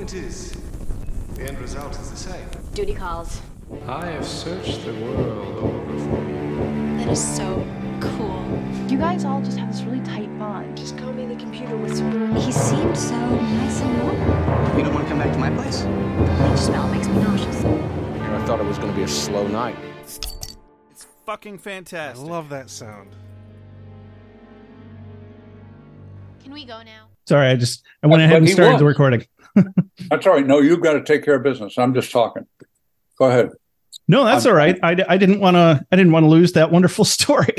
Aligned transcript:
point 0.00 0.14
is, 0.14 0.56
the 1.34 1.42
end 1.46 1.58
result 1.58 1.92
is 1.98 2.10
the 2.10 2.16
same. 2.16 2.48
Duty 2.72 2.94
calls. 2.94 3.42
I 3.86 4.06
have 4.06 4.24
searched 4.24 4.82
the 4.86 4.94
world 4.94 5.58
over 5.58 5.98
for 5.98 6.26
you. 6.26 6.96
That 6.96 7.08
is 7.08 7.36
so 7.36 7.66
cool. 8.00 8.46
You 8.88 8.96
guys 8.96 9.26
all 9.26 9.42
just 9.42 9.58
have 9.58 9.70
this 9.70 9.82
really 9.82 10.02
tight 10.06 10.38
bond. 10.38 10.74
Just 10.74 10.96
call 10.96 11.12
me 11.12 11.26
the 11.26 11.36
computer 11.36 11.76
whisperer. 11.76 12.28
He 12.40 12.50
seemed 12.50 12.96
so 12.96 13.14
nice 13.18 13.82
and 13.82 13.98
normal. 13.98 14.78
You 14.78 14.84
don't 14.84 14.94
want 14.94 15.04
to 15.04 15.10
come 15.10 15.18
back 15.18 15.34
to 15.34 15.38
my 15.38 15.50
place? 15.50 15.82
The 15.82 16.46
bleach 16.48 16.60
smell 16.60 16.88
makes 16.88 17.06
me 17.06 17.16
nauseous. 17.16 17.56
I 17.62 18.46
thought 18.46 18.58
it 18.58 18.64
was 18.64 18.78
going 18.78 18.90
to 18.92 18.96
be 18.96 19.02
a 19.02 19.08
slow 19.08 19.46
night. 19.48 19.76
It's 20.00 20.18
fucking 21.26 21.58
fantastic. 21.58 21.98
I 21.98 22.04
fantastic. 22.06 22.30
love 22.30 22.48
that 22.48 22.70
sound. 22.70 23.10
Can 26.42 26.54
we 26.54 26.64
go 26.64 26.82
now? 26.82 27.08
Sorry, 27.28 27.48
I 27.48 27.56
just 27.56 27.84
I 28.02 28.06
went 28.06 28.22
ahead 28.22 28.38
and 28.38 28.48
started 28.48 28.72
was. 28.72 28.80
the 28.80 28.86
recording. 28.86 29.26
That's 30.10 30.26
all 30.26 30.34
right. 30.34 30.46
No, 30.46 30.60
you've 30.60 30.80
got 30.80 30.94
to 30.94 31.02
take 31.02 31.24
care 31.24 31.34
of 31.36 31.42
business. 31.42 31.78
I'm 31.78 31.94
just 31.94 32.10
talking. 32.10 32.46
Go 33.18 33.26
ahead. 33.26 33.50
No, 34.08 34.24
that's 34.24 34.44
I'm- 34.46 34.52
all 34.52 34.56
right. 34.56 34.78
I, 34.82 34.96
I 35.08 35.16
didn't 35.18 35.40
want 35.40 35.54
to 35.56 35.84
I 35.92 35.96
didn't 35.96 36.12
want 36.12 36.24
to 36.24 36.28
lose 36.28 36.52
that 36.52 36.70
wonderful 36.72 37.04
story. 37.16 37.54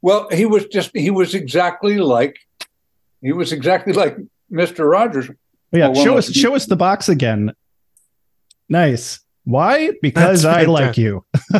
Well, 0.00 0.28
he 0.30 0.44
was 0.46 0.66
just 0.66 0.90
he 0.94 1.10
was 1.10 1.34
exactly 1.34 1.98
like 1.98 2.36
he 3.20 3.32
was 3.32 3.52
exactly 3.52 3.92
like 3.92 4.16
Mr. 4.52 4.88
Rogers. 4.90 5.30
yeah, 5.72 5.92
show 5.94 6.16
us 6.18 6.30
show 6.32 6.54
us 6.54 6.66
the 6.66 6.76
box 6.76 7.08
again. 7.08 7.52
Nice. 8.68 9.20
Why? 9.44 9.90
Because 10.00 10.42
That's 10.42 10.56
I 10.56 10.64
like 10.64 10.96
you. 10.96 11.24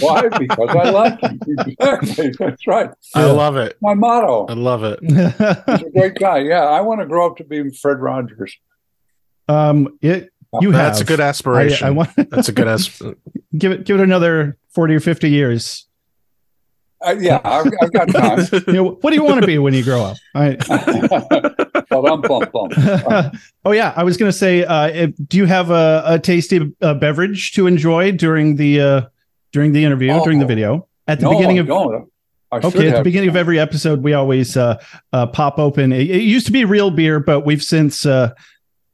Why? 0.00 0.28
Because 0.38 0.68
I 0.68 0.90
like 0.90 1.18
you. 1.22 1.56
Exactly. 1.66 2.32
That's 2.38 2.66
right. 2.66 2.90
I 3.14 3.24
love 3.24 3.56
it. 3.56 3.76
My 3.82 3.94
motto. 3.94 4.46
I 4.46 4.54
love 4.54 4.84
it. 4.84 5.00
He's 5.02 5.82
a 5.86 5.90
great 5.92 6.14
guy. 6.14 6.38
Yeah, 6.38 6.62
I 6.62 6.80
want 6.80 7.00
to 7.00 7.06
grow 7.06 7.26
up 7.26 7.38
to 7.38 7.44
be 7.44 7.70
Fred 7.70 7.98
Rogers. 7.98 8.56
um, 9.48 9.98
it 10.00 10.30
you 10.60 10.70
That's 10.70 10.98
have 10.98 11.06
a 11.06 11.08
good 11.08 11.20
aspiration. 11.20 11.86
I, 11.86 11.88
I 11.88 11.90
want 11.92 12.10
That's 12.30 12.48
a 12.48 12.52
good 12.52 12.68
asp- 12.68 13.02
give 13.56 13.72
it 13.72 13.84
give 13.84 13.98
it 13.98 14.02
another 14.02 14.58
forty 14.70 14.94
or 14.94 15.00
fifty 15.00 15.30
years. 15.30 15.88
Uh, 17.04 17.16
yeah, 17.18 17.40
I've, 17.42 17.66
I've 17.80 17.92
got 17.92 18.08
time. 18.10 18.46
You 18.68 18.72
know, 18.74 18.90
what 19.00 19.10
do 19.10 19.16
you 19.16 19.24
want 19.24 19.40
to 19.40 19.46
be 19.46 19.58
when 19.58 19.74
you 19.74 19.82
grow 19.82 20.02
up? 20.04 20.16
I. 20.36 21.66
oh 23.64 23.72
yeah, 23.72 23.92
I 23.96 24.04
was 24.04 24.16
going 24.16 24.30
to 24.30 24.36
say, 24.36 24.64
uh, 24.64 24.86
if, 24.88 25.10
do 25.28 25.36
you 25.36 25.46
have 25.46 25.70
a, 25.70 26.02
a 26.06 26.18
tasty 26.18 26.72
uh, 26.80 26.94
beverage 26.94 27.52
to 27.52 27.66
enjoy 27.66 28.12
during 28.12 28.56
the 28.56 28.80
uh, 28.80 29.00
during 29.52 29.72
the 29.72 29.84
interview, 29.84 30.12
during 30.24 30.38
the 30.38 30.44
Oh. 30.44 30.48
video? 30.48 30.88
At 31.08 31.18
the 31.20 31.24
No, 31.26 31.32
beginning 31.32 31.58
of 31.58 31.68
okay, 31.70 32.88
at 32.90 32.96
the 32.96 33.02
beginning 33.02 33.28
of 33.28 33.36
every 33.36 33.58
episode, 33.58 34.02
we 34.02 34.12
always 34.14 34.56
uh, 34.56 34.80
uh, 35.12 35.26
pop 35.26 35.58
open. 35.58 35.92
It, 35.92 36.10
it 36.10 36.22
used 36.22 36.46
to 36.46 36.52
be 36.52 36.64
real 36.64 36.90
beer, 36.90 37.18
but 37.18 37.40
we've 37.40 37.62
since 37.62 38.06
uh, 38.06 38.32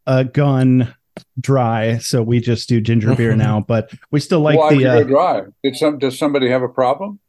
uh, 0.06 0.22
gone 0.22 0.94
dry, 1.40 1.98
so 1.98 2.22
we 2.22 2.40
just 2.40 2.68
do 2.68 2.80
ginger 2.80 3.14
beer 3.14 3.34
now. 3.46 3.60
But 3.60 3.92
we 4.10 4.20
still 4.20 4.40
like 4.40 4.58
Why 4.58 4.74
the. 4.74 5.04
Dry? 5.04 5.42
Did 5.62 5.76
some? 5.76 5.98
Does 5.98 6.18
somebody 6.18 6.48
have 6.48 6.62
a 6.62 6.68
problem? 6.68 7.20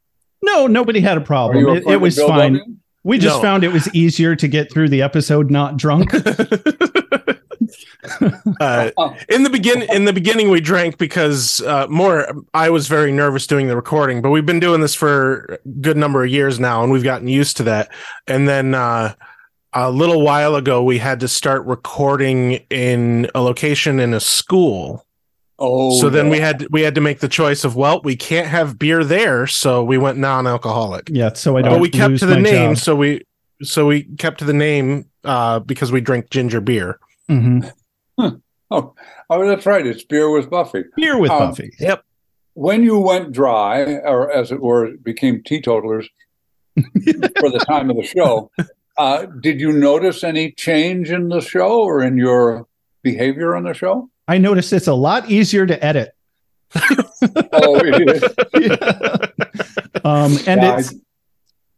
no, 0.41 0.67
nobody 0.67 1.01
had 1.01 1.17
a 1.17 1.21
problem. 1.21 1.75
It, 1.75 1.85
it 1.85 1.97
was 1.97 2.17
fine. 2.21 2.79
We 3.03 3.17
just 3.17 3.37
No. 3.37 3.41
found 3.41 3.63
it 3.63 3.71
was 3.71 3.93
easier 3.95 4.35
to 4.35 4.47
get 4.47 4.71
through 4.71 4.89
the 4.89 5.01
episode 5.01 5.49
not 5.49 5.77
drunk. 5.77 6.13
uh, 8.59 8.91
in 9.29 9.43
the 9.43 9.49
begin 9.51 9.83
in 9.83 10.05
the 10.05 10.13
beginning 10.13 10.49
we 10.49 10.61
drank 10.61 10.97
because 10.97 11.61
uh, 11.61 11.87
more 11.89 12.27
I 12.53 12.69
was 12.69 12.87
very 12.87 13.11
nervous 13.11 13.47
doing 13.47 13.67
the 13.67 13.75
recording, 13.75 14.21
but 14.21 14.29
we've 14.31 14.45
been 14.45 14.59
doing 14.59 14.81
this 14.81 14.95
for 14.95 15.59
a 15.65 15.69
good 15.81 15.97
number 15.97 16.23
of 16.23 16.29
years 16.29 16.59
now, 16.59 16.83
and 16.83 16.91
we've 16.91 17.03
gotten 17.03 17.27
used 17.27 17.57
to 17.57 17.63
that. 17.63 17.91
And 18.27 18.47
then 18.47 18.75
uh, 18.75 19.13
a 19.73 19.91
little 19.91 20.21
while 20.21 20.55
ago, 20.55 20.83
we 20.83 20.97
had 20.97 21.19
to 21.21 21.27
start 21.27 21.65
recording 21.65 22.53
in 22.69 23.29
a 23.35 23.41
location 23.41 23.99
in 23.99 24.13
a 24.13 24.19
school. 24.19 25.05
Oh, 25.59 25.99
so 25.99 26.09
then 26.09 26.25
yeah. 26.27 26.31
we 26.31 26.39
had 26.39 26.67
we 26.71 26.81
had 26.81 26.95
to 26.95 27.01
make 27.01 27.19
the 27.19 27.27
choice 27.27 27.63
of 27.65 27.75
well, 27.75 28.01
we 28.03 28.15
can't 28.15 28.47
have 28.47 28.79
beer 28.79 29.03
there, 29.03 29.45
so 29.45 29.83
we 29.83 29.97
went 29.97 30.17
non-alcoholic. 30.17 31.09
yeah, 31.11 31.33
so 31.33 31.57
I 31.57 31.61
don't. 31.61 31.73
But 31.73 31.81
we 31.81 31.89
kept 31.89 32.11
lose 32.11 32.19
to 32.21 32.25
the 32.27 32.39
name, 32.39 32.75
job. 32.75 32.83
so 32.83 32.95
we 32.95 33.23
so 33.61 33.85
we 33.87 34.03
kept 34.17 34.39
to 34.39 34.45
the 34.45 34.53
name 34.53 35.05
uh, 35.25 35.59
because 35.59 35.91
we 35.91 35.99
drink 36.01 36.29
ginger 36.29 36.61
beer. 36.61 36.99
Mhm. 37.29 37.71
Oh, 38.71 38.93
oh, 39.31 39.47
that's 39.47 39.65
right. 39.65 39.85
It's 39.85 40.03
beer 40.03 40.29
with 40.29 40.49
Buffy. 40.49 40.83
Beer 40.95 41.17
with 41.17 41.31
Um, 41.31 41.49
Buffy. 41.49 41.71
Yep. 41.79 42.03
When 42.53 42.83
you 42.83 42.99
went 42.99 43.31
dry, 43.31 43.81
or 44.03 44.31
as 44.31 44.51
it 44.51 44.61
were, 44.61 44.91
became 45.01 45.41
teetotalers 45.43 46.07
for 46.75 47.49
the 47.49 47.63
time 47.67 47.89
of 47.89 47.95
the 47.97 48.03
show, 48.03 48.51
uh, 48.97 49.25
did 49.41 49.59
you 49.59 49.71
notice 49.71 50.23
any 50.23 50.51
change 50.51 51.09
in 51.09 51.29
the 51.29 51.41
show 51.41 51.79
or 51.81 52.03
in 52.03 52.15
your 52.17 52.67
behavior 53.01 53.55
on 53.55 53.63
the 53.63 53.73
show? 53.73 54.09
I 54.29 54.37
noticed 54.37 54.71
it's 54.73 54.87
a 54.87 54.93
lot 54.93 55.29
easier 55.29 55.65
to 55.65 55.83
edit. 55.85 56.11
Oh, 57.51 57.75
it 57.83 58.09
is. 58.09 58.23
um, 60.05 60.31
and 60.47 60.61
Yeah, 60.61 60.77
it's 60.79 60.93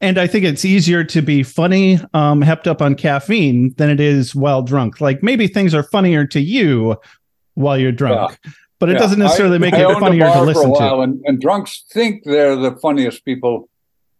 and 0.01 0.17
I 0.19 0.27
think 0.27 0.45
it's 0.45 0.65
easier 0.65 1.03
to 1.05 1.21
be 1.21 1.43
funny, 1.43 1.99
um, 2.13 2.41
hepped 2.41 2.67
up 2.67 2.81
on 2.81 2.93
caffeine 2.95 3.73
than 3.77 3.89
it 3.89 3.99
is 3.99 4.35
while 4.35 4.61
drunk. 4.63 4.99
Like 5.01 5.23
maybe 5.23 5.47
things 5.47 5.73
are 5.73 5.81
funnier 5.83 6.25
to 6.27 6.39
you 6.39 6.97
while 7.55 7.77
you're 7.77 7.91
drunk, 7.91 8.37
but 8.79 8.89
it 8.89 8.93
Yeah, 8.93 8.99
doesn't 8.99 9.19
necessarily 9.19 9.55
I- 9.55 9.59
make 9.59 9.73
I 9.73 9.89
it 9.91 9.99
funnier 9.99 10.25
to 10.31 10.41
listen 10.41 10.73
to. 10.73 10.99
And, 10.99 11.21
and 11.25 11.39
drunks 11.41 11.85
think 11.91 12.23
they're 12.23 12.55
the 12.55 12.75
funniest 12.81 13.23
people 13.25 13.69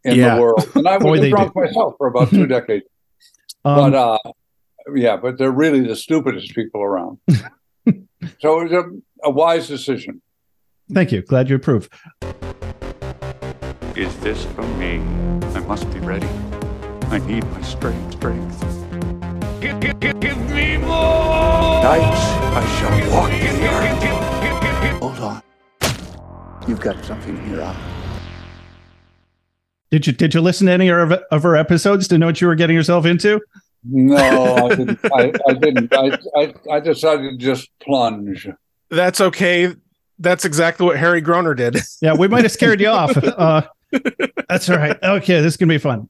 in 0.03 0.15
Yeah. 0.15 0.35
the 0.35 0.41
world. 0.41 0.69
And 0.75 0.87
I 0.87 0.97
Boy, 0.99 1.19
was 1.19 1.29
drunk 1.29 1.53
do. 1.53 1.61
myself 1.61 1.95
for 1.97 2.07
about 2.07 2.29
two 2.29 2.47
decades. 2.47 2.85
Um, 3.65 3.91
but 3.91 3.93
uh, 3.93 4.17
yeah, 4.95 5.17
but 5.17 5.37
they're 5.37 5.51
really 5.51 5.81
the 5.81 5.95
stupidest 5.95 6.55
people 6.55 6.81
around. 6.81 7.19
So 8.39 8.59
it 8.61 8.69
was 8.69 8.71
a, 8.71 8.83
a 9.23 9.31
wise 9.31 9.67
decision. 9.67 10.21
thank 10.93 11.11
you. 11.11 11.21
Glad 11.21 11.49
you 11.49 11.55
approve. 11.55 11.89
Is 13.95 14.15
this 14.19 14.45
for 14.45 14.63
me? 14.77 14.99
I 15.55 15.59
must 15.67 15.89
be 15.91 15.99
ready. 15.99 16.27
I 17.07 17.19
need 17.19 17.43
my 17.51 17.61
strength, 17.61 18.13
strength. 18.13 18.59
Give, 19.59 19.79
give, 19.79 19.99
give, 19.99 20.19
give 20.19 20.37
me 20.51 20.77
more! 20.77 21.83
Nights 21.83 22.21
I 22.55 22.65
shall 22.79 23.11
walk 23.11 23.31
in 23.31 23.55
the 23.59 23.67
earth. 23.67 25.01
Hold 25.01 25.19
on. 25.19 25.41
You've 26.67 26.79
got 26.79 27.03
something 27.03 27.37
in 27.37 27.49
your 27.51 27.63
eye. 27.63 27.75
Did 29.89 30.07
you 30.07 30.13
did 30.13 30.33
you 30.33 30.39
listen 30.39 30.67
to 30.67 30.73
any 30.73 30.87
of, 30.89 31.11
of 31.11 31.43
our 31.43 31.57
episodes 31.57 32.07
to 32.07 32.17
know 32.17 32.27
what 32.27 32.39
you 32.39 32.47
were 32.47 32.55
getting 32.55 32.75
yourself 32.77 33.05
into? 33.05 33.41
No, 33.83 34.67
I 34.67 34.75
didn't. 34.75 34.99
I, 35.05 35.33
I 35.47 35.53
didn't. 35.53 35.93
I, 35.93 36.17
I, 36.35 36.53
I 36.71 36.79
decided 36.79 37.31
to 37.31 37.37
just 37.37 37.69
plunge. 37.81 38.47
That's 38.89 39.19
okay. 39.21 39.75
That's 40.19 40.45
exactly 40.45 40.85
what 40.85 40.97
Harry 40.97 41.21
Groener 41.21 41.55
did. 41.55 41.77
Yeah, 42.01 42.15
we 42.15 42.27
might 42.27 42.43
have 42.43 42.51
scared 42.51 42.81
you 42.81 42.87
off. 42.89 43.15
Uh, 43.17 43.61
that's 44.49 44.69
all 44.69 44.77
right. 44.77 44.97
Okay, 45.03 45.41
this 45.41 45.53
is 45.53 45.57
gonna 45.57 45.73
be 45.73 45.77
fun. 45.77 46.09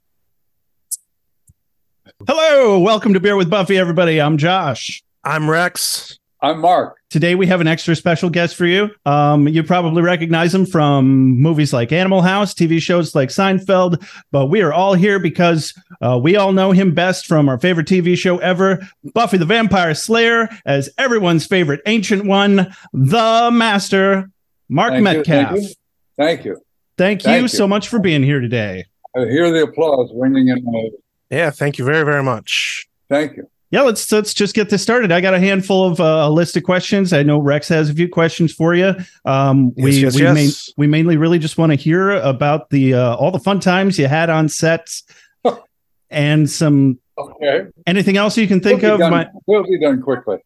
Hello, 2.28 2.80
welcome 2.80 3.14
to 3.14 3.20
Beer 3.20 3.36
with 3.36 3.50
Buffy, 3.50 3.78
everybody. 3.78 4.22
I'm 4.22 4.38
Josh. 4.38 5.04
I'm 5.24 5.50
Rex. 5.50 6.20
I'm 6.44 6.60
Mark. 6.60 6.98
Today 7.12 7.36
we 7.36 7.46
have 7.48 7.62
an 7.62 7.68
extra 7.68 7.96
special 7.96 8.30
guest 8.30 8.56
for 8.56 8.66
you. 8.66 8.90
Um, 9.06 9.48
you 9.48 9.62
probably 9.64 10.02
recognize 10.02 10.56
him 10.56 10.66
from 10.66 11.40
movies 11.40 11.72
like 11.72 11.92
Animal 11.92 12.24
House, 12.24 12.56
TV 12.56 12.82
shows 12.82 13.14
like 13.14 13.30
Seinfeld, 13.30 14.04
but 14.32 14.48
we 14.48 14.62
are 14.62 14.74
all 14.74 14.96
here 14.96 15.20
because 15.20 15.72
uh, 16.02 16.20
we 16.22 16.36
all 16.38 16.52
know 16.52 16.72
him 16.72 16.96
best 16.96 17.28
from 17.28 17.48
our 17.48 17.60
favorite 17.60 17.86
TV 17.86 18.18
show 18.18 18.40
ever, 18.40 18.80
Buffy 19.14 19.38
the 19.38 19.46
Vampire 19.46 19.94
Slayer, 19.94 20.50
as 20.66 20.90
everyone's 20.98 21.46
favorite 21.46 21.82
ancient 21.86 22.26
one, 22.26 22.74
the 22.92 23.50
Master, 23.54 24.28
Mark 24.68 24.94
Thank 24.94 25.04
Metcalf. 25.04 25.50
thank 25.50 25.62
you. 25.62 25.74
Thank 26.18 26.46
you. 26.46 26.62
Thank 26.98 27.22
you 27.22 27.26
Thank 27.26 27.42
you. 27.44 27.48
so 27.50 27.68
much 27.68 27.88
for 27.88 28.00
being 28.00 28.24
here 28.24 28.40
today. 28.40 28.86
I 29.16 29.26
hear 29.26 29.52
the 29.52 29.64
applause 29.64 30.12
ringing 30.16 30.48
in 30.48 30.64
my. 30.64 30.90
Yeah, 31.30 31.52
thank 31.52 31.78
you 31.78 31.86
very, 31.86 32.04
very 32.04 32.24
much. 32.24 32.88
Thank 33.10 33.38
you. 33.38 33.48
Yeah, 33.72 33.84
let's 33.84 34.12
let's 34.12 34.34
just 34.34 34.54
get 34.54 34.70
this 34.70 34.84
started. 34.84 35.14
I 35.14 35.22
got 35.22 35.34
a 35.34 35.40
handful 35.40 35.86
of 35.86 36.02
uh, 36.02 36.28
a 36.28 36.30
list 36.30 36.58
of 36.58 36.64
questions. 36.64 37.14
I 37.14 37.24
know 37.24 37.40
Rex 37.40 37.70
has 37.70 37.90
a 37.90 37.94
few 37.94 38.10
questions 38.10 38.54
for 38.54 38.76
you. 38.76 38.94
Um, 39.24 39.74
we 39.76 39.92
Yes, 39.92 40.02
yes, 40.02 40.16
we, 40.16 40.22
yes. 40.24 40.34
main, 40.34 40.50
we 40.78 40.88
mainly 40.88 41.16
really 41.16 41.40
just 41.40 41.58
want 41.58 41.72
to 41.72 41.78
hear 41.78 42.12
about 42.12 42.70
the 42.70 42.94
uh, 42.96 43.16
all 43.16 43.32
the 43.32 43.40
fun 43.40 43.62
times 43.62 43.98
you 43.98 44.08
had 44.08 44.30
on 44.30 44.50
sets, 44.50 45.04
and 46.10 46.50
some 46.50 47.00
Okay. 47.18 47.68
anything 47.88 48.18
else 48.18 48.38
you 48.38 48.48
can 48.48 48.60
think 48.60 48.82
we'll 48.82 48.94
of. 48.94 48.98
Be 48.98 49.04
done, 49.04 49.12
My, 49.12 49.28
we'll 49.46 49.64
be 49.64 49.80
done 49.80 50.02
quickly. 50.02 50.38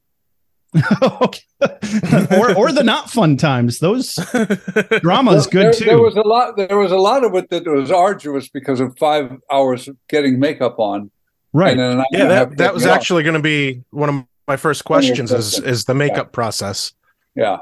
Okay. 1.02 1.42
or 2.38 2.54
or 2.56 2.72
the 2.74 2.84
not 2.84 3.10
fun 3.10 3.38
times. 3.38 3.80
Those 3.80 4.14
drama 5.02 5.32
is 5.32 5.48
good 5.48 5.68
there, 5.68 5.74
too. 5.74 5.86
There 5.86 6.02
was 6.02 6.16
a 6.16 6.22
lot. 6.22 6.58
There 6.58 6.78
was 6.78 6.92
a 6.92 6.98
lot 6.98 7.24
of 7.24 7.34
it 7.36 7.50
that 7.50 7.66
was 7.66 7.92
arduous 7.92 8.50
because 8.50 8.80
of 8.82 8.96
five 8.98 9.32
hours 9.52 9.88
of 9.88 9.96
getting 10.10 10.38
makeup 10.40 10.78
on. 10.78 11.10
Right. 11.56 11.78
And 11.78 12.00
then 12.00 12.06
Yeah, 12.12 12.22
and 12.24 12.32
a 12.32 12.36
half 12.36 12.50
that, 12.50 12.58
that 12.58 12.74
was 12.74 12.86
actually 12.86 13.24
going 13.24 13.36
to 13.36 13.42
be 13.42 13.84
one 13.92 14.10
of 14.10 14.26
my 14.48 14.58
first 14.58 14.88
One 14.88 15.00
of 15.00 15.06
your 15.06 15.16
questions 15.16 15.32
is, 15.32 15.60
is 15.60 15.86
the 15.86 15.96
makeup 15.96 16.32
process. 16.32 16.94
Yeah, 17.36 17.60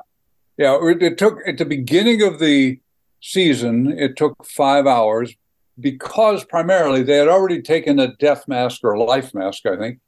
yeah. 0.57 0.77
It, 0.81 1.01
it 1.01 1.17
took 1.17 1.39
at 1.47 1.57
the 1.57 1.65
beginning 1.65 2.21
of 2.21 2.39
the 2.39 2.79
season. 3.21 3.97
It 3.97 4.17
took 4.17 4.45
five 4.45 4.85
hours 4.85 5.33
because 5.79 6.43
primarily 6.43 7.03
they 7.03 7.17
had 7.17 7.27
already 7.27 7.61
taken 7.61 7.99
a 7.99 8.15
death 8.15 8.47
mask 8.47 8.81
or 8.83 8.93
a 8.93 9.03
life 9.03 9.33
mask, 9.33 9.65
I 9.65 9.77
think, 9.77 9.99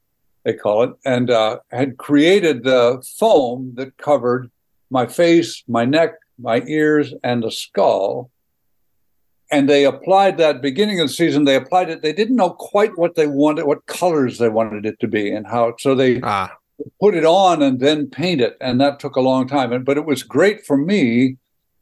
they 0.43 0.53
call 0.53 0.83
it, 0.83 0.91
and 1.05 1.31
uh, 1.31 1.59
had 1.71 1.97
created 1.97 2.63
the 2.63 3.03
foam 3.17 3.73
that 3.75 3.97
covered 3.97 4.51
my 4.89 5.07
face, 5.07 5.63
my 5.67 5.85
neck, 5.85 6.13
my 6.37 6.61
ears, 6.67 7.13
and 7.23 7.43
the 7.43 7.51
skull. 7.51 8.29
And 9.55 9.69
they 9.69 9.85
applied 9.85 10.37
that 10.37 10.61
beginning 10.61 10.99
of 10.99 11.07
the 11.07 11.13
season. 11.13 11.45
They 11.45 11.55
applied 11.55 11.89
it. 11.89 12.01
They 12.01 12.11
didn't 12.11 12.35
know 12.35 12.49
quite 12.49 12.97
what 12.97 13.15
they 13.15 13.25
wanted, 13.25 13.65
what 13.65 13.85
colors 13.85 14.37
they 14.37 14.49
wanted 14.49 14.85
it 14.85 14.99
to 14.99 15.07
be, 15.07 15.31
and 15.31 15.47
how. 15.47 15.75
So 15.79 15.95
they 15.95 16.19
Ah, 16.21 16.51
put 16.99 17.15
it 17.15 17.23
on 17.23 17.61
and 17.61 17.79
then 17.79 18.09
paint 18.09 18.41
it, 18.41 18.57
and 18.59 18.81
that 18.81 18.99
took 18.99 19.15
a 19.15 19.21
long 19.21 19.47
time. 19.47 19.71
And 19.71 19.85
but 19.85 19.95
it 19.95 20.05
was 20.05 20.23
great 20.23 20.65
for 20.65 20.77
me 20.77 21.37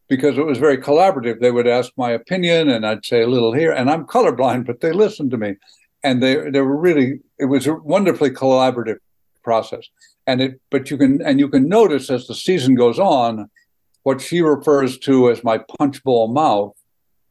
because 0.08 0.38
it 0.38 0.46
was 0.46 0.60
very 0.60 0.78
collaborative. 0.78 1.40
They 1.40 1.50
would 1.50 1.68
ask 1.68 1.92
my 1.98 2.12
opinion, 2.12 2.70
and 2.70 2.86
I'd 2.86 3.06
say 3.06 3.24
a 3.24 3.28
little 3.28 3.54
here. 3.54 3.72
And 3.72 3.90
I'm 3.90 4.06
colorblind, 4.06 4.68
but 4.68 4.82
they 4.82 4.92
listened 4.92 5.32
to 5.32 5.38
me, 5.38 5.56
and 6.04 6.22
they 6.22 6.36
they 6.52 6.62
were 6.62 6.78
really. 6.78 7.22
It 7.40 7.46
was 7.46 7.66
a 7.66 7.74
wonderfully 7.74 8.30
collaborative 8.30 9.00
process. 9.44 9.88
And 10.28 10.42
it, 10.42 10.62
but 10.70 10.92
you 10.92 10.98
can 10.98 11.24
and 11.24 11.40
you 11.40 11.50
can 11.50 11.68
notice 11.68 12.12
as 12.12 12.28
the 12.28 12.36
season 12.36 12.76
goes 12.76 13.00
on, 13.00 13.50
what 14.04 14.22
she 14.22 14.42
refers 14.42 15.00
to 15.00 15.32
as 15.32 15.44
my 15.44 15.58
punch 15.80 16.04
bowl 16.04 16.28
mouth. 16.28 16.76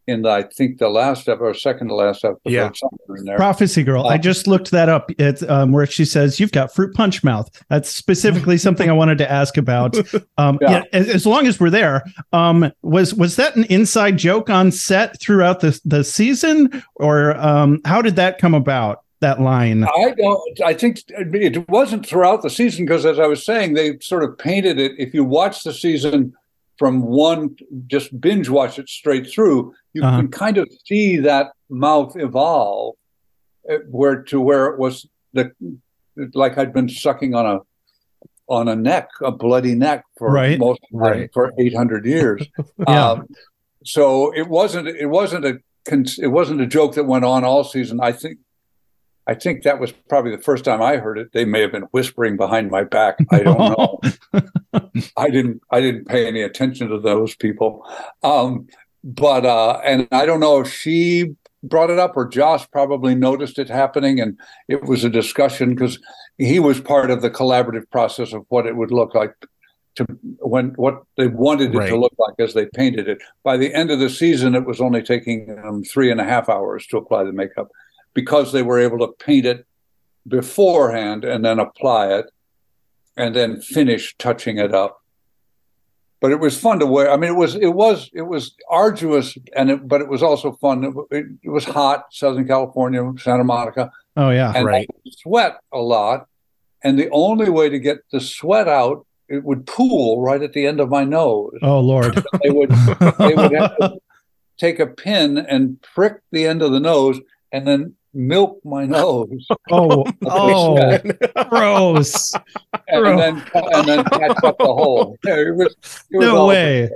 In 0.09 0.27
I 0.27 0.43
think 0.43 0.79
the 0.79 0.89
last 0.89 1.29
episode, 1.29 1.45
or 1.45 1.55
second 1.55 1.89
to 1.89 1.95
last 1.95 2.25
episode, 2.25 2.41
Yeah. 2.45 2.71
somewhere 2.75 3.19
in 3.19 3.25
there. 3.25 3.37
Prophecy 3.37 3.85
Girl. 3.85 4.07
I 4.09 4.19
just 4.19 4.49
looked 4.49 4.73
that 4.73 4.89
up. 4.89 5.11
It's 5.17 5.43
um, 5.49 5.71
where 5.71 5.87
she 5.87 6.05
says 6.05 6.41
you've 6.41 6.51
got 6.51 6.75
fruit 6.75 6.93
punch 6.95 7.23
mouth. 7.23 7.49
That's 7.71 7.89
specifically 7.89 8.59
something 8.67 8.91
I 8.91 8.95
wanted 8.95 9.19
to 9.19 9.31
ask 9.31 9.57
about. 9.57 9.97
Um, 10.39 10.59
Yeah. 10.61 10.71
yeah. 10.71 10.83
as, 10.93 11.09
as 11.09 11.27
long 11.27 11.47
as 11.47 11.61
we're 11.61 11.71
there, 11.71 12.03
um, 12.33 12.73
was 12.83 13.15
was 13.15 13.37
that 13.37 13.55
an 13.55 13.65
inside 13.65 14.17
joke 14.17 14.51
on 14.51 14.73
set 14.73 15.21
throughout 15.21 15.61
the 15.61 15.79
the 15.85 16.03
season, 16.03 16.83
or 16.97 17.37
um, 17.37 17.81
how 17.85 18.03
did 18.03 18.17
that 18.17 18.39
come 18.39 18.55
about? 18.55 19.03
That 19.21 19.41
line. 19.41 19.85
I 19.85 20.15
don't. 20.19 20.61
I 20.63 20.75
think 20.75 20.99
it 21.09 21.69
wasn't 21.69 22.05
throughout 22.05 22.43
the 22.43 22.51
season 22.51 22.85
because, 22.85 23.07
as 23.07 23.21
I 23.21 23.29
was 23.29 23.45
saying, 23.45 23.75
they 23.75 23.97
sort 24.01 24.25
of 24.25 24.37
painted 24.37 24.81
it. 24.81 24.95
If 24.99 25.15
you 25.15 25.23
watch 25.23 25.63
the 25.63 25.73
season 25.73 26.35
from 26.83 27.01
one, 27.03 27.55
just 27.87 28.09
binge 28.21 28.49
watch 28.49 28.77
it 28.77 28.89
straight 28.89 29.25
through, 29.33 29.73
you 29.95 30.03
Uh-huh. 30.03 30.17
can 30.19 30.29
kind 30.33 30.59
of 30.59 30.69
see 30.85 31.17
that 31.19 31.53
mouth 31.71 32.17
evolve, 32.17 32.97
uh, 33.71 33.77
where 33.89 34.21
to 34.25 34.41
where 34.41 34.67
it 34.67 34.81
was 34.81 35.07
the 35.33 35.53
like 36.35 36.59
I'd 36.59 36.73
been 36.73 36.89
sucking 36.89 37.37
on 37.37 37.47
a 37.47 37.59
on 38.49 38.67
a 38.67 38.75
neck, 38.75 39.07
a 39.21 39.31
bloody 39.31 39.77
neck 39.77 40.03
for 40.19 40.33
Right. 40.33 40.59
most 40.59 40.81
Right. 40.93 41.31
for 41.33 41.53
eight 41.61 41.77
hundred 41.81 42.05
years. 42.05 42.43
Yeah. 42.89 43.11
um, 43.13 43.29
so 43.85 44.33
it 44.35 44.49
wasn't. 44.49 44.89
It 44.89 45.07
wasn't 45.19 45.45
a. 45.45 45.55
It 46.27 46.31
wasn't 46.39 46.61
a 46.61 46.67
joke 46.67 46.95
that 46.97 47.05
went 47.05 47.25
on 47.25 47.45
all 47.45 47.63
season. 47.63 48.01
I 48.01 48.11
think. 48.11 48.39
I 49.27 49.35
think 49.35 49.63
that 49.63 49.79
was 49.79 49.93
probably 50.09 50.35
the 50.35 50.43
first 50.43 50.65
time 50.65 50.83
I 50.83 50.97
heard 50.97 51.17
it. 51.19 51.33
They 51.33 51.45
may 51.45 51.61
have 51.61 51.71
been 51.73 51.87
whispering 51.93 52.37
behind 52.37 52.71
my 52.71 52.83
back. 52.85 53.19
I 53.31 53.41
don't 53.41 53.59
know. 53.79 54.01
I 55.17 55.31
didn't. 55.31 55.63
I 55.71 55.81
didn't 55.81 56.07
pay 56.07 56.27
any 56.27 56.43
attention 56.43 56.89
to 56.89 56.99
those 56.99 57.35
people. 57.37 57.87
Um, 58.23 58.67
but 59.05 59.47
uh, 59.47 59.81
and 59.85 60.09
I 60.13 60.27
don't 60.27 60.41
know 60.41 60.61
if 60.61 60.73
she 60.73 61.35
brought 61.63 61.91
it 61.91 61.99
up 62.01 62.17
or 62.17 62.27
Joss 62.27 62.67
probably 62.67 63.15
noticed 63.15 63.59
it 63.61 63.69
happening, 63.69 64.19
and 64.21 64.39
it 64.69 64.83
was 64.85 65.05
a 65.05 65.11
discussion 65.11 65.71
because 65.75 66.01
he 66.39 66.59
was 66.59 66.81
part 66.81 67.11
of 67.11 67.23
the 67.23 67.31
collaborative 67.31 67.89
process 67.91 68.33
of 68.33 68.45
what 68.49 68.67
it 68.67 68.75
would 68.77 68.91
look 68.91 69.15
like 69.15 69.35
to 69.95 70.05
when 70.41 70.71
what 70.71 71.03
they 71.17 71.29
wanted 71.29 71.75
it 71.75 71.79
Right. 71.79 71.89
to 71.91 71.97
look 71.97 72.15
like 72.19 72.35
as 72.41 72.55
they 72.55 72.67
painted 72.67 73.09
it. 73.09 73.19
By 73.45 73.57
the 73.57 73.73
end 73.73 73.91
of 73.93 74.01
the 74.01 74.11
season, 74.11 74.55
it 74.57 74.65
was 74.67 74.81
only 74.81 75.03
taking 75.03 75.47
them 75.47 75.85
three 75.85 76.11
and 76.11 76.21
a 76.21 76.25
half 76.25 76.49
hours 76.49 76.87
to 76.89 76.97
apply 76.97 77.23
the 77.25 77.33
makeup 77.33 77.69
because 78.15 78.53
they 78.53 78.63
were 78.63 78.79
able 78.79 78.99
to 78.99 79.13
paint 79.25 79.47
it 79.47 79.67
beforehand 80.27 81.25
and 81.25 81.45
then 81.45 81.59
apply 81.59 82.09
it 82.15 82.27
and 83.17 83.35
then 83.35 83.61
finish 83.61 84.15
touching 84.19 84.59
it 84.59 84.75
up. 84.75 84.99
But 86.21 86.31
it 86.31 86.39
was 86.39 86.57
fun 86.59 86.79
to 86.79 86.87
wear. 86.87 87.11
I 87.11 87.17
mean, 87.17 87.31
it 87.33 87.37
was 87.37 87.57
it 87.57 87.75
was 87.75 88.09
it 88.15 88.23
was 88.23 88.55
arduous, 88.71 89.37
and 89.57 89.71
it, 89.73 89.89
but 89.89 90.01
it 90.01 90.09
was 90.09 90.23
also 90.23 90.53
fun. 90.53 90.85
It, 90.85 90.95
it, 91.11 91.27
it 91.43 91.51
was 91.51 91.65
hot, 91.65 92.05
Southern 92.13 92.47
California, 92.47 93.03
Santa 93.19 93.43
Monica, 93.43 93.91
Oh 94.17 94.31
yeah. 94.31 94.53
and 94.55 94.65
Right. 94.65 94.89
I 94.89 95.11
sweat 95.19 95.57
a 95.73 95.79
lot. 95.79 96.29
And 96.85 96.97
the 96.99 97.09
only 97.11 97.49
way 97.51 97.69
to 97.69 97.79
get 97.79 97.99
the 98.13 98.21
sweat 98.21 98.69
out, 98.69 99.05
it 99.29 99.43
would 99.45 99.67
pool 99.67 100.21
right 100.21 100.43
at 100.43 100.53
the 100.53 100.65
end 100.67 100.79
of 100.81 100.89
my 100.89 101.03
nose. 101.05 101.59
Oh 101.63 101.81
Lord. 101.81 102.23
They 102.43 102.51
would 102.51 102.71
they 102.71 103.35
would 103.35 103.53
have 103.53 103.77
to 103.79 103.99
take 104.59 104.79
a 104.79 104.87
pin 104.87 105.39
and 105.39 105.83
prick 105.83 106.19
the 106.31 106.47
end 106.47 106.63
of 106.63 106.71
the 106.71 106.81
nose, 106.81 107.19
and 107.51 107.67
then 107.67 107.95
milk 108.15 108.61
my 108.65 108.85
nose, 108.87 109.47
Oh 109.71 110.05
oh. 110.27 110.99
Gross. 111.49 112.33
and, 112.89 113.19
then 113.19 113.43
and 113.55 113.89
then 113.89 114.05
catch 114.05 114.37
up 114.45 114.59
the 114.59 114.65
hole. 114.65 115.17
Yeah, 115.25 115.37
it 115.37 115.55
was, 115.57 115.75
it 116.11 116.19
was 116.19 116.27
No 116.27 116.47
way. 116.47 116.91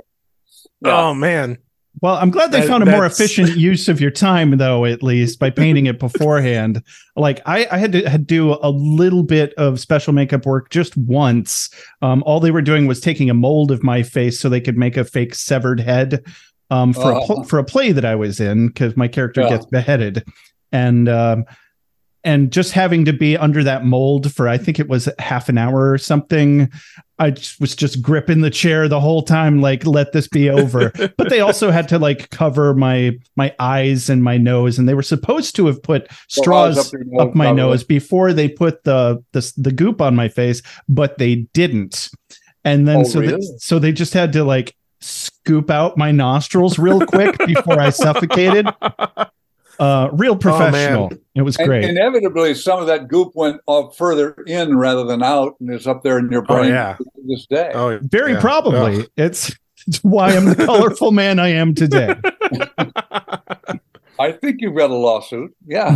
Yeah. 0.81 0.97
Oh 0.97 1.13
man. 1.13 1.57
Well, 1.99 2.13
I'm 2.13 2.29
glad 2.29 2.51
they 2.51 2.59
That- 2.59 2.67
found 2.67 2.83
a 2.83 2.85
more 2.85 3.07
efficient 3.07 3.57
use 3.57 3.89
of 3.89 3.99
your 3.99 4.11
time, 4.11 4.55
though, 4.57 4.85
at 4.85 5.01
least 5.01 5.39
by 5.39 5.49
painting 5.49 5.87
it 5.87 5.97
beforehand. 5.97 6.83
Like 7.15 7.41
I, 7.47 7.67
I 7.71 7.77
had 7.79 7.91
to 7.93 8.07
had 8.07 8.27
do 8.27 8.53
a 8.61 8.69
little 8.69 9.23
bit 9.23 9.55
of 9.55 9.79
special 9.79 10.13
makeup 10.13 10.45
work 10.45 10.69
just 10.69 10.95
once. 10.95 11.71
Um, 12.03 12.21
all 12.27 12.39
they 12.39 12.51
were 12.51 12.61
doing 12.61 12.85
was 12.85 12.99
taking 12.99 13.31
a 13.31 13.33
mold 13.33 13.71
of 13.71 13.81
my 13.83 14.03
face 14.03 14.39
so 14.39 14.47
they 14.47 14.61
could 14.61 14.77
make 14.77 14.95
a 14.95 15.03
fake 15.05 15.33
severed 15.33 15.79
head 15.79 16.23
um, 16.69 16.93
for 16.93 17.11
a 17.13 17.19
Oh. 17.23 17.43
for 17.43 17.57
a 17.57 17.63
play 17.63 17.91
that 17.93 18.05
I 18.05 18.13
was 18.13 18.39
in 18.39 18.67
because 18.67 18.95
my 18.95 19.07
character 19.07 19.41
Yeah. 19.41 19.49
gets 19.49 19.65
beheaded, 19.65 20.23
and 20.71 21.07
um, 21.09 21.45
and 22.23 22.51
just 22.51 22.73
having 22.73 23.05
to 23.05 23.13
be 23.13 23.37
under 23.37 23.63
that 23.63 23.85
mold 23.85 24.33
for 24.33 24.49
I 24.49 24.57
think 24.57 24.79
it 24.79 24.89
was 24.89 25.07
half 25.17 25.47
an 25.47 25.57
hour 25.57 25.91
or 25.91 25.97
something. 25.97 26.69
I 27.19 27.31
just 27.31 27.59
was 27.59 27.75
just 27.75 28.01
gripping 28.01 28.41
the 28.41 28.49
chair 28.49 28.87
the 28.87 28.99
whole 28.99 29.21
time, 29.21 29.61
like 29.61 29.85
let 29.85 30.11
this 30.11 30.27
be 30.27 30.49
over. 30.49 30.91
but 31.17 31.29
they 31.29 31.39
also 31.39 31.71
had 31.71 31.87
to 31.89 31.97
like 31.97 32.29
cover 32.29 32.73
my 32.73 33.17
my 33.35 33.55
eyes 33.59 34.09
and 34.09 34.23
my 34.23 34.37
nose, 34.37 34.77
and 34.77 34.89
they 34.89 34.93
were 34.93 35.03
supposed 35.03 35.55
to 35.55 35.67
have 35.67 35.81
put 35.81 36.09
straws 36.27 36.77
up 36.77 36.93
nose, 36.93 37.21
up 37.21 37.33
my 37.33 37.45
probably. 37.45 37.61
nose 37.63 37.83
before 37.83 38.33
they 38.33 38.49
put 38.49 38.83
the 38.83 39.23
the 39.31 39.53
the 39.57 39.71
goop 39.71 40.01
on 40.01 40.15
my 40.15 40.27
face, 40.27 40.61
but 40.89 41.17
they 41.17 41.47
didn't. 41.53 42.09
And 42.63 42.87
then 42.87 42.97
Oh, 42.97 43.03
so 43.03 43.21
really? 43.21 43.33
they, 43.35 43.57
so 43.59 43.79
they 43.79 43.93
just 43.93 44.13
had 44.13 44.33
to 44.33 44.43
like 44.43 44.75
scoop 44.99 45.69
out 45.69 45.97
my 45.97 46.11
nostrils 46.11 46.77
real 46.77 46.99
quick 47.05 47.37
before 47.45 47.79
I 47.79 47.89
suffocated. 47.89 48.67
Uh, 49.79 50.09
real 50.13 50.35
professional. 50.35 51.11
it 51.35 51.41
was 51.43 51.55
And 51.57 51.67
great. 51.67 51.83
inevitably, 51.85 52.55
some 52.55 52.79
of 52.79 52.87
that 52.87 53.07
goop 53.07 53.31
went 53.35 53.61
up 53.67 53.95
further 53.95 54.31
in 54.47 54.75
rather 54.77 55.03
than 55.03 55.21
out, 55.21 55.55
and 55.59 55.71
is 55.73 55.85
up 55.87 56.01
there 56.03 56.17
in 56.19 56.29
your 56.31 56.43
Oh, 56.49 56.55
brain 56.55 56.69
yeah. 56.69 56.95
to 56.97 57.05
this 57.27 57.45
day. 57.47 57.71
Oh 57.75 57.99
Very 58.01 58.33
yeah. 58.33 58.41
probably. 58.41 59.05
It's 59.17 59.55
it's 59.87 60.03
why 60.03 60.35
I'm 60.35 60.45
the 60.45 60.55
colorful 60.65 61.11
man 61.11 61.39
I 61.39 61.49
am 61.49 61.73
today. 61.75 62.15
I 64.19 64.31
think 64.31 64.61
you've 64.61 64.75
got 64.75 64.89
a 64.89 64.95
lawsuit. 64.95 65.55
Yeah. 65.65 65.95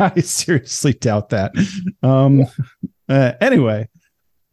I 0.00 0.20
seriously 0.20 0.92
doubt 0.94 1.30
that. 1.30 1.52
Um 2.02 2.46
uh, 3.08 3.32
anyway, 3.40 3.88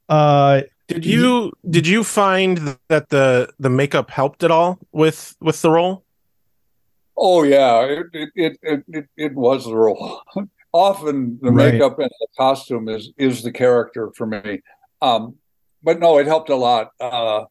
uh 0.09 0.61
Did 0.87 1.05
you 1.05 1.51
did 1.69 1.87
you 1.87 2.03
find 2.03 2.77
that 2.89 3.09
the 3.09 3.49
the 3.59 3.69
makeup 3.69 4.09
helped 4.11 4.43
at 4.43 4.51
all 4.51 4.77
with 4.91 5.35
with 5.41 5.61
the 5.61 5.71
role? 5.71 6.03
Oh 7.17 7.43
yeah, 7.43 7.81
it 7.83 8.07
it 8.13 8.57
it 8.61 8.83
it, 8.87 9.05
it, 9.15 9.33
was 9.35 9.65
the 9.65 9.75
role. 9.75 10.21
Often 10.73 11.39
the 11.41 11.51
Right. 11.51 11.73
makeup 11.73 11.97
and 11.99 12.09
the 12.19 12.27
costume 12.37 12.89
is 12.89 13.11
is 13.17 13.43
the 13.43 13.51
character 13.51 14.11
for 14.15 14.25
me. 14.25 14.61
Um, 15.01 15.35
but 15.81 15.99
no, 15.99 16.17
it 16.17 16.27
helped 16.27 16.49
a 16.49 16.55
lot. 16.55 16.91
Uh, 16.99 17.45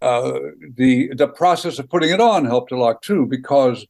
uh, 0.00 0.38
the 0.76 1.12
the 1.14 1.28
process 1.28 1.78
of 1.78 1.88
putting 1.88 2.10
it 2.10 2.20
on 2.20 2.44
helped 2.44 2.72
a 2.72 2.76
lot 2.76 3.02
too 3.02 3.26
because 3.26 3.86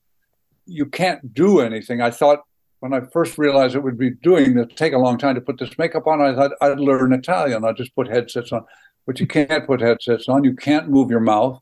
you 0.66 0.86
can't 0.86 1.32
do 1.32 1.60
anything. 1.60 2.00
I 2.00 2.10
thought 2.10 2.40
when 2.80 2.92
I 2.92 3.00
first 3.12 3.38
realized 3.38 3.76
it 3.76 3.82
would 3.84 3.98
be 3.98 4.10
doing 4.10 4.58
it 4.58 4.76
take 4.76 4.92
a 4.92 4.98
long 4.98 5.18
time 5.18 5.36
to 5.36 5.40
put 5.40 5.58
this 5.58 5.78
makeup 5.78 6.06
on. 6.06 6.20
I 6.20 6.34
thought 6.34 6.52
I'd 6.60 6.80
learn 6.80 7.12
Italian. 7.12 7.64
I'd 7.64 7.76
just 7.76 7.94
put 7.94 8.08
headsets 8.08 8.50
on, 8.52 8.64
but 9.06 9.20
you 9.20 9.26
can't 9.26 9.66
put 9.66 9.80
headsets 9.80 10.28
on. 10.28 10.42
You 10.42 10.54
can't 10.54 10.88
move 10.88 11.10
your 11.10 11.20
mouth 11.20 11.60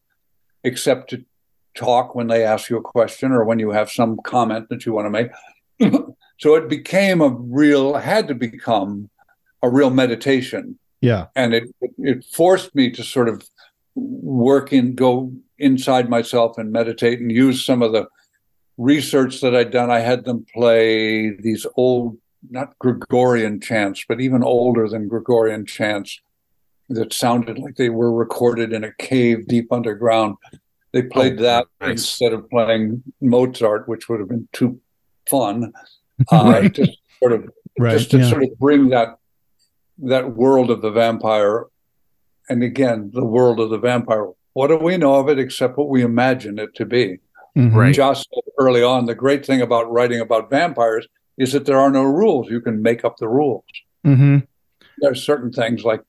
except 0.65 1.11
to 1.11 1.25
talk 1.75 2.15
when 2.15 2.29
they 2.29 2.45
ask 2.45 2.71
you 2.71 2.77
a 2.77 2.83
question 2.83 3.33
or 3.33 3.45
when 3.45 3.59
you 3.59 3.71
have 3.71 3.91
some 3.91 4.19
comment 4.25 4.69
that 4.69 4.87
you 4.87 4.93
want 4.93 5.07
to 5.07 5.11
make. 5.11 5.31
so 6.39 6.55
it 6.55 6.69
became 6.69 7.21
a 7.21 7.29
real, 7.29 7.95
had 7.95 8.29
to 8.29 8.35
become 8.35 9.11
a 9.63 9.69
real 9.69 9.91
meditation. 9.91 10.79
yeah. 11.01 11.27
And 11.35 11.55
it, 11.55 11.65
it 11.99 12.25
forced 12.25 12.75
me 12.75 12.91
to 12.93 13.03
sort 13.03 13.29
of 13.29 13.43
work 13.95 14.73
in, 14.73 14.95
go 14.95 15.33
inside 15.59 16.09
myself 16.09 16.59
and 16.59 16.73
meditate 16.73 17.21
and 17.21 17.31
use 17.31 17.65
some 17.65 17.83
of 17.83 17.93
the 17.93 18.07
research 18.77 19.41
that 19.41 19.55
I'd 19.55 19.71
done. 19.71 19.91
I 19.91 20.01
had 20.01 20.25
them 20.25 20.45
play 20.53 21.31
these 21.31 21.67
old, 21.77 22.19
not 22.51 22.79
Gregorian 22.79 23.61
chants, 23.61 24.05
but 24.09 24.21
even 24.21 24.43
older 24.43 24.89
than 24.89 25.09
Gregorian 25.09 25.65
chants 25.67 26.21
that 26.89 27.13
sounded 27.13 27.59
like 27.59 27.77
they 27.77 27.89
were 27.89 28.13
recorded 28.13 28.73
in 28.73 28.85
a 28.85 28.95
cave 28.99 29.47
deep 29.47 29.73
underground. 29.73 30.37
They 30.95 31.03
played 31.03 31.41
Oh, 31.41 31.43
that 31.43 31.67
nice. 31.81 31.91
instead 31.91 32.33
of 32.33 32.49
playing 32.49 33.03
Mozart, 33.21 33.89
which 33.89 34.09
would 34.09 34.21
have 34.21 34.29
been 34.29 34.49
too 34.53 34.81
fun. 35.29 35.73
Uh, 36.31 36.69
to 36.69 36.87
sort 37.19 37.33
of 37.33 37.51
Right. 37.77 37.99
just 37.99 38.13
to 38.13 38.19
yeah. 38.19 38.31
sort 38.31 38.45
of 38.45 38.57
bring 38.61 38.91
that 38.91 39.19
that 39.99 40.37
world 40.37 40.71
of 40.71 40.81
the 40.81 40.93
vampire, 40.93 41.65
and 42.49 42.63
again 42.63 43.11
the 43.13 43.25
world 43.25 43.59
of 43.59 43.71
the 43.71 43.79
vampire. 43.79 44.29
What 44.53 44.69
do 44.69 44.77
we 44.77 44.97
know 44.97 45.17
of 45.17 45.29
it 45.29 45.41
except 45.41 45.77
what 45.77 45.89
we 45.89 46.03
imagine 46.03 46.61
it 46.61 46.73
to 46.77 46.85
be? 46.87 47.19
Mhm. 47.59 47.75
Right. 47.75 47.93
Joss 47.93 48.21
said 48.33 48.45
early 48.61 48.85
on, 48.85 49.07
the 49.07 49.17
great 49.17 49.45
thing 49.45 49.61
about 49.61 49.91
writing 49.91 50.21
about 50.21 50.51
vampires 50.51 51.09
is 51.37 51.51
that 51.53 51.67
there 51.67 51.81
are 51.81 51.91
no 51.91 52.05
rules. 52.05 52.49
You 52.49 52.61
can 52.61 52.81
make 52.81 53.05
up 53.05 53.17
the 53.17 53.29
rules. 53.29 53.65
Mhm. 54.07 54.47
are 55.05 55.17
certain 55.17 55.51
things 55.51 55.83
like 55.85 56.03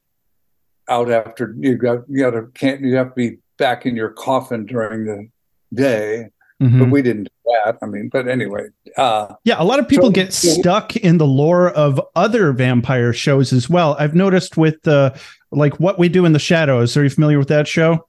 out 0.88 1.10
after 1.10 1.56
you 1.60 1.76
got 1.76 2.08
you 2.08 2.20
got 2.20 2.32
to 2.38 2.44
can't 2.54 2.82
you 2.82 2.96
have 2.96 3.10
to 3.10 3.16
be 3.16 3.38
back 3.58 3.86
in 3.86 3.96
your 3.96 4.10
coffin 4.10 4.66
during 4.66 5.06
the 5.06 5.28
day, 5.74 6.28
Mhm. 6.62 6.80
but 6.80 6.90
we 6.90 7.02
didn't 7.02 7.24
do 7.26 7.30
that. 7.66 7.78
I 7.82 7.86
mean, 7.86 8.10
but 8.12 8.28
anyway, 8.28 8.66
uh, 8.98 9.28
Yeah, 9.44 9.56
a 9.60 9.64
lot 9.64 9.80
of 9.80 9.88
people 9.88 10.08
So- 10.08 10.12
get 10.12 10.34
stuck 10.34 10.96
in 10.96 11.18
the 11.18 11.28
lore 11.28 11.70
of 11.72 12.00
other 12.16 12.52
vampire 12.54 13.14
shows 13.14 13.52
as 13.54 13.70
well. 13.70 13.96
I've 14.00 14.16
noticed 14.16 14.58
with 14.58 14.88
uh, 14.88 15.12
like 15.52 15.80
what 15.80 15.98
we 16.00 16.10
do 16.10 16.26
in 16.26 16.34
the 16.34 16.40
shadows. 16.40 16.96
Are 16.98 17.04
you 17.04 17.10
familiar 17.10 17.40
with 17.40 17.48
that 17.50 17.68
show? 17.68 18.06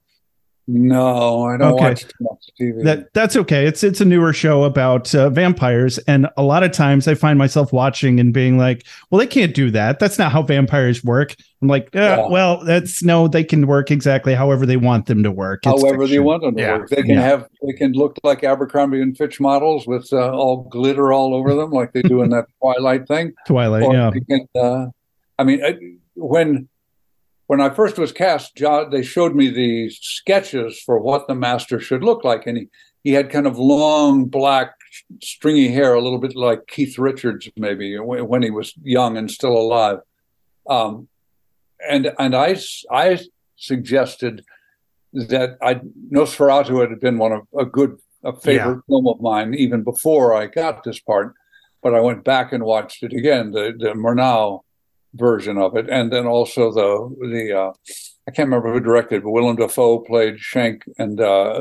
No, 0.69 1.43
I 1.45 1.57
don't 1.57 1.73
Okay. 1.73 1.83
watch 1.83 2.01
too 2.03 2.09
much 2.19 2.49
TV. 2.59 2.83
That 2.83 3.13
that's 3.13 3.37
okay. 3.37 3.65
It's 3.65 3.83
it's 3.83 4.01
a 4.01 4.05
newer 4.05 4.33
show 4.33 4.63
about 4.65 5.15
uh, 5.15 5.29
vampires, 5.29 5.97
and 5.99 6.27
a 6.35 6.43
lot 6.43 6.61
of 6.63 6.71
times 6.73 7.07
I 7.07 7.13
find 7.15 7.39
myself 7.39 7.71
watching 7.71 8.19
and 8.19 8.33
being 8.33 8.57
like, 8.57 8.85
"Well, 9.09 9.19
they 9.19 9.27
can't 9.27 9.53
do 9.55 9.71
that. 9.71 9.99
That's 9.99 10.17
not 10.19 10.31
how 10.33 10.41
vampires 10.41 11.03
work." 11.05 11.35
I'm 11.61 11.69
like, 11.69 11.95
uh, 11.95 11.99
Yeah. 11.99 12.27
"Well, 12.27 12.63
that's 12.65 13.01
no. 13.01 13.29
They 13.29 13.45
can 13.45 13.65
work 13.65 13.91
exactly 13.91 14.33
however 14.35 14.65
they 14.65 14.75
want 14.77 15.05
them 15.05 15.23
to 15.23 15.31
work. 15.31 15.61
It's 15.65 15.81
However, 15.81 16.05
they 16.05 16.19
want 16.19 16.43
them 16.43 16.55
to 16.55 16.61
Yeah. 16.61 16.77
work. 16.79 16.89
They 16.89 16.97
can 16.97 17.11
Yeah. 17.15 17.21
have 17.21 17.47
they 17.65 17.73
can 17.73 17.93
look 17.93 18.17
like 18.23 18.43
Abercrombie 18.43 19.01
and 19.01 19.17
Fitch 19.17 19.39
models 19.39 19.87
with 19.87 20.11
uh, 20.11 20.31
all 20.31 20.67
glitter 20.69 21.13
all 21.13 21.33
over 21.33 21.55
them, 21.55 21.71
like 21.71 21.93
they 21.93 22.01
do 22.01 22.21
in 22.23 22.29
that 22.31 22.45
Twilight 22.61 23.07
thing. 23.07 23.31
Twilight. 23.47 23.83
or 23.83 23.93
yeah, 23.93 24.11
they 24.13 24.19
can, 24.21 24.45
uh, 24.61 24.87
I 25.39 25.43
mean, 25.45 25.61
when 26.15 26.67
when 27.47 27.61
I 27.61 27.69
first 27.69 27.97
was 27.97 28.11
cast, 28.11 28.55
John, 28.55 28.89
they 28.89 29.01
showed 29.01 29.33
me 29.33 29.49
the 29.49 29.89
sketches 29.89 30.81
for 30.85 30.99
what 30.99 31.27
the 31.27 31.35
master 31.35 31.79
should 31.79 32.03
look 32.03 32.23
like, 32.23 32.45
and 32.45 32.57
he 32.57 32.67
he 33.03 33.13
had 33.13 33.29
kind 33.29 33.47
of 33.47 33.57
long 33.57 34.25
black 34.25 34.73
stringy 35.21 35.69
hair, 35.69 35.93
a 35.93 36.01
little 36.01 36.19
bit 36.19 36.35
like 36.35 36.67
Keith 36.67 36.99
Richards, 36.99 37.49
maybe 37.55 37.97
when 37.97 38.41
he 38.41 38.51
was 38.51 38.73
young 38.83 39.15
and 39.15 39.31
still 39.31 39.57
alive. 39.57 39.99
Um, 40.69 41.07
and 41.89 42.13
and 42.19 42.35
I 42.35 42.57
I 42.91 43.19
suggested 43.55 44.43
that 45.13 45.57
I 45.61 45.79
Nosferatu 46.11 46.87
had 46.87 46.99
been 46.99 47.17
one 47.17 47.31
of 47.31 47.47
a 47.57 47.65
good 47.65 47.97
a 48.23 48.35
favorite 48.35 48.81
film 48.87 49.07
of 49.07 49.21
mine 49.21 49.53
even 49.53 49.83
before 49.83 50.33
I 50.33 50.47
got 50.47 50.83
this 50.83 50.99
part, 50.99 51.33
but 51.81 51.95
I 51.95 52.01
went 52.01 52.25
back 52.25 52.51
and 52.51 52.63
watched 52.63 53.03
it 53.03 53.13
again, 53.13 53.51
the 53.51 53.73
the 53.77 53.93
Murnau 53.93 54.63
version 55.13 55.57
of 55.57 55.75
it, 55.75 55.89
and 55.89 56.11
then 56.11 56.25
also 56.25 56.71
the 56.71 57.27
the 57.27 57.57
uh, 57.57 57.71
I 58.27 58.31
can't 58.31 58.47
remember 58.47 58.73
who 58.73 58.79
directed, 58.79 59.23
but 59.23 59.31
Willem 59.31 59.55
Dafoe 59.55 59.99
played 59.99 60.39
Shank, 60.39 60.83
and 60.97 61.19
uh, 61.21 61.59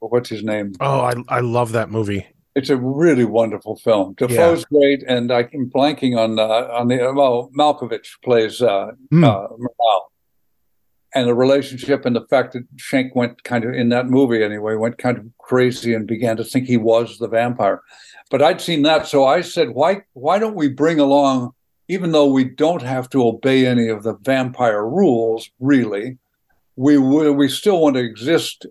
what's 0.00 0.30
his 0.30 0.42
name? 0.42 0.72
Oh, 0.80 1.00
I 1.00 1.14
I 1.28 1.40
love 1.40 1.72
that 1.72 1.90
movie. 1.90 2.26
It's 2.54 2.70
a 2.70 2.76
really 2.76 3.24
wonderful 3.24 3.76
film. 3.76 4.14
Dafoe's 4.14 4.64
great, 4.64 5.02
and 5.08 5.32
I'm 5.32 5.70
blanking 5.74 6.16
on 6.16 6.38
uh, 6.38 6.68
on 6.72 6.88
the 6.88 7.12
well, 7.14 7.50
Malkovich 7.58 8.08
plays 8.22 8.62
uh, 8.62 8.92
Murnau. 9.12 9.58
and 11.14 11.28
the 11.28 11.34
relationship 11.34 12.04
and 12.06 12.14
the 12.14 12.26
fact 12.28 12.52
that 12.52 12.64
Shank 12.76 13.14
went 13.14 13.42
kind 13.44 13.64
of 13.64 13.74
in 13.74 13.88
that 13.90 14.06
movie 14.06 14.42
anyway 14.42 14.76
went 14.76 14.98
kind 14.98 15.18
of 15.18 15.26
crazy 15.38 15.94
and 15.94 16.06
began 16.06 16.36
to 16.36 16.44
think 16.44 16.66
he 16.66 16.76
was 16.76 17.18
the 17.18 17.28
vampire. 17.28 17.82
But 18.30 18.40
I'd 18.40 18.60
seen 18.60 18.82
that, 18.82 19.06
so 19.06 19.26
I 19.26 19.40
said, 19.40 19.70
why 19.70 20.02
why 20.12 20.38
don't 20.38 20.56
we 20.56 20.68
bring 20.68 21.00
along, 21.00 21.52
even 21.88 22.12
though 22.12 22.30
we 22.32 22.44
don't 22.44 22.82
have 22.82 23.08
to 23.10 23.26
obey 23.26 23.66
any 23.66 23.88
of 23.88 24.02
the 24.02 24.14
vampire 24.16 24.86
rules, 24.86 25.50
really, 25.60 26.18
we 26.76 26.98
we, 26.98 27.30
we 27.30 27.48
still 27.48 27.80
want 27.80 27.96
to 27.96 28.02
exist. 28.02 28.66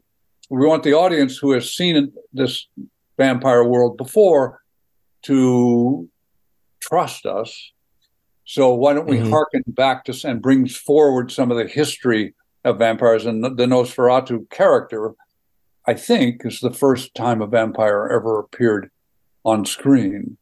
We 0.50 0.66
want 0.66 0.84
the 0.84 0.94
audience 0.94 1.38
who 1.38 1.52
has 1.52 1.74
seen 1.74 2.12
this 2.34 2.68
vampire 3.18 3.64
world 3.64 3.98
before 3.98 4.62
to 5.24 6.10
trust 6.82 7.26
us. 7.26 7.72
So 8.46 8.74
why 8.74 8.94
don't 8.94 9.08
we 9.08 9.20
Mhm. 9.20 9.30
harken 9.30 9.64
back 9.68 10.04
to 10.06 10.28
and 10.28 10.42
brings 10.42 10.76
forward 10.76 11.32
some 11.32 11.50
of 11.50 11.58
the 11.58 11.68
history 11.68 12.36
of 12.66 12.78
vampires 12.80 13.26
and 13.26 13.44
the, 13.44 13.50
the 13.50 13.66
Nosferatu 13.66 14.50
character? 14.50 15.14
I 15.88 15.94
think 15.94 16.46
is 16.46 16.60
the 16.60 16.72
first 16.74 17.14
time 17.16 17.42
a 17.42 17.48
vampire 17.48 18.08
ever 18.08 18.40
appeared 18.40 18.90
on 19.46 19.66
screen. 19.66 20.38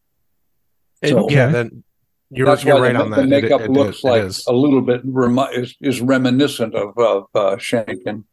So- 1.06 1.30
yeah, 1.30 1.48
then 1.48 1.84
you're, 2.34 2.46
That's 2.48 2.64
you're 2.64 2.76
why 2.76 2.82
right 2.82 2.94
the, 2.96 3.02
on 3.04 3.10
the 3.12 3.16
that. 3.18 3.26
It- 3.26 3.30
makeup 3.30 3.62
it- 3.62 3.66
it 3.66 3.72
looks 3.72 3.98
is- 3.98 4.04
like 4.04 4.22
it 4.24 4.26
is. 4.28 4.46
a 4.48 4.54
little 4.54 4.82
bit 4.82 5.02
remi- 5.04 5.54
is, 5.54 5.76
is 5.82 6.02
reminiscent 6.02 6.74
of 6.76 6.98
of 6.98 7.26
uh, 7.36 7.58
Shank 7.58 8.00
and 8.06 8.24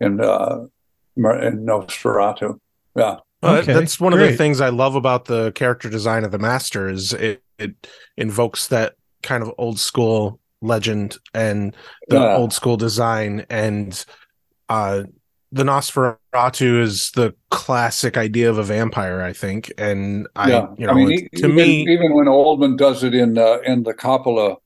and 0.00 0.20
uh, 0.20 0.60
and 1.16 1.68
Nosferatu. 1.68 2.58
Yeah, 2.96 3.16
Well, 3.42 3.52
that- 3.54 3.62
Okay, 3.62 3.72
that's 3.74 4.00
one 4.00 4.12
of 4.12 4.18
the 4.18 4.36
things 4.36 4.60
I 4.60 4.70
love 4.70 4.94
about 4.94 5.26
the 5.26 5.52
character 5.52 5.88
design 5.90 6.24
of 6.24 6.30
the 6.32 6.38
master 6.38 6.88
is 6.88 7.12
it, 7.12 7.42
it 7.58 7.74
invokes 8.16 8.68
that 8.68 8.94
kind 9.22 9.42
of 9.42 9.52
old 9.58 9.78
school 9.78 10.40
legend 10.62 11.18
and 11.34 11.76
the 12.08 12.16
Yeah. 12.16 12.36
old 12.36 12.52
school 12.52 12.76
design 12.76 13.44
and 13.50 14.04
uh 14.68 15.02
the 15.54 15.62
Nosferatu 15.62 16.80
is 16.80 17.12
the 17.12 17.32
classic 17.50 18.16
idea 18.16 18.50
of 18.50 18.58
a 18.58 18.64
vampire, 18.64 19.22
I 19.22 19.32
think, 19.32 19.72
and 19.78 20.26
I, 20.34 20.50
yeah. 20.50 20.66
you 20.76 20.86
know, 20.86 20.92
I 20.92 20.96
mean, 20.96 21.12
e- 21.12 21.28
to 21.36 21.46
even, 21.46 21.54
me, 21.54 21.82
even 21.88 22.12
when 22.12 22.26
Oldman 22.26 22.76
does 22.76 23.04
it 23.04 23.14
in 23.14 23.38
uh, 23.38 23.58
in 23.64 23.84
the 23.84 23.94
Coppola 23.94 24.56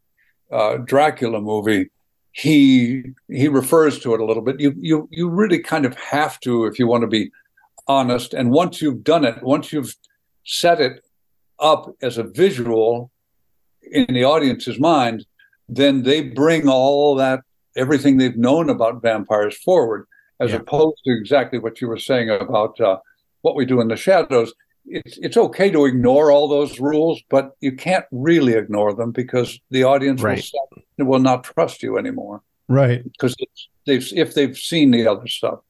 uh, 0.50 0.78
Dracula 0.78 1.42
movie, 1.42 1.90
he 2.32 3.02
he 3.28 3.48
refers 3.48 3.98
to 4.00 4.14
it 4.14 4.20
a 4.20 4.24
little 4.24 4.42
bit. 4.42 4.60
You 4.60 4.74
you 4.78 5.08
you 5.12 5.28
really 5.28 5.58
kind 5.58 5.84
of 5.84 5.94
have 5.96 6.40
to 6.40 6.64
if 6.64 6.78
you 6.78 6.86
want 6.86 7.02
to 7.02 7.06
be 7.06 7.30
honest. 7.86 8.32
And 8.32 8.50
once 8.50 8.80
you've 8.80 9.04
done 9.04 9.26
it, 9.26 9.42
once 9.42 9.74
you've 9.74 9.94
set 10.44 10.80
it 10.80 11.04
up 11.58 11.94
as 12.00 12.16
a 12.16 12.22
visual 12.22 13.10
in 13.82 14.06
the 14.06 14.24
audience's 14.24 14.80
mind, 14.80 15.26
then 15.68 16.02
they 16.02 16.22
bring 16.22 16.66
all 16.66 17.14
that 17.16 17.40
everything 17.76 18.16
they've 18.16 18.38
known 18.38 18.70
about 18.70 19.02
vampires 19.02 19.56
forward, 19.58 20.06
as 20.40 20.50
Yeah. 20.50 20.56
opposed 20.58 20.98
to 21.04 21.12
exactly 21.12 21.58
what 21.58 21.80
you 21.80 21.88
were 21.88 21.98
saying 21.98 22.30
about 22.30 22.80
uh, 22.80 22.98
what 23.42 23.56
we 23.56 23.64
do 23.66 23.80
in 23.80 23.88
the 23.88 23.96
shadows. 23.96 24.52
It's 24.86 25.18
it's 25.18 25.36
okay 25.36 25.70
to 25.70 25.84
ignore 25.84 26.30
all 26.32 26.48
those 26.48 26.80
rules, 26.80 27.20
but 27.28 27.52
you 27.60 27.72
can't 27.72 28.06
really 28.10 28.54
ignore 28.54 28.94
them 28.94 29.12
because 29.12 29.60
the 29.70 29.84
audience 29.84 30.22
will, 30.22 30.30
Right. 30.30 30.42
stop, 30.44 30.68
will 30.98 31.18
not 31.20 31.44
trust 31.44 31.82
you 31.82 31.98
anymore 31.98 32.42
right. 32.68 33.02
because 33.04 33.34
they've 33.86 34.06
if 34.16 34.34
they've 34.34 34.56
seen 34.56 34.90
the 34.90 35.06
other 35.06 35.26
stuff. 35.26 35.60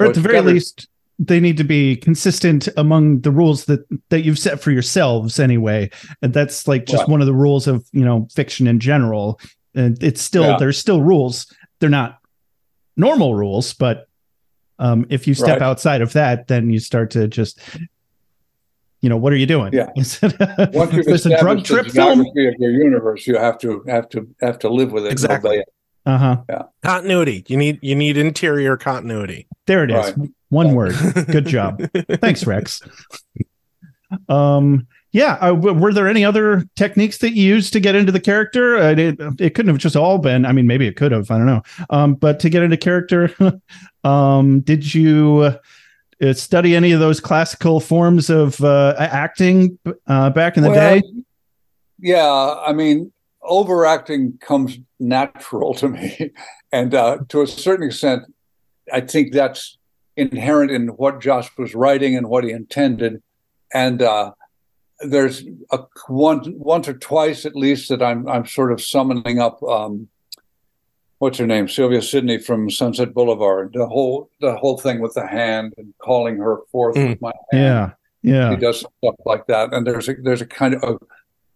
Or 0.00 0.06
So 0.06 0.08
at 0.08 0.14
the 0.14 0.20
very 0.20 0.38
better- 0.38 0.52
least, 0.54 0.88
they 1.20 1.38
need 1.38 1.58
to 1.58 1.64
be 1.64 1.96
consistent 1.96 2.66
among 2.76 3.20
the 3.20 3.30
rules 3.30 3.66
that 3.66 3.80
that 4.08 4.22
you've 4.24 4.38
set 4.38 4.60
for 4.60 4.70
yourselves 4.72 5.38
anyway. 5.38 5.90
And 6.22 6.32
that's 6.32 6.66
like 6.66 6.86
just 6.86 7.08
one 7.08 7.20
of 7.20 7.26
the 7.26 7.34
rules 7.34 7.68
of 7.68 7.84
you 7.92 8.04
know 8.04 8.26
fiction 8.34 8.66
in 8.66 8.80
general. 8.80 9.38
And 9.76 10.02
it's 10.02 10.22
still 10.22 10.42
Yeah. 10.44 10.56
there's 10.58 10.78
still 10.78 11.02
rules. 11.02 11.46
They're 11.78 11.88
not 11.90 12.18
normal 12.96 13.34
rules, 13.34 13.72
but 13.74 14.06
um, 14.78 15.06
if 15.10 15.26
you 15.26 15.34
step 15.34 15.60
Right. 15.60 15.62
outside 15.62 16.00
of 16.00 16.12
that, 16.14 16.48
then 16.48 16.70
you 16.70 16.78
start 16.78 17.10
to 17.12 17.28
just 17.28 17.58
you 19.02 19.08
know 19.08 19.16
what 19.16 19.32
are 19.32 19.36
you 19.36 19.46
doing? 19.46 19.72
Yeah. 19.72 19.88
Is 19.96 20.22
a, 20.22 20.70
Once 20.74 20.92
you've 20.92 21.06
there's 21.06 21.24
a 21.26 21.38
drug 21.40 21.58
established 21.60 21.68
the 21.68 21.74
trip 21.82 21.86
film? 21.92 22.20
of 22.20 22.26
your 22.34 22.70
universe, 22.70 23.26
you 23.26 23.36
have 23.36 23.58
to 23.58 23.82
have 23.88 24.08
to 24.10 24.28
have 24.40 24.58
to 24.60 24.68
live 24.68 24.92
with 24.92 25.06
it. 25.06 25.12
Exactly. 25.12 25.64
Uh 26.06 26.18
huh. 26.18 26.36
Yeah. 26.48 26.62
continuity. 26.82 27.44
You 27.48 27.56
need 27.56 27.78
you 27.82 27.94
need 27.94 28.16
interior 28.16 28.76
continuity. 28.76 29.46
There 29.66 29.84
it 29.84 29.90
is. 29.90 30.16
Right. 30.16 30.28
One 30.48 30.74
word. 30.74 30.94
Good 31.30 31.46
job. 31.46 31.80
Thanks, 32.20 32.46
Rex. 32.46 32.82
Um, 34.28 34.86
yeah. 35.12 35.34
Uh, 35.40 35.54
were 35.54 35.92
there 35.92 36.08
any 36.08 36.24
other 36.24 36.64
techniques 36.76 37.18
that 37.18 37.32
you 37.32 37.42
used 37.42 37.72
to 37.72 37.80
get 37.80 37.94
into 37.94 38.12
the 38.12 38.20
character? 38.20 38.78
Uh, 38.78 38.90
it, 38.92 39.20
it 39.40 39.54
couldn't 39.54 39.68
have 39.68 39.78
just 39.78 39.96
all 39.96 40.18
been. 40.18 40.46
I 40.46 40.52
mean, 40.52 40.66
maybe 40.66 40.86
it 40.86 40.96
could 40.96 41.12
have. 41.12 41.30
I 41.30 41.38
don't 41.38 41.46
know. 41.46 41.62
Um, 41.90 42.14
but 42.14 42.38
to 42.40 42.50
get 42.50 42.62
into 42.62 42.76
character, 42.76 43.34
um, 44.04 44.60
did 44.60 44.94
you 44.94 45.56
uh, 46.22 46.32
study 46.32 46.76
any 46.76 46.92
of 46.92 47.00
those 47.00 47.20
classical 47.20 47.80
forms 47.80 48.30
of 48.30 48.60
uh, 48.62 48.94
acting 48.98 49.78
uh, 50.06 50.30
back 50.30 50.56
in 50.56 50.62
the 50.62 50.70
Well, 50.70 51.00
day? 51.00 51.02
Yeah, 51.98 52.54
I 52.64 52.72
mean, 52.72 53.12
overacting 53.42 54.38
comes 54.40 54.78
natural 54.98 55.74
to 55.74 55.88
me, 55.88 56.30
and 56.72 56.94
uh, 56.94 57.18
to 57.30 57.42
a 57.42 57.46
certain 57.46 57.86
extent, 57.86 58.22
I 58.92 59.00
think 59.00 59.32
that's 59.32 59.76
inherent 60.16 60.70
in 60.70 60.88
what 60.88 61.20
Joss 61.20 61.50
was 61.56 61.74
writing 61.74 62.16
and 62.16 62.28
what 62.28 62.44
he 62.44 62.50
intended. 62.50 63.22
And 63.72 64.02
uh, 64.02 64.32
there's 65.02 65.44
a 65.70 65.78
one 66.08 66.42
once 66.58 66.88
or 66.88 66.94
twice 66.94 67.46
at 67.46 67.56
least 67.56 67.88
that 67.88 68.02
I'm 68.02 68.28
I'm 68.28 68.46
sort 68.46 68.72
of 68.72 68.80
summoning 68.82 69.38
up. 69.38 69.62
Um, 69.62 70.08
what's 71.18 71.38
her 71.38 71.46
name? 71.46 71.68
Sylvia 71.68 72.02
Sidney 72.02 72.38
from 72.38 72.70
Sunset 72.70 73.14
Boulevard. 73.14 73.72
The 73.74 73.86
whole 73.86 74.30
the 74.40 74.56
whole 74.56 74.78
thing 74.78 75.00
with 75.00 75.14
the 75.14 75.26
hand 75.26 75.74
and 75.78 75.94
calling 75.98 76.36
her 76.38 76.58
forth 76.70 76.96
Mm. 76.96 77.08
with 77.10 77.20
my 77.22 77.32
hand 77.52 77.96
Yeah. 78.22 78.30
Yeah. 78.32 78.50
She 78.50 78.56
does 78.60 78.80
stuff 78.80 79.14
like 79.24 79.46
that 79.46 79.72
and 79.72 79.86
there's 79.86 80.08
a 80.08 80.14
there's 80.22 80.42
a 80.42 80.46
kind 80.46 80.74
of 80.74 80.82
a, 80.82 80.98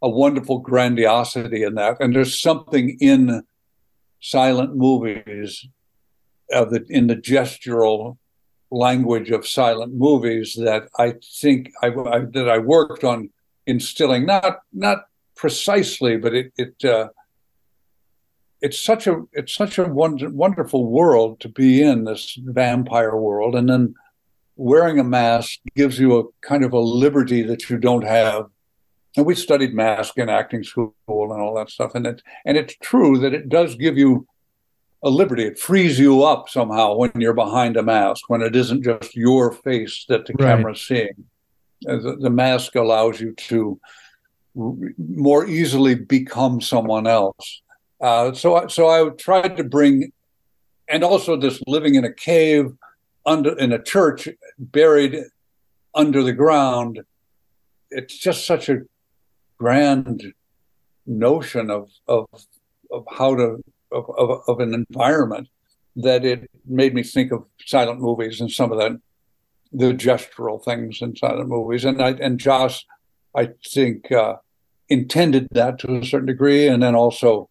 a 0.03 0.09
wonderful 0.09 0.59
grandiosity 0.59 1.63
in 1.63 1.75
that, 1.77 1.99
and 2.01 2.15
there's 2.15 2.41
something 2.41 2.97
in 3.01 3.43
silent 4.21 4.75
movies 4.77 5.67
of 6.53 6.71
the 6.71 6.85
in 6.89 7.07
the 7.07 7.17
gestural 7.17 8.17
language 8.75 9.31
of 9.31 9.47
silent 9.47 9.95
movies 9.95 10.55
that 10.55 10.89
I 10.99 11.15
think 11.41 11.73
I, 11.83 11.89
I 11.89 12.21
that 12.33 12.49
I 12.49 12.59
worked 12.59 13.05
on 13.05 13.31
instilling 13.67 14.27
not 14.27 14.59
not 14.73 15.05
precisely, 15.37 16.17
but 16.17 16.35
it 16.35 16.53
it 16.57 16.85
uh, 16.85 17.09
it's 18.61 18.79
such 18.79 19.07
a 19.07 19.23
it's 19.33 19.55
such 19.55 19.79
a 19.79 19.85
wonder, 19.85 20.31
wonderful 20.31 20.87
world 20.87 21.41
to 21.41 21.49
be 21.49 21.83
in 21.83 22.05
this 22.05 22.39
vampire 22.43 23.17
world, 23.17 23.55
and 23.55 23.69
then 23.69 23.95
wearing 24.57 24.99
a 24.99 25.05
mask 25.05 25.61
gives 25.75 25.99
you 25.99 26.19
a 26.19 26.25
kind 26.47 26.65
of 26.65 26.73
a 26.73 26.79
liberty 26.79 27.43
that 27.43 27.69
you 27.69 27.77
don't 27.79 28.05
have. 28.05 28.47
And 29.17 29.27
we 29.27 29.35
studied 29.35 29.75
mask 29.75 30.19
in 30.19 30.29
acting 30.29 30.65
school 30.65 30.95
and 31.09 31.41
all 31.41 31.55
that 31.55 31.71
stuff, 31.71 31.95
and 31.95 32.07
it 32.07 32.23
and 32.45 32.57
it's 32.57 32.77
true 32.83 33.19
that 33.19 33.35
it 33.35 33.49
does 33.49 33.77
give 33.77 33.97
you 33.97 34.27
a 35.05 35.11
liberty. 35.11 35.45
It 35.45 35.59
frees 35.59 35.99
you 35.99 36.25
up 36.25 36.49
somehow 36.49 36.97
when 36.97 37.13
you're 37.17 37.35
behind 37.35 37.77
a 37.77 37.83
mask, 37.83 38.29
when 38.31 38.43
it 38.43 38.57
isn't 38.57 38.83
just 38.83 39.15
your 39.15 39.53
face 39.53 40.05
that 40.09 40.25
the 40.27 40.33
Right. 40.33 40.57
camera's 40.57 40.81
seeing. 40.81 41.17
Uh, 41.89 41.99
The, 42.05 42.17
the 42.27 42.31
mask 42.31 42.75
allows 42.75 43.21
you 43.21 43.33
to 43.51 43.79
r- 44.59 44.73
more 45.29 45.47
easily 45.47 45.95
become 45.95 46.61
someone 46.61 47.07
else. 47.07 47.63
Uh, 48.01 48.33
so, 48.33 48.57
I- 48.57 48.67
so 48.69 48.83
I 48.89 49.11
tried 49.11 49.57
to 49.59 49.65
bring, 49.65 50.13
and 50.89 51.05
also 51.05 51.37
this 51.37 51.61
living 51.67 51.95
in 51.97 52.05
a 52.05 52.13
cave, 52.13 52.67
under 53.27 53.53
in 53.59 53.73
a 53.73 53.83
church, 53.83 54.29
buried 54.59 55.15
under 55.95 56.23
the 56.23 56.33
ground. 56.45 57.01
It's 57.91 58.17
just 58.19 58.45
such 58.47 58.69
a 58.69 58.83
grand 59.59 60.33
notion 61.07 61.71
of 61.71 61.85
of 62.09 62.27
of 62.91 63.05
how 63.19 63.35
to 63.41 63.63
of, 63.95 64.11
of, 64.19 64.43
of 64.49 64.61
an 64.61 64.75
environment 64.75 65.49
that 65.97 66.25
it 66.25 66.51
made 66.67 66.95
me 66.95 67.03
think 67.03 67.33
of 67.33 67.45
silent 67.65 68.01
movies 68.01 68.41
and 68.41 68.51
some 68.51 68.73
of 68.73 68.79
that 68.79 69.01
the 69.73 69.93
gestural 69.93 70.63
things 70.65 71.03
in 71.03 71.17
silent 71.17 71.49
movies. 71.49 71.85
And 71.85 72.01
I 72.01 72.11
and 72.11 72.39
Joss 72.39 72.85
I 73.35 73.51
think 73.67 74.11
uh, 74.13 74.37
intended 74.89 75.49
that 75.53 75.81
to 75.81 75.97
a 75.97 76.05
certain 76.05 76.27
degree. 76.27 76.69
And 76.69 76.83
then 76.83 76.95
also 76.95 77.51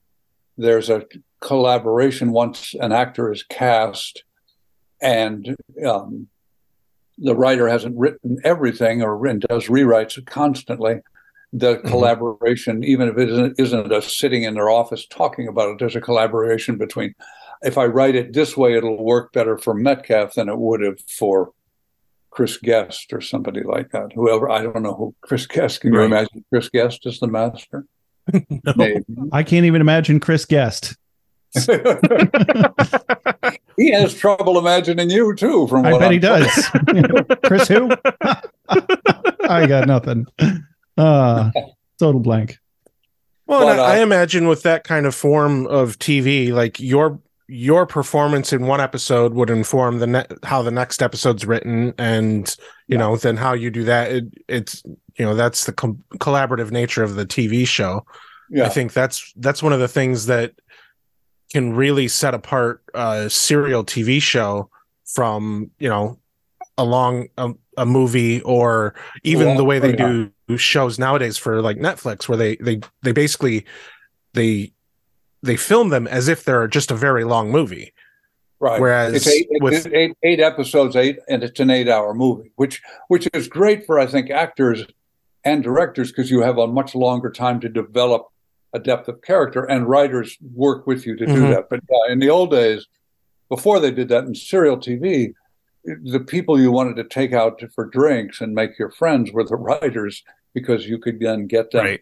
there's 0.57 0.89
a 0.89 1.05
collaboration 1.41 2.31
once 2.31 2.73
an 2.79 2.93
actor 2.93 3.31
is 3.31 3.43
cast 3.43 4.23
and 5.01 5.55
um, 5.85 6.27
the 7.17 7.35
writer 7.35 7.67
hasn't 7.67 7.97
written 7.97 8.37
everything 8.45 9.01
or 9.01 9.17
does 9.17 9.67
rewrites 9.67 10.23
constantly 10.25 11.01
the 11.53 11.75
mm-hmm. 11.75 11.87
collaboration 11.87 12.83
even 12.83 13.07
if 13.07 13.17
it 13.17 13.29
isn't, 13.29 13.59
isn't 13.59 13.93
a 13.93 14.01
sitting 14.01 14.43
in 14.43 14.55
their 14.55 14.69
office 14.69 15.05
talking 15.07 15.47
about 15.47 15.69
it 15.69 15.79
there's 15.79 15.95
a 15.95 16.01
collaboration 16.01 16.77
between 16.77 17.13
if 17.61 17.77
i 17.77 17.85
write 17.85 18.15
it 18.15 18.33
this 18.33 18.57
way 18.57 18.73
it'll 18.73 19.03
work 19.03 19.31
better 19.33 19.57
for 19.57 19.73
metcalf 19.73 20.33
than 20.33 20.49
it 20.49 20.57
would 20.57 20.81
have 20.81 20.99
for 21.01 21.51
chris 22.31 22.57
guest 22.57 23.13
or 23.13 23.21
somebody 23.21 23.61
like 23.61 23.91
that 23.91 24.11
whoever 24.13 24.49
i 24.49 24.63
don't 24.63 24.81
know 24.81 24.95
who 24.95 25.15
chris 25.21 25.45
guest 25.45 25.81
can 25.81 25.93
you 25.93 25.99
Right. 25.99 26.05
imagine 26.07 26.43
chris 26.49 26.69
guest 26.69 27.05
as 27.05 27.19
the 27.19 27.27
master 27.27 27.85
Maybe. 28.75 29.03
I 29.31 29.43
can't 29.43 29.65
even 29.65 29.81
imagine 29.81 30.19
Chris 30.19 30.45
Guest. 30.45 30.95
he 33.77 33.91
has 33.91 34.15
trouble 34.15 34.57
imagining 34.57 35.09
you 35.11 35.35
too 35.35 35.67
from 35.67 35.85
I 35.85 35.91
what 35.91 35.99
bet 35.99 36.07
I'm 36.07 36.13
he 36.13 36.19
does. 36.19 36.69
Chris 37.45 37.67
who? 37.67 37.91
I 39.47 39.67
got 39.67 39.87
nothing. 39.87 40.25
Uh 40.97 41.51
total 41.99 42.19
blank. 42.19 42.57
Well, 43.45 43.61
But, 43.61 43.71
and 43.73 43.81
I, 43.81 43.95
I 43.97 43.99
uh, 43.99 44.03
imagine 44.03 44.47
with 44.47 44.63
that 44.63 44.83
kind 44.83 45.05
of 45.05 45.13
form 45.13 45.67
of 45.67 45.99
TV, 45.99 46.51
like 46.53 46.79
your 46.79 47.19
your 47.49 47.85
performance 47.85 48.53
in 48.53 48.65
one 48.67 48.79
episode 48.79 49.33
would 49.33 49.49
inform 49.49 49.99
the 49.99 50.07
ne- 50.07 50.25
how 50.43 50.61
the 50.61 50.71
next 50.71 51.01
episode's 51.03 51.45
written, 51.45 51.93
and 51.97 52.55
you 52.87 52.97
know 52.97 53.15
then 53.17 53.37
how 53.37 53.53
you 53.53 53.69
do 53.69 53.83
that. 53.83 54.11
It, 54.11 54.25
it's 54.47 54.81
you 55.17 55.25
know 55.25 55.35
that's 55.35 55.65
the 55.65 55.73
com- 55.73 56.03
collaborative 56.19 56.71
nature 56.71 57.03
of 57.03 57.15
the 57.15 57.25
TV 57.25 57.67
show. 57.67 58.05
yeah 58.49 58.65
I 58.65 58.69
think 58.69 58.93
that's 58.93 59.33
that's 59.37 59.61
one 59.61 59.73
of 59.73 59.79
the 59.79 59.87
things 59.89 60.25
that 60.27 60.53
can 61.51 61.73
really 61.73 62.07
set 62.07 62.33
apart 62.33 62.81
a 62.95 63.29
serial 63.29 63.83
TV 63.83 64.21
show 64.21 64.69
from 65.05 65.69
you 65.79 65.89
know 65.89 66.17
a 66.77 66.83
long 66.85 67.27
a, 67.37 67.51
a 67.77 67.85
movie 67.85 68.41
or 68.41 68.95
even 69.23 69.47
Well, 69.49 69.57
the 69.57 69.65
way 69.65 69.79
they 69.79 69.91
yeah. 69.91 70.07
do 70.07 70.31
shows 70.57 70.97
nowadays 70.99 71.37
for 71.37 71.61
like 71.61 71.77
Netflix 71.77 72.27
where 72.27 72.37
they 72.37 72.55
they 72.57 72.79
they 73.01 73.11
basically 73.11 73.65
they 74.33 74.71
they 75.41 75.57
film 75.57 75.89
them 75.89 76.07
as 76.07 76.27
if 76.27 76.43
they're 76.45 76.67
just 76.67 76.91
a 76.91 76.95
very 76.95 77.23
long 77.23 77.51
movie 77.51 77.93
Right. 78.59 78.79
Whereas 78.79 79.13
it's 79.13 79.27
eight, 79.27 79.47
with- 79.59 79.87
eight, 79.93 80.15
eight 80.23 80.39
episodes, 80.39 80.95
eight, 80.95 81.19
and 81.27 81.43
it's 81.43 81.59
an 81.59 81.69
eight-hour 81.69 82.13
movie, 82.13 82.53
which 82.55 82.81
which 83.09 83.27
is 83.33 83.49
great 83.49 83.85
for 83.85 83.99
I 83.99 84.05
think 84.05 84.29
actors 84.29 84.85
and 85.43 85.61
directors 85.61 86.11
because 86.13 86.31
you 86.31 86.39
have 86.43 86.57
a 86.57 86.65
much 86.65 86.95
longer 86.95 87.29
time 87.29 87.59
to 87.59 87.67
develop 87.67 88.27
a 88.71 88.79
depth 88.79 89.09
of 89.09 89.21
character, 89.21 89.65
and 89.65 89.89
writers 89.89 90.37
work 90.55 90.87
with 90.87 91.05
you 91.05 91.17
to 91.17 91.25
do 91.25 91.33
Mhm. 91.43 91.49
that. 91.53 91.67
But 91.69 91.81
uh, 91.93 92.09
in 92.13 92.19
the 92.19 92.29
old 92.29 92.51
days, 92.51 92.87
before 93.49 93.81
they 93.81 93.91
did 93.91 94.07
that 94.07 94.23
in 94.23 94.33
serial 94.33 94.77
TV, 94.77 95.33
the 95.83 96.21
people 96.21 96.57
you 96.57 96.71
wanted 96.71 96.95
to 96.95 97.03
take 97.03 97.33
out 97.33 97.61
for 97.75 97.83
drinks 97.87 98.39
and 98.39 98.55
make 98.55 98.79
your 98.79 98.91
friends 98.91 99.33
were 99.33 99.43
the 99.43 99.57
writers 99.57 100.23
because 100.53 100.87
you 100.87 100.97
could 100.97 101.19
then 101.19 101.47
get 101.47 101.71
them 101.71 101.85
right 101.85 102.01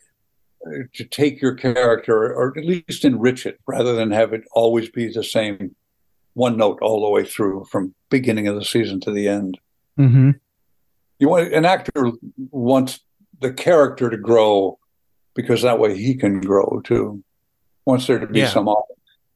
to 0.93 1.03
take 1.05 1.41
your 1.41 1.55
character 1.55 2.15
or 2.35 2.53
at 2.55 2.63
least 2.63 3.03
enrich 3.03 3.47
it 3.47 3.59
rather 3.67 3.95
than 3.95 4.11
have 4.11 4.31
it 4.31 4.43
always 4.53 4.89
be 4.89 5.07
the 5.11 5.23
same 5.23 5.75
one 6.33 6.55
note 6.55 6.77
all 6.83 7.01
the 7.01 7.09
way 7.09 7.25
through 7.25 7.65
from 7.71 7.95
beginning 8.11 8.47
of 8.47 8.55
the 8.55 8.63
season 8.63 8.99
to 8.99 9.09
the 9.11 9.27
end 9.27 9.57
hmm 9.97 10.31
you 11.17 11.27
want 11.29 11.51
an 11.53 11.65
actor 11.65 12.11
wants 12.51 12.99
the 13.39 13.51
character 13.51 14.09
to 14.09 14.17
grow 14.17 14.77
because 15.35 15.63
that 15.63 15.79
way 15.79 15.97
he 15.97 16.13
can 16.13 16.39
grow 16.41 16.79
too 16.83 17.23
wants 17.85 18.05
there 18.05 18.19
to 18.19 18.27
be 18.27 18.39
Yeah. 18.41 18.47
some 18.49 18.69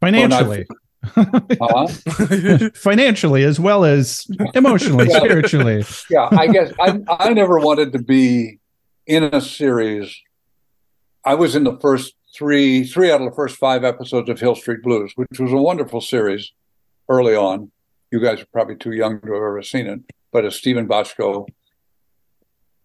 Financially. 0.01 0.67
Financially 2.75 3.43
as 3.43 3.59
well 3.59 3.85
as 3.85 4.25
emotionally, 4.53 5.07
Yeah. 5.09 5.17
spiritually. 5.19 5.85
yeah 6.09 6.27
i 6.31 6.47
guess 6.47 6.71
I, 6.79 6.99
I 7.09 7.33
never 7.33 7.59
wanted 7.59 7.93
to 7.93 7.99
be 7.99 8.59
in 9.07 9.23
a 9.23 9.41
series 9.41 10.15
i 11.23 11.33
was 11.33 11.55
in 11.55 11.63
the 11.63 11.77
first 11.79 12.13
three 12.35 12.83
three 12.83 13.11
out 13.11 13.21
of 13.21 13.29
the 13.29 13.35
first 13.35 13.57
five 13.57 13.83
episodes 13.83 14.29
of 14.29 14.39
hill 14.39 14.55
street 14.55 14.81
blues 14.83 15.11
which 15.15 15.39
was 15.39 15.51
a 15.51 15.55
wonderful 15.57 16.01
series 16.01 16.51
early 17.09 17.35
on 17.35 17.71
you 18.11 18.19
guys 18.19 18.41
are 18.41 18.47
probably 18.51 18.75
too 18.75 18.91
young 18.93 19.19
to 19.21 19.27
have 19.27 19.35
ever 19.35 19.61
seen 19.61 19.87
it 19.87 19.99
but 20.31 20.43
it's 20.45 20.55
steven 20.57 20.87
bochco 20.87 21.45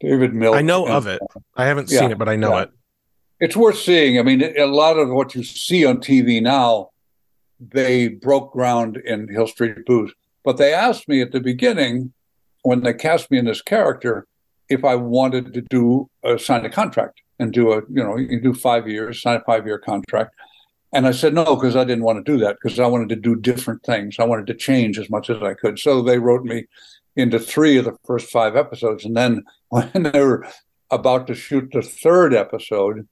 david 0.01 0.35
milch 0.35 0.57
I 0.57 0.63
know 0.63 0.85
and- 0.87 0.95
of 0.95 1.07
it 1.07 1.21
I 1.57 1.65
haven't 1.67 1.91
Yeah, 1.91 2.01
seen 2.01 2.11
it 2.13 2.19
but 2.19 2.29
I 2.29 2.37
know 2.37 2.57
yeah. 2.57 2.63
it 2.63 2.71
it's 3.43 3.57
worth 3.57 3.79
seeing. 3.79 4.19
I 4.19 4.23
mean, 4.23 4.43
a 4.59 4.67
lot 4.67 4.99
of 4.99 5.09
what 5.09 5.35
you 5.35 5.43
see 5.43 5.87
on 5.87 5.97
TV 6.03 6.43
now, 6.43 6.91
they 7.59 8.09
broke 8.09 8.53
ground 8.53 8.99
in 8.99 9.29
Hill 9.29 9.47
Street 9.47 9.87
Blues. 9.87 10.13
But 10.45 10.59
they 10.59 10.75
asked 10.75 11.09
me 11.09 11.23
at 11.23 11.33
the 11.33 11.41
beginning, 11.41 12.13
when 12.65 12.83
they 12.83 12.93
cast 12.93 13.31
me 13.31 13.39
in 13.39 13.47
this 13.47 13.63
character, 13.63 14.27
if 14.71 14.85
I 14.85 14.95
wanted 14.95 15.53
to 15.53 15.61
do 15.63 16.09
uh, 16.25 16.39
sign 16.39 16.65
a 16.65 16.71
contract 16.71 17.21
and 17.39 17.53
do 17.53 17.73
a, 17.73 17.83
you 17.91 18.03
know, 18.03 18.17
you 18.17 18.41
do 18.41 18.55
five 18.55 18.89
years, 18.89 19.21
sign 19.21 19.37
a 19.37 19.45
five 19.45 19.67
year 19.67 19.79
contract. 19.79 20.35
And 20.93 21.07
I 21.07 21.13
said 21.13 21.35
no 21.35 21.57
because 21.57 21.77
I 21.77 21.85
didn't 21.85 22.05
want 22.05 22.25
to 22.25 22.33
do 22.33 22.39
that 22.39 22.57
because 22.61 22.79
I 22.79 22.87
wanted 22.87 23.11
to 23.11 23.17
do 23.17 23.37
different 23.37 23.83
things. 23.83 24.17
I 24.19 24.25
wanted 24.25 24.47
to 24.47 24.55
change 24.55 24.99
as 24.99 25.11
much 25.11 25.29
as 25.29 25.43
I 25.43 25.55
could. 25.55 25.79
So 25.79 26.03
they 26.03 26.19
wrote 26.19 26.45
me 26.45 26.67
into 27.17 27.39
three 27.39 27.77
of 27.77 27.85
the 27.85 27.97
first 28.07 28.31
five 28.31 28.57
episodes, 28.57 29.05
and 29.05 29.17
then 29.17 29.45
when 29.69 29.91
they 29.95 30.21
were 30.21 30.47
about 30.91 31.27
to 31.27 31.35
shoot 31.35 31.71
the 31.73 31.83
third 31.83 32.35
episode, 32.35 33.07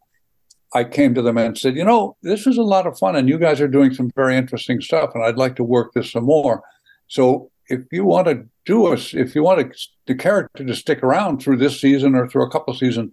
I 0.75 0.85
came 0.85 1.15
to 1.15 1.23
them 1.23 1.39
and 1.39 1.57
said, 1.57 1.77
you 1.77 1.85
know, 1.85 2.17
this 2.23 2.47
is 2.47 2.59
a 2.59 2.63
lot 2.63 2.87
of 2.87 2.99
fun, 2.99 3.17
and 3.17 3.29
you 3.29 3.39
guys 3.39 3.61
are 3.61 3.69
doing 3.69 3.95
some 3.95 4.11
very 4.15 4.37
interesting 4.37 4.81
stuff, 4.81 5.11
and 5.15 5.25
I'd 5.25 5.39
like 5.39 5.57
to 5.57 5.65
work 5.65 5.93
this 5.95 6.13
some 6.13 6.25
more. 6.25 6.63
So 7.07 7.51
if 7.69 7.81
you 7.91 8.05
want 8.05 8.27
to 8.29 8.47
us, 8.71 9.15
if 9.15 9.35
you 9.35 9.43
want 9.43 9.75
the 10.07 10.15
character 10.15 10.65
to 10.65 10.75
stick 10.75 11.03
around 11.03 11.43
through 11.43 11.57
this 11.59 11.81
season 11.81 12.15
or 12.15 12.29
through 12.29 12.45
a 12.47 12.51
couple 12.51 12.75
seasons, 12.75 13.13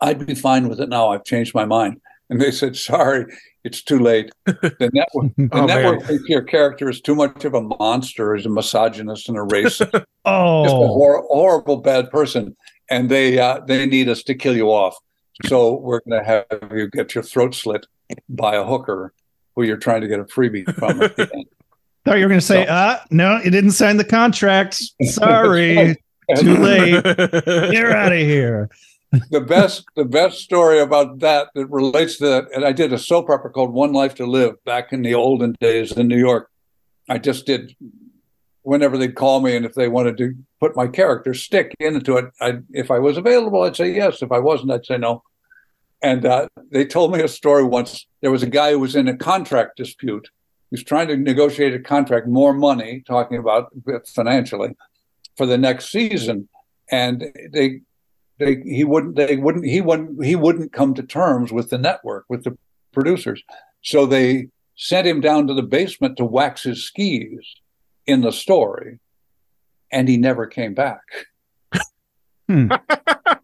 I'd 0.00 0.24
be 0.26 0.34
fine 0.34 0.68
with 0.68 0.80
it 0.80 0.88
now. 0.88 1.08
I've 1.08 1.24
changed 1.24 1.54
my 1.54 1.64
mind. 1.64 2.00
And 2.28 2.40
they 2.40 2.50
said, 2.50 2.76
sorry, 2.76 3.24
it's 3.64 3.82
too 3.82 3.98
late. 4.00 4.30
The 4.46 4.90
network, 4.92 5.32
the 5.36 5.48
Oh, 5.52 5.66
network 5.66 6.02
thinks 6.02 6.28
your 6.28 6.42
character 6.42 6.88
is 6.90 7.00
too 7.00 7.14
much 7.14 7.44
of 7.44 7.54
a 7.54 7.60
monster, 7.62 8.34
is 8.34 8.44
a 8.46 8.50
misogynist 8.50 9.28
and 9.28 9.38
a 9.38 9.42
racist, 9.42 9.90
just 9.92 9.94
a 9.94 10.04
Oh, 10.26 10.88
hor- 10.88 11.24
horrible 11.28 11.76
bad 11.78 12.10
person, 12.10 12.56
and 12.90 13.08
they 13.08 13.38
uh, 13.38 13.60
they 13.66 13.86
need 13.86 14.08
us 14.08 14.22
to 14.24 14.34
kill 14.34 14.56
you 14.56 14.66
off. 14.72 14.96
So 15.46 15.74
we're 15.74 16.00
going 16.08 16.22
to 16.22 16.26
have 16.28 16.72
you 16.72 16.88
get 16.90 17.14
your 17.14 17.22
throat 17.24 17.54
slit 17.54 17.86
by 18.28 18.56
a 18.56 18.64
hooker 18.64 19.12
who 19.54 19.62
you're 19.62 19.76
trying 19.76 20.00
to 20.02 20.08
get 20.08 20.18
a 20.20 20.24
freebie 20.24 20.64
from. 20.74 21.00
at 22.06 22.12
the 22.12 22.12
end. 22.12 22.14
thought 22.14 22.18
you 22.18 22.24
were 22.24 22.28
going 22.28 22.40
to 22.40 22.46
say, 22.46 22.64
So- 22.66 22.72
uh, 22.72 23.00
no, 23.10 23.40
you 23.44 23.50
didn't 23.50 23.72
sign 23.72 23.96
the 23.96 24.04
contract. 24.04 24.82
Sorry. 25.02 25.96
Too 26.36 26.56
late. 26.56 27.04
You're 27.72 27.94
out 27.94 28.12
of 28.12 28.18
here. 28.18 28.68
the 29.30 29.40
best 29.40 29.84
the 29.94 30.04
best 30.04 30.38
story 30.40 30.80
about 30.80 31.20
that 31.20 31.48
that 31.54 31.66
relates 31.68 32.18
to 32.18 32.24
that 32.26 32.48
and 32.52 32.64
i 32.64 32.72
did 32.72 32.92
a 32.92 32.98
soap 32.98 33.30
opera 33.30 33.48
called 33.48 33.72
one 33.72 33.92
life 33.92 34.16
to 34.16 34.26
live 34.26 34.62
back 34.64 34.92
in 34.92 35.02
the 35.02 35.14
olden 35.14 35.54
days 35.60 35.92
in 35.92 36.08
new 36.08 36.18
york 36.18 36.50
i 37.08 37.16
just 37.16 37.46
did 37.46 37.74
whenever 38.62 38.98
they'd 38.98 39.14
call 39.14 39.40
me 39.40 39.54
and 39.56 39.64
if 39.64 39.74
they 39.74 39.86
wanted 39.86 40.16
to 40.18 40.34
put 40.58 40.74
my 40.74 40.88
character 40.88 41.32
stick 41.34 41.72
into 41.78 42.16
it 42.16 42.26
I, 42.40 42.58
if 42.72 42.90
i 42.90 42.98
was 42.98 43.16
available 43.16 43.62
i'd 43.62 43.76
say 43.76 43.94
yes 43.94 44.20
if 44.22 44.32
i 44.32 44.40
wasn't 44.40 44.72
i'd 44.72 44.84
say 44.84 44.98
no 44.98 45.22
and 46.02 46.26
uh, 46.26 46.48
they 46.72 46.84
told 46.84 47.12
me 47.12 47.22
a 47.22 47.28
story 47.28 47.62
once 47.62 48.06
there 48.22 48.32
was 48.32 48.42
a 48.42 48.50
guy 48.50 48.72
who 48.72 48.80
was 48.80 48.96
in 48.96 49.06
a 49.06 49.16
contract 49.16 49.76
dispute 49.76 50.28
he 50.70 50.74
was 50.74 50.84
trying 50.84 51.08
to 51.08 51.16
negotiate 51.16 51.74
a 51.74 51.78
contract 51.78 52.26
more 52.26 52.52
money 52.52 53.02
talking 53.06 53.38
about 53.38 53.70
financially 54.06 54.74
for 55.36 55.46
the 55.46 55.58
next 55.58 55.90
season 55.90 56.48
and 56.90 57.24
they 57.52 57.80
they 58.38 58.56
he 58.64 58.84
wouldn't 58.84 59.16
they 59.16 59.36
wouldn't 59.36 59.64
he 59.64 59.80
wouldn't 59.80 60.24
he 60.24 60.36
wouldn't 60.36 60.72
come 60.72 60.94
to 60.94 61.02
terms 61.02 61.52
with 61.52 61.70
the 61.70 61.78
network 61.78 62.24
with 62.28 62.44
the 62.44 62.56
producers 62.92 63.42
so 63.82 64.06
they 64.06 64.48
sent 64.76 65.06
him 65.06 65.20
down 65.20 65.46
to 65.46 65.54
the 65.54 65.62
basement 65.62 66.16
to 66.16 66.24
wax 66.24 66.64
his 66.64 66.84
skis 66.84 67.56
in 68.06 68.20
the 68.20 68.32
story 68.32 68.98
and 69.90 70.08
he 70.08 70.16
never 70.16 70.46
came 70.46 70.74
back 70.74 71.02
Hmm. 72.48 72.68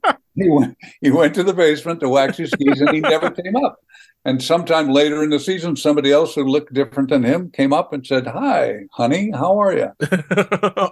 he 0.34 0.48
went 0.48 0.76
he 1.00 1.10
went 1.10 1.34
to 1.34 1.42
the 1.42 1.52
basement 1.52 2.00
to 2.00 2.08
wax 2.08 2.36
his 2.38 2.50
skis 2.50 2.80
and 2.80 2.90
he 2.90 3.00
never 3.00 3.30
came 3.30 3.56
up 3.56 3.78
and 4.24 4.42
sometime 4.42 4.88
later 4.88 5.22
in 5.22 5.30
the 5.30 5.38
season 5.38 5.76
somebody 5.76 6.12
else 6.12 6.34
who 6.34 6.44
looked 6.44 6.72
different 6.72 7.08
than 7.08 7.22
him 7.22 7.50
came 7.50 7.72
up 7.72 7.92
and 7.92 8.06
said 8.06 8.26
hi 8.26 8.80
honey 8.92 9.30
how 9.30 9.58
are 9.58 9.76
you 9.76 9.90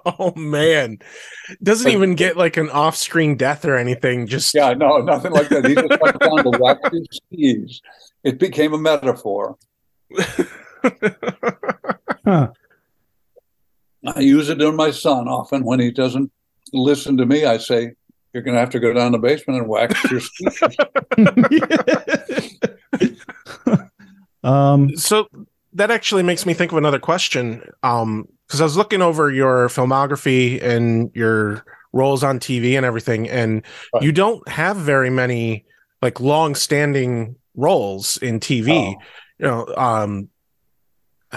oh 0.07 0.33
man. 0.37 0.98
Doesn't 1.62 1.90
even 1.90 2.14
get 2.14 2.37
like 2.37 2.57
an 2.57 2.70
off-screen 2.70 3.37
death 3.37 3.64
or 3.64 3.76
anything. 3.76 4.26
Just 4.26 4.55
yeah 4.55 4.72
no 4.74 4.98
nothing 4.98 5.33
like 5.33 5.48
that 5.48 5.66
he 5.66 5.74
just 5.74 6.00
went 6.00 6.18
down 6.20 6.44
to 6.44 6.59
wax 6.59 6.81
his 6.92 7.07
skis 7.12 7.81
it 8.24 8.38
became 8.38 8.74
a 8.74 8.79
metaphor 8.79 9.57
Huh. 12.24 12.48
I 14.07 14.20
use 14.20 14.48
it 14.48 14.62
on 14.62 14.76
my 14.76 14.90
son 14.90 15.29
often 15.29 15.64
when 15.64 15.81
he 15.81 15.90
doesn't 15.90 16.31
listen 16.72 17.16
to 17.16 17.26
me. 17.26 17.44
I 17.44 17.59
say, 17.59 17.92
"You're 18.33 18.43
going 18.43 18.55
to 18.55 18.61
have 18.61 18.71
to 18.71 18.81
go 18.81 18.93
down 18.93 19.12
the 19.12 19.19
basement 19.19 19.61
and 19.61 19.69
wax 19.69 19.95
your 20.11 20.21
skis." 20.31 20.62
um, 24.45 24.97
so 24.97 25.29
that 25.73 25.90
actually 25.90 26.23
makes 26.23 26.47
me 26.47 26.55
think 26.55 26.73
of 26.73 26.79
another 26.79 26.99
question. 26.99 27.62
Um, 27.83 28.29
because 28.47 28.61
I 28.61 28.64
was 28.64 28.77
looking 28.77 29.01
over 29.01 29.31
your 29.31 29.69
filmography 29.69 30.61
and 30.61 31.09
your 31.14 31.64
roles 31.93 32.25
on 32.25 32.40
TV 32.40 32.77
and 32.77 32.85
everything, 32.85 33.29
and 33.31 33.62
Right. 33.95 34.03
you 34.03 34.11
don't 34.11 34.47
have 34.49 34.77
very 34.77 35.09
many 35.11 35.64
like 36.03 36.19
long-standing 36.19 37.37
roles 37.55 38.16
in 38.16 38.40
TV. 38.40 38.97
Oh. 38.97 39.03
You 39.38 39.47
know, 39.47 39.75
um, 39.77 40.29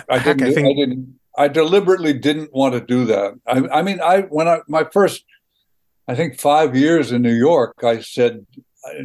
I 0.10 0.18
heck, 0.18 0.38
didn't. 0.38 0.44
I 0.44 0.50
I, 0.50 0.54
think 0.56 0.78
didn't. 0.78 1.20
I 1.38 1.48
deliberately 1.48 2.14
didn't 2.14 2.52
want 2.52 2.74
to 2.74 2.82
do 2.82 3.06
that. 3.06 3.34
I, 3.46 3.80
I 3.80 3.82
mean, 3.84 4.00
I 4.02 4.22
when 4.22 4.48
I 4.48 4.60
my 4.68 4.84
first, 4.92 5.24
I 6.08 6.16
think 6.16 6.40
five 6.40 6.76
years 6.76 7.12
in 7.12 7.22
New 7.22 7.34
York, 7.34 7.84
I 7.84 8.02
said 8.02 8.46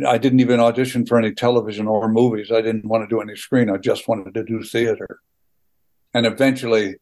I, 0.07 0.19
didn't 0.19 0.41
even 0.41 0.59
audition 0.59 1.07
for 1.07 1.19
any 1.19 1.33
television 1.33 1.87
or 1.87 2.09
movies. 2.09 2.51
I 2.51 2.61
didn't 2.61 2.85
want 2.85 3.09
to 3.09 3.15
do 3.15 3.21
any 3.21 3.37
screen. 3.37 3.71
I 3.71 3.77
just 3.77 4.09
wanted 4.09 4.35
to 4.35 4.43
do 4.43 4.63
theater. 4.63 5.21
And 6.13 6.27
eventually, 6.27 6.97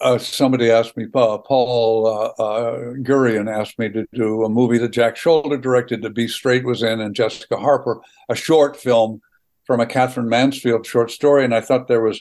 uh, 0.00 0.18
somebody 0.18 0.70
asked 0.70 0.96
me, 0.96 1.06
uh, 1.12 1.38
Paul 1.38 2.06
uh, 2.06 2.42
uh, 2.42 2.78
Gurian 3.02 3.52
asked 3.52 3.78
me 3.78 3.88
to 3.88 4.06
do 4.12 4.44
a 4.44 4.48
movie 4.48 4.78
that 4.78 4.92
Jack 4.92 5.16
Sholder 5.16 5.60
directed 5.60 6.02
that 6.02 6.14
Be 6.14 6.28
Straight 6.28 6.64
was 6.64 6.82
in, 6.82 7.00
and 7.00 7.14
Jessica 7.14 7.56
Harper, 7.56 8.00
a 8.28 8.36
short 8.36 8.76
film 8.76 9.20
from 9.64 9.80
a 9.80 9.86
Katherine 9.86 10.28
Mansfield 10.28 10.86
short 10.86 11.10
story. 11.10 11.44
And 11.44 11.54
I 11.54 11.62
thought 11.62 11.88
there 11.88 12.02
was 12.02 12.20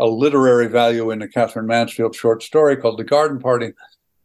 a 0.00 0.06
literary 0.06 0.66
value 0.66 1.10
in 1.10 1.22
a 1.22 1.28
Katherine 1.28 1.66
Mansfield 1.66 2.14
short 2.14 2.42
story 2.42 2.76
called 2.76 2.98
The 2.98 3.04
Garden 3.04 3.38
Party. 3.38 3.72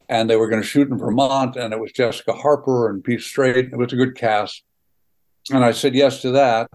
And 0.10 0.30
they 0.30 0.36
were 0.36 0.50
going 0.50 0.62
to 0.62 0.68
shoot 0.68 0.90
in 0.90 0.98
Vermont, 0.98 1.56
and 1.56 1.72
it 1.72 1.80
was 1.80 1.92
Jessica 1.92 2.34
Harper 2.34 2.90
and 2.90 3.04
Pete 3.04 3.22
Straight. 3.22 3.70
It 3.72 3.78
was 3.78 3.94
a 3.94 3.96
good 3.96 4.16
cast. 4.16 4.64
And 5.52 5.64
I 5.64 5.72
said 5.72 5.96
yes 5.96 6.22
to 6.24 6.32
that. 6.32 6.70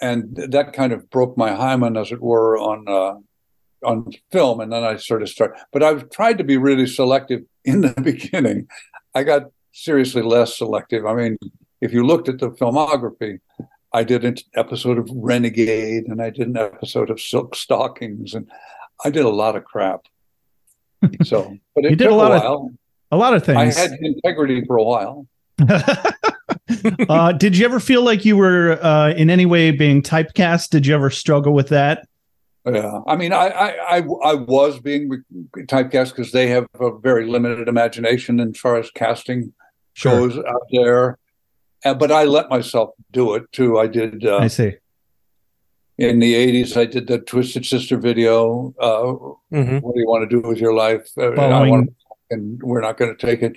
And 0.00 0.36
that 0.50 0.72
kind 0.72 0.92
of 0.92 1.08
broke 1.08 1.38
my 1.38 1.54
hymen, 1.54 1.96
as 1.96 2.10
it 2.10 2.20
were, 2.20 2.58
on 2.58 2.88
uh, 2.88 3.14
on 3.84 4.10
film. 4.30 4.60
And 4.60 4.72
then 4.72 4.84
I 4.84 4.96
sort 4.96 5.22
of 5.22 5.28
started, 5.28 5.56
but 5.72 5.82
I've 5.82 6.10
tried 6.10 6.38
to 6.38 6.44
be 6.44 6.56
really 6.56 6.86
selective 6.86 7.42
in 7.64 7.82
the 7.82 7.94
beginning. 8.00 8.68
I 9.14 9.22
got 9.22 9.50
seriously 9.72 10.22
less 10.22 10.56
selective. 10.56 11.06
I 11.06 11.14
mean, 11.14 11.38
if 11.80 11.92
you 11.92 12.04
looked 12.04 12.28
at 12.28 12.38
the 12.38 12.50
filmography, 12.50 13.38
I 13.92 14.04
did 14.04 14.24
an 14.24 14.36
episode 14.54 14.98
of 14.98 15.10
Renegade 15.12 16.06
and 16.06 16.22
I 16.22 16.30
did 16.30 16.48
an 16.48 16.56
episode 16.56 17.10
of 17.10 17.20
Silk 17.20 17.54
Stockings 17.54 18.34
and 18.34 18.50
I 19.04 19.10
did 19.10 19.24
a 19.24 19.30
lot 19.30 19.56
of 19.56 19.64
crap. 19.64 20.06
So, 21.24 21.56
but 21.74 21.84
it 21.84 21.90
You 21.90 21.96
did 21.96 22.04
took 22.04 22.12
a 22.12 22.14
lot 22.16 22.32
of 22.32 22.42
while. 22.42 22.70
a 23.10 23.16
lot 23.16 23.34
of 23.34 23.44
things. 23.44 23.76
I 23.76 23.80
had 23.80 23.92
integrity 24.00 24.64
for 24.66 24.76
a 24.76 24.82
while. 24.84 25.26
uh, 27.08 27.32
did 27.32 27.56
you 27.56 27.64
ever 27.64 27.80
feel 27.80 28.02
like 28.02 28.24
you 28.24 28.36
were 28.36 28.78
uh, 28.82 29.10
in 29.12 29.30
any 29.30 29.46
way 29.46 29.70
being 29.70 30.02
typecast? 30.02 30.70
Did 30.70 30.86
you 30.86 30.94
ever 30.94 31.10
struggle 31.10 31.52
with 31.52 31.68
that? 31.68 32.06
Yeah, 32.64 33.00
I 33.08 33.16
mean, 33.16 33.32
I 33.32 33.48
I 33.48 33.96
I, 33.98 34.02
I 34.24 34.34
was 34.34 34.78
being 34.78 35.10
typecast 35.58 36.10
because 36.10 36.30
they 36.30 36.46
have 36.48 36.66
a 36.80 36.96
very 36.98 37.26
limited 37.26 37.66
imagination 37.68 38.38
as 38.38 38.56
far 38.56 38.76
as 38.78 38.90
casting 38.92 39.52
Sure. 39.94 40.12
goes 40.28 40.38
out 40.38 40.62
there. 40.72 41.18
Uh, 41.84 41.92
but 41.94 42.12
I 42.12 42.24
let 42.24 42.48
myself 42.48 42.90
do 43.10 43.34
it 43.34 43.50
too. 43.52 43.78
I 43.78 43.88
did 43.88 44.24
uh, 44.24 44.38
I 44.38 44.46
see. 44.46 44.74
In 45.98 46.18
the 46.20 46.34
'80s. 46.34 46.76
I 46.76 46.86
did 46.86 47.06
the 47.06 47.18
Twisted 47.18 47.64
Sister 47.66 47.96
video. 47.98 48.74
Uh, 48.80 49.12
Mhm. 49.56 49.82
What 49.82 49.94
do 49.94 50.00
you 50.00 50.06
want 50.08 50.28
to 50.28 50.40
do 50.40 50.46
with 50.48 50.58
your 50.58 50.74
life? 50.74 51.06
Uh, 51.18 51.32
I 51.32 51.68
want, 51.68 51.88
to, 51.88 51.94
and 52.30 52.60
we're 52.62 52.80
not 52.80 52.96
going 52.96 53.14
to 53.14 53.26
take 53.26 53.42
it. 53.42 53.52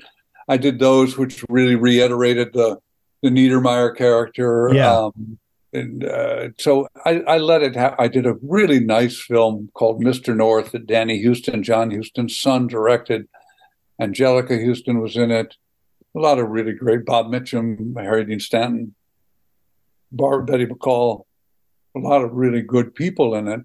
I 0.50 0.58
did 0.58 0.78
those, 0.80 1.17
which 1.17 1.43
really 1.50 1.76
reiterated 1.76 2.54
the 2.54 2.80
the 3.24 3.30
Neidermeyer 3.30 3.95
character. 3.95 4.69
Yeah. 4.74 4.91
Um, 5.06 5.39
and 5.74 6.04
uh, 6.06 6.50
so 6.60 6.88
I, 7.06 7.21
I 7.21 7.38
let 7.38 7.63
it. 7.63 7.76
Ha- 7.76 7.95
I 7.98 8.08
did 8.08 8.26
a 8.26 8.36
really 8.43 8.80
nice 8.80 9.19
film 9.19 9.69
called 9.74 10.04
Mr. 10.04 10.36
North 10.36 10.71
that 10.74 10.86
Danny 10.88 11.24
Huston, 11.24 11.63
John 11.63 11.89
Huston's 11.91 12.38
son, 12.38 12.67
directed. 12.67 13.28
Anjelica 14.00 14.63
Huston 14.63 15.00
was 15.02 15.15
in 15.17 15.32
it. 15.32 15.56
A 16.15 16.19
lot 16.19 16.38
of 16.39 16.50
really 16.50 16.74
great 16.74 17.06
Bob 17.06 17.28
Mitchum, 17.28 17.95
Harry 18.02 18.24
Dean 18.26 18.39
Stanton, 18.39 18.93
Barbara 20.12 20.45
Betty 20.45 20.65
Bacall, 20.65 21.25
a 21.96 22.00
lot 22.00 22.24
of 22.24 22.34
really 22.34 22.62
good 22.62 22.94
people 22.94 23.36
in 23.36 23.48
it. 23.48 23.62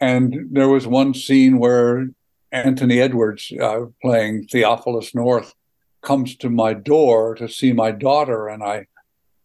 And 0.00 0.48
there 0.50 0.68
was 0.68 0.86
one 0.86 1.14
scene 1.14 1.58
where 1.58 2.08
Anthony 2.50 3.00
Edwards, 3.00 3.52
uh, 3.60 3.86
playing 4.00 4.46
Theophilus 4.48 5.14
North, 5.14 5.54
comes 6.02 6.36
to 6.36 6.50
my 6.50 6.74
door 6.74 7.34
to 7.36 7.48
see 7.48 7.72
my 7.72 7.92
daughter, 7.92 8.48
and 8.48 8.62
I, 8.62 8.86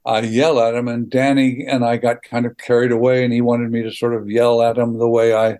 I 0.03 0.21
yell 0.21 0.59
at 0.59 0.73
him, 0.73 0.87
and 0.87 1.09
Danny 1.09 1.63
and 1.67 1.85
I 1.85 1.97
got 1.97 2.23
kind 2.23 2.45
of 2.47 2.57
carried 2.57 2.91
away, 2.91 3.23
and 3.23 3.31
he 3.31 3.41
wanted 3.41 3.69
me 3.71 3.83
to 3.83 3.91
sort 3.91 4.15
of 4.15 4.29
yell 4.29 4.61
at 4.63 4.77
him 4.77 4.97
the 4.97 5.07
way 5.07 5.35
I 5.35 5.57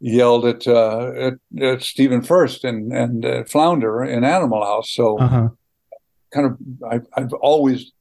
yelled 0.00 0.44
at 0.44 0.66
uh, 0.66 1.12
at, 1.16 1.34
at 1.62 1.82
Stephen 1.82 2.20
Furst 2.20 2.64
and 2.64 2.92
and 2.92 3.24
uh, 3.24 3.44
Flounder 3.44 4.04
in 4.04 4.22
Animal 4.24 4.62
House. 4.62 4.90
So 4.90 5.18
Uh-huh. 5.18 5.48
kind 6.30 6.46
of 6.46 6.58
I, 6.92 7.00
I've 7.18 7.32
always 7.32 7.92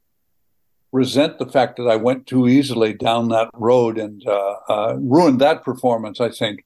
resent 0.94 1.40
the 1.40 1.48
fact 1.48 1.76
that 1.78 1.88
I 1.90 1.98
went 1.98 2.28
too 2.28 2.48
easily 2.48 2.94
down 2.94 3.28
that 3.30 3.50
road 3.56 3.98
and 3.98 4.26
uh, 4.26 4.56
uh, 4.70 4.96
ruined 5.00 5.42
that 5.42 5.64
performance. 5.64 6.22
I 6.22 6.30
think 6.30 6.64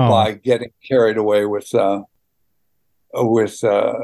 Oh, 0.00 0.08
by 0.10 0.32
getting 0.34 0.70
carried 0.88 1.16
away 1.16 1.44
with 1.44 1.74
uh, 1.74 2.02
with 3.14 3.62
uh, 3.64 3.94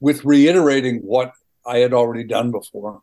with 0.00 0.24
reiterating 0.24 0.98
what 1.00 1.32
I 1.66 1.78
had 1.78 1.92
already 1.92 2.22
done 2.22 2.52
before. 2.52 3.00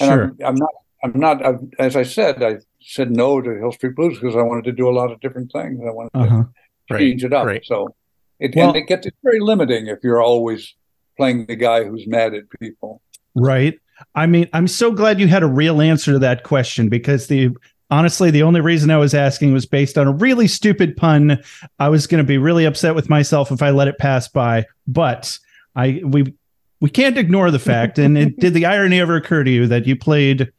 And 0.00 0.08
sure. 0.08 0.22
I'm, 0.24 0.36
I'm 0.46 0.54
not. 0.54 0.70
I'm 1.04 1.20
not. 1.20 1.44
i 1.44 1.52
as 1.78 1.94
I 1.96 2.04
said, 2.04 2.42
I 2.42 2.56
said 2.80 3.10
no 3.10 3.40
to 3.42 3.50
Hill 3.58 3.72
Street 3.72 3.96
Blues 3.96 4.18
because 4.18 4.34
I 4.34 4.40
wanted 4.42 4.64
to 4.64 4.72
do 4.72 4.88
a 4.88 4.96
lot 5.00 5.12
of 5.12 5.20
different 5.20 5.52
things. 5.52 5.78
I 5.86 5.90
wanted 5.92 6.12
to 6.14 6.18
Uh-huh. 6.20 6.44
Right, 6.90 6.98
change 7.00 7.22
it 7.24 7.32
up. 7.34 7.46
right. 7.46 7.64
So 7.64 7.94
it 8.38 8.54
Well- 8.56 8.68
and 8.68 8.76
it 8.76 8.86
gets 8.86 9.06
it's 9.06 9.16
very 9.22 9.40
limiting 9.40 9.86
if 9.88 9.98
you're 10.02 10.22
always 10.22 10.74
playing 11.18 11.46
the 11.46 11.56
guy 11.56 11.84
who's 11.84 12.06
mad 12.06 12.32
at 12.34 12.44
people. 12.60 13.02
Right. 13.34 13.78
I 14.14 14.26
mean, 14.26 14.48
I'm 14.52 14.68
so 14.68 14.92
glad 14.92 15.20
you 15.20 15.28
had 15.28 15.42
a 15.42 15.46
real 15.46 15.80
answer 15.80 16.12
to 16.12 16.18
that 16.20 16.44
question 16.44 16.88
because 16.88 17.26
the 17.26 17.50
honestly, 17.90 18.30
the 18.30 18.42
only 18.42 18.60
reason 18.60 18.90
I 18.90 18.96
was 18.96 19.14
asking 19.14 19.52
was 19.52 19.66
based 19.66 19.98
on 19.98 20.06
a 20.06 20.12
really 20.12 20.46
stupid 20.46 20.96
pun. 20.96 21.42
I 21.78 21.88
was 21.88 22.06
going 22.06 22.22
to 22.22 22.26
be 22.26 22.38
really 22.38 22.64
upset 22.64 22.94
with 22.94 23.10
myself 23.10 23.50
if 23.50 23.62
I 23.62 23.70
let 23.70 23.88
it 23.88 23.98
pass 23.98 24.28
by, 24.28 24.66
but 24.86 25.38
I 25.74 26.00
we 26.04 26.34
we 26.80 26.90
can't 26.90 27.18
ignore 27.18 27.50
the 27.50 27.58
fact. 27.58 27.98
And 27.98 28.16
it, 28.16 28.38
did 28.38 28.54
the 28.54 28.66
irony 28.66 29.00
ever 29.00 29.16
occur 29.16 29.44
to 29.44 29.50
you 29.50 29.66
that 29.66 29.86
you 29.86 29.96
played 29.96 30.52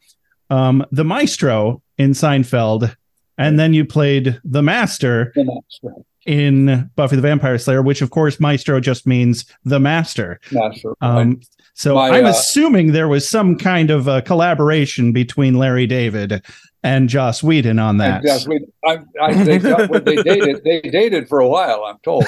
um, 0.50 0.86
the 0.92 1.04
maestro 1.04 1.82
in 1.98 2.12
Seinfeld, 2.12 2.96
and 3.38 3.60
then 3.60 3.74
you 3.74 3.86
played 3.86 4.40
the 4.44 4.62
master 4.62 5.32
that's 5.36 5.80
right. 5.82 5.96
in 6.26 6.92
Buffy 6.96 7.16
the 7.16 7.22
Vampire 7.22 7.58
Slayer, 7.58 7.82
which 7.82 8.02
of 8.02 8.12
course 8.12 8.40
maestro 8.40 8.80
just 8.80 9.08
means 9.08 9.46
the 9.64 9.80
master. 9.80 10.40
Master, 10.52 10.90
right? 11.02 11.22
Um, 11.22 11.42
So 11.74 11.96
My, 11.96 12.10
I'm 12.10 12.26
uh, 12.26 12.30
assuming 12.30 12.92
there 12.92 13.08
was 13.08 13.28
some 13.28 13.58
kind 13.58 13.90
of 13.90 14.08
uh, 14.08 14.22
collaboration 14.22 15.12
between 15.12 15.56
Larry 15.56 15.88
David 15.88 16.44
and 16.84 17.10
Joss 17.10 17.44
Whedon 17.44 17.80
on 17.80 17.98
that. 17.98 18.22
Yes, 18.24 18.48
we, 18.48 18.66
I, 18.86 19.00
I, 19.22 19.34
they, 19.44 19.58
they 19.58 20.16
dated. 20.24 20.64
They 20.64 20.82
dated 20.82 21.28
for 21.28 21.40
a 21.40 21.48
while. 21.48 21.84
I'm 21.86 21.98
told. 22.04 22.26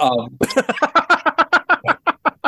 Um, 0.00 0.38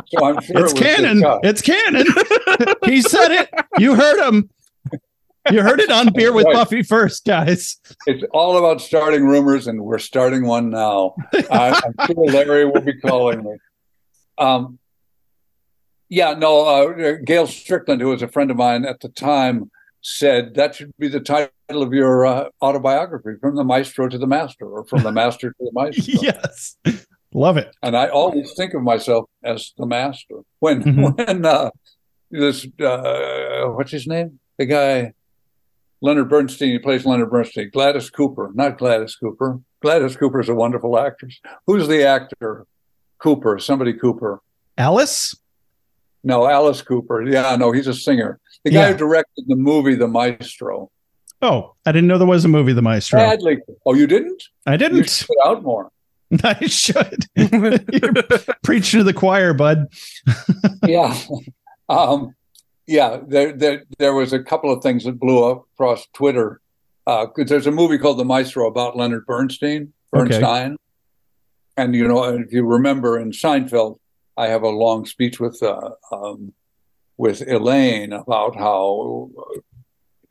so 0.07 0.24
I'm 0.24 0.40
sure 0.40 0.64
it's 0.64 0.72
it 0.72 0.79
canon. 0.79 1.22
It's 1.42 1.62
canon. 1.62 2.07
he 2.85 3.03
said 3.03 3.31
it. 3.31 3.51
You 3.79 3.94
heard 3.94 4.27
him. 4.27 4.51
You 5.51 5.62
heard 5.62 5.81
it 5.81 5.90
on 5.90 6.12
Beer 6.12 6.33
with 6.33 6.44
Right. 6.44 6.55
Buffy 6.55 6.83
first, 6.83 7.24
guys. 7.24 7.79
It's 8.07 8.22
all 8.35 8.59
about 8.59 8.83
starting 8.83 9.24
rumors, 9.24 9.66
and 9.66 9.83
we're 9.83 9.98
starting 9.98 10.46
one 10.46 10.68
now. 10.68 11.14
I, 11.51 11.81
I'm 11.98 12.07
sure 12.07 12.27
Larry 12.27 12.66
will 12.66 12.83
be 12.83 12.98
calling 13.01 13.42
me. 13.42 13.57
Um, 14.37 14.79
yeah, 16.09 16.35
no, 16.35 16.64
uh, 16.66 17.16
Gail 17.25 17.47
Strickland, 17.47 18.01
who 18.01 18.09
was 18.09 18.23
a 18.23 18.29
friend 18.29 18.51
of 18.51 18.57
mine 18.57 18.85
at 18.85 19.01
the 19.01 19.09
time, 19.09 19.71
said 20.01 20.55
that 20.55 20.75
should 20.75 20.92
be 20.99 21.09
the 21.09 21.21
title 21.21 21.51
of 21.83 21.92
your 21.92 22.25
uh, 22.27 22.49
autobiography 22.62 23.33
from 23.40 23.57
the 23.57 23.64
maestro 23.64 24.09
to 24.09 24.16
the 24.18 24.27
master, 24.27 24.66
or 24.66 24.85
from 24.87 25.03
the 25.03 25.12
master 25.12 25.51
to 25.51 25.57
the 25.61 25.71
maestro. 25.75 26.14
yes. 26.23 26.77
Love 27.35 27.57
it. 27.59 27.75
And 27.83 27.94
I 27.97 28.09
always 28.09 28.55
think 28.57 28.73
of 28.75 28.83
myself 28.83 29.27
as 29.44 29.73
the 29.77 29.85
master. 29.87 30.37
When 30.61 30.83
Mhm. 30.83 31.16
when 31.27 31.44
uh, 31.44 31.71
this 32.31 32.66
uh, 32.81 33.66
what's 33.75 33.90
his 33.92 34.07
name? 34.07 34.38
The 34.57 34.64
guy 34.66 35.12
Leonard 36.01 36.31
Bernstein. 36.31 36.71
He 36.71 36.79
plays 36.79 37.05
Leonard 37.05 37.31
Bernstein. 37.31 37.68
Gladys 37.71 38.09
Cooper, 38.09 38.51
not 38.55 38.79
Gladys 38.79 39.14
Cooper. 39.16 39.61
Gladys 39.83 40.16
Cooper 40.16 40.40
is 40.40 40.49
a 40.49 40.55
wonderful 40.55 40.99
actress. 40.99 41.38
Who's 41.66 41.87
the 41.87 42.03
actor? 42.05 42.66
Cooper. 43.18 43.59
Somebody 43.59 43.92
Cooper. 43.92 44.40
Alice? 44.79 45.35
No, 46.28 46.46
Alice 46.46 46.82
Cooper. 46.82 47.22
Yeah, 47.22 47.56
no, 47.56 47.72
he's 47.72 47.86
a 47.86 47.94
singer. 47.94 48.38
The 48.64 48.70
guy 48.70 48.80
Yeah. 48.82 48.92
who 48.92 48.98
directed 48.98 49.44
the 49.48 49.56
movie 49.56 49.94
The 49.94 50.06
Maestro. 50.06 50.90
Oh, 51.40 51.74
I 51.86 51.92
didn't 51.92 52.06
know 52.08 52.18
there 52.18 52.26
was 52.26 52.44
a 52.44 52.48
movie, 52.48 52.74
The 52.74 52.82
Maestro. 52.82 53.18
Bradley. 53.18 53.58
Oh, 53.86 53.94
you 53.94 54.06
didn't? 54.06 54.42
I 54.66 54.76
didn't. 54.76 55.08
should 55.08 55.26
put 55.28 55.38
out 55.48 55.62
more. 55.62 55.90
I 56.44 56.66
should. 56.66 57.24
You're 57.34 58.12
preaching 58.62 58.98
to 59.00 59.04
the 59.04 59.14
choir, 59.14 59.54
bud. 59.54 59.86
yeah. 60.86 61.16
Um, 61.88 62.34
yeah, 62.86 63.20
there, 63.26 63.52
there 63.52 63.84
there 63.98 64.14
was 64.14 64.32
a 64.34 64.42
couple 64.42 64.70
of 64.70 64.82
things 64.82 65.04
that 65.04 65.18
blew 65.18 65.42
up 65.44 65.64
across 65.74 66.06
Twitter. 66.12 66.60
Uh, 67.06 67.26
there's 67.36 67.66
a 67.66 67.70
movie 67.70 67.96
called 67.96 68.18
The 68.18 68.24
Maestro 68.26 68.66
about 68.66 68.96
Leonard 68.98 69.24
Bernstein, 69.24 69.94
Okay. 70.14 70.28
Bernstein. 70.28 70.76
And 71.78 71.94
you 71.94 72.06
know, 72.08 72.22
if 72.24 72.52
you 72.52 72.66
remember 72.66 73.18
in 73.18 73.30
Seinfeld, 73.30 73.98
I 74.38 74.46
have 74.46 74.62
a 74.62 74.68
long 74.68 75.05
speech 75.05 75.40
with 75.40 75.61
uh, 75.62 75.90
um, 76.12 76.53
with 77.16 77.42
Elaine 77.48 78.12
about 78.12 78.55
how 78.57 79.31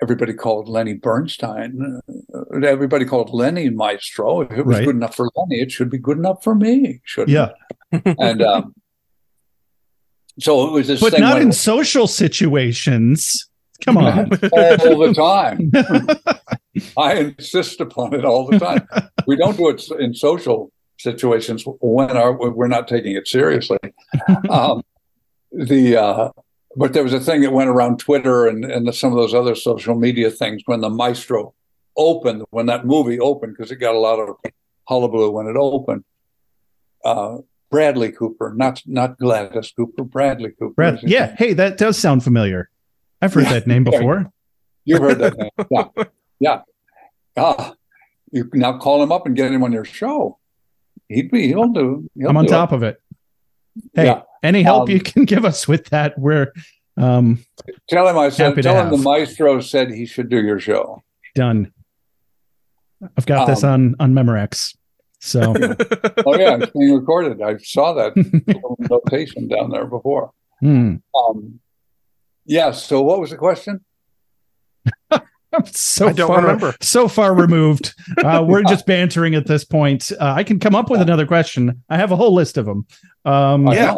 everybody 0.01 0.33
called 0.33 0.69
Lenny 0.69 0.93
Bernstein. 0.93 1.99
Uh, 2.33 2.59
everybody 2.65 3.03
called 3.03 3.31
Lenny 3.33 3.69
Maestro. 3.69 4.41
If 4.41 4.51
it 4.53 4.65
was 4.65 4.77
Right. 4.77 4.85
good 4.85 4.95
enough 4.95 5.15
for 5.15 5.27
Lenny, 5.35 5.61
it 5.61 5.71
should 5.71 5.89
be 5.89 5.97
good 5.97 6.17
enough 6.17 6.41
for 6.41 6.55
me. 6.55 7.01
Shouldn't 7.03 7.31
Yeah. 7.31 7.49
And 8.17 8.41
um, 8.41 8.73
so 10.39 10.67
it 10.67 10.71
was 10.71 10.87
this 10.87 11.01
But 11.01 11.19
not 11.19 11.41
in 11.41 11.51
social 11.51 12.07
situations. 12.07 13.49
Come 13.83 13.97
on. 13.97 14.31
all 14.31 14.97
the 15.05 15.13
time. 15.15 15.71
I 16.97 17.15
insist 17.15 17.81
upon 17.81 18.13
it 18.13 18.23
all 18.23 18.47
the 18.47 18.57
time. 18.59 18.87
We 19.27 19.35
don't 19.35 19.57
do 19.57 19.69
it 19.69 19.83
in 19.99 20.13
social 20.13 20.71
situations 20.99 21.63
when 21.65 22.17
are 22.17 22.33
we're 22.33 22.67
not 22.67 22.87
taking 22.87 23.15
it 23.15 23.27
seriously. 23.27 23.79
Um, 24.49 24.81
the 25.51 25.97
uh, 25.97 26.29
but 26.75 26.93
there 26.93 27.03
was 27.03 27.13
a 27.13 27.19
thing 27.19 27.41
that 27.41 27.51
went 27.51 27.69
around 27.69 27.99
Twitter 27.99 28.47
and, 28.47 28.63
and 28.65 28.93
some 28.93 29.11
of 29.11 29.17
those 29.17 29.33
other 29.33 29.55
social 29.55 29.95
media 29.95 30.29
things 30.29 30.61
when 30.65 30.81
the 30.81 30.89
Maestro 30.89 31.53
opened, 31.95 32.43
when 32.51 32.67
that 32.67 32.85
movie 32.85 33.19
opened, 33.19 33.55
because 33.57 33.71
it 33.71 33.77
got 33.77 33.95
a 33.95 33.99
lot 33.99 34.19
of 34.19 34.35
hullabaloo 34.87 35.31
when 35.31 35.47
it 35.47 35.55
opened. 35.55 36.03
Uh, 37.03 37.37
Bradley 37.69 38.11
Cooper, 38.11 38.53
not 38.55 38.81
not 38.85 39.17
Gladys 39.17 39.73
Cooper, 39.75 40.03
Bradley 40.03 40.51
Cooper. 40.51 40.73
Brad, 40.73 40.99
yeah. 41.03 41.35
Hey, 41.35 41.53
that 41.53 41.77
does 41.77 41.97
sound 41.97 42.23
familiar. 42.23 42.69
I've 43.21 43.33
heard 43.33 43.45
that 43.45 43.67
name 43.67 43.83
before. 43.85 44.31
You've 44.85 45.01
heard 45.01 45.19
that 45.19 45.37
name. 45.37 45.51
Yeah. 45.71 45.87
Yeah. 46.39 46.61
Ah, 47.35 47.73
you 48.31 48.47
now 48.53 48.77
call 48.77 49.01
him 49.01 49.11
up 49.11 49.25
and 49.25 49.35
get 49.35 49.51
him 49.51 49.63
on 49.63 49.71
your 49.71 49.85
show. 49.85 50.37
He'd 51.09 51.31
be, 51.31 51.47
he'll 51.47 51.69
do. 51.69 52.09
He'll 52.17 52.29
I'm 52.29 52.37
on 52.37 52.45
do 52.45 52.49
top 52.51 52.71
it. 52.71 52.75
of 52.75 52.83
it. 52.83 53.01
Hey, 53.93 54.05
Yeah. 54.05 54.21
any 54.43 54.63
help 54.63 54.83
Um, 54.83 54.89
you 54.89 54.99
can 54.99 55.25
give 55.33 55.45
us 55.45 55.67
with 55.67 55.85
that? 55.89 56.17
We're 56.19 56.51
um, 56.97 57.43
Tell 57.89 58.07
him 58.07 58.17
I 58.17 58.29
said, 58.29 58.61
tell 58.61 58.75
him 58.83 58.89
the 58.89 58.97
maestro 58.97 59.59
said 59.61 59.91
he 59.91 60.05
should 60.05 60.29
do 60.29 60.41
your 60.43 60.59
show. 60.59 61.03
done. 61.35 61.71
I've 63.15 63.27
got 63.27 63.45
this 63.47 63.63
Um, 63.63 63.95
on 63.99 64.13
on 64.15 64.25
Memorex. 64.25 64.75
So 65.19 65.41
Oh, 66.25 66.35
yeah, 66.37 66.57
it's 66.59 66.71
being 66.71 66.95
recorded. 66.95 67.41
I 67.41 67.57
saw 67.57 67.93
that 67.93 68.15
little 68.47 68.75
notation 68.79 69.47
down 69.47 69.69
there 69.69 69.85
before. 69.85 70.31
hmm. 70.59 70.95
Um, 71.15 71.59
yeah. 72.45 72.71
So, 72.71 73.01
what 73.03 73.19
was 73.19 73.29
the 73.29 73.37
question? 73.37 73.83
I'm 75.53 75.65
so 75.71 76.07
I 76.07 76.13
don't 76.13 76.27
far, 76.27 76.41
remember. 76.41 76.75
So 76.81 77.07
far 77.07 77.33
removed. 77.33 77.93
Uh, 78.23 78.43
we're 78.43 78.63
just 78.63 78.85
bantering 78.85 79.35
at 79.35 79.45
this 79.45 79.63
point. 79.63 80.11
Uh, 80.19 80.33
I 80.35 80.43
can 80.43 80.59
come 80.59 80.75
up 80.75 80.89
with 80.89 81.01
another 81.01 81.25
question. 81.25 81.83
I 81.87 81.97
have 81.97 82.11
a 82.11 82.15
whole 82.15 82.33
list 82.33 82.57
of 82.57 82.65
them. 82.65 82.85
Um, 83.25 83.67
Yeah. 83.67 83.95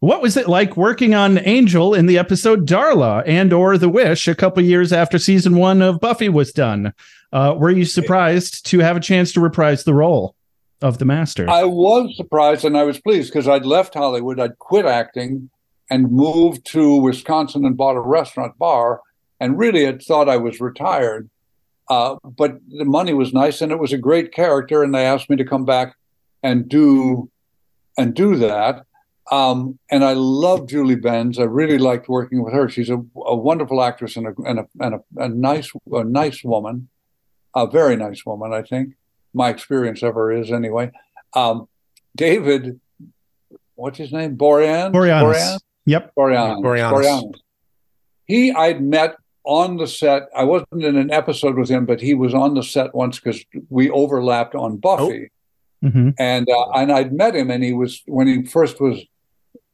What 0.00 0.20
was 0.20 0.36
it 0.36 0.48
like 0.48 0.76
working 0.76 1.14
on 1.14 1.38
Angel 1.38 1.94
in 1.94 2.04
the 2.04 2.18
episode 2.18 2.68
Darla 2.68 3.22
and 3.26 3.54
or 3.54 3.78
The 3.78 3.88
Wish 3.88 4.28
a 4.28 4.34
couple 4.34 4.62
years 4.62 4.92
after 4.92 5.18
season 5.18 5.56
one 5.56 5.80
of 5.80 5.98
Buffy 5.98 6.28
was 6.28 6.52
done? 6.52 6.92
Uh, 7.32 7.54
were 7.56 7.70
you 7.70 7.86
surprised 7.86 8.66
to 8.66 8.80
have 8.80 8.98
a 8.98 9.00
chance 9.00 9.32
to 9.32 9.40
reprise 9.40 9.84
the 9.84 9.94
role 9.94 10.36
of 10.82 10.98
the 10.98 11.06
Master? 11.06 11.48
I 11.48 11.64
was 11.64 12.14
surprised 12.18 12.66
and 12.66 12.76
I 12.76 12.82
was 12.82 13.00
pleased 13.00 13.32
because 13.32 13.48
I'd 13.48 13.64
left 13.64 13.94
Hollywood. 13.94 14.38
I'd 14.38 14.58
quit 14.58 14.84
acting 14.84 15.48
and 15.90 16.12
moved 16.12 16.66
to 16.72 16.96
Wisconsin 16.96 17.64
and 17.64 17.76
bought 17.76 17.96
a 17.96 18.00
restaurant 18.00 18.58
bar 18.58 19.00
and 19.40 19.58
really 19.58 19.84
had 19.84 20.02
thought 20.02 20.28
I 20.28 20.36
was 20.36 20.60
retired. 20.60 21.28
Uh, 21.88 22.16
but 22.24 22.58
the 22.68 22.84
money 22.84 23.12
was 23.12 23.34
nice 23.34 23.60
and 23.60 23.70
it 23.70 23.78
was 23.78 23.92
a 23.92 23.98
great 23.98 24.32
character. 24.32 24.82
And 24.82 24.94
they 24.94 25.04
asked 25.04 25.28
me 25.28 25.36
to 25.36 25.44
come 25.44 25.64
back 25.64 25.96
and 26.42 26.68
do 26.68 27.30
and 27.98 28.14
do 28.14 28.36
that. 28.36 28.84
Um, 29.30 29.78
and 29.90 30.04
I 30.04 30.12
love 30.12 30.68
Julie 30.68 30.96
Benz. 30.96 31.38
I 31.38 31.44
really 31.44 31.78
liked 31.78 32.08
working 32.08 32.42
with 32.42 32.52
her. 32.52 32.68
She's 32.68 32.90
a, 32.90 33.02
a 33.16 33.36
wonderful 33.36 33.82
actress 33.82 34.16
and 34.16 34.26
a, 34.26 34.34
and 34.44 34.60
a, 34.60 34.66
and 34.80 34.94
a, 34.96 35.00
a 35.16 35.28
nice, 35.28 35.70
a 35.90 36.04
nice 36.04 36.44
woman, 36.44 36.88
a 37.54 37.66
very 37.66 37.96
nice 37.96 38.24
woman, 38.26 38.52
I 38.52 38.62
think. 38.62 38.94
My 39.32 39.48
experience 39.48 40.02
of 40.02 40.14
her 40.14 40.30
is 40.30 40.52
anyway. 40.52 40.92
Um, 41.32 41.68
David, 42.14 42.80
what's 43.74 43.98
his 43.98 44.12
name? 44.12 44.36
Borean? 44.36 44.92
Boreanaz. 44.92 45.58
Yep. 45.86 46.12
Boreanaz. 46.16 46.62
Boreanaz. 46.62 46.92
Boreanaz. 46.92 47.34
He, 48.26 48.52
I'd 48.52 48.82
met 48.82 49.16
on 49.44 49.76
the 49.76 49.86
set. 49.86 50.28
I 50.34 50.44
wasn't 50.44 50.84
in 50.84 50.96
an 50.96 51.10
episode 51.10 51.56
with 51.56 51.68
him, 51.68 51.86
but 51.86 52.00
he 52.00 52.14
was 52.14 52.34
on 52.34 52.54
the 52.54 52.62
set 52.62 52.94
once 52.94 53.20
because 53.20 53.44
we 53.68 53.90
overlapped 53.90 54.54
on 54.54 54.78
Buffy 54.78 55.30
hmm 55.84 56.10
and 56.18 56.48
uh, 56.48 56.70
and 56.70 56.90
I'd 56.90 57.12
met 57.12 57.36
him, 57.36 57.50
and 57.50 57.62
he 57.62 57.74
was 57.74 58.02
when 58.06 58.26
he 58.26 58.44
first 58.44 58.80
was 58.80 59.04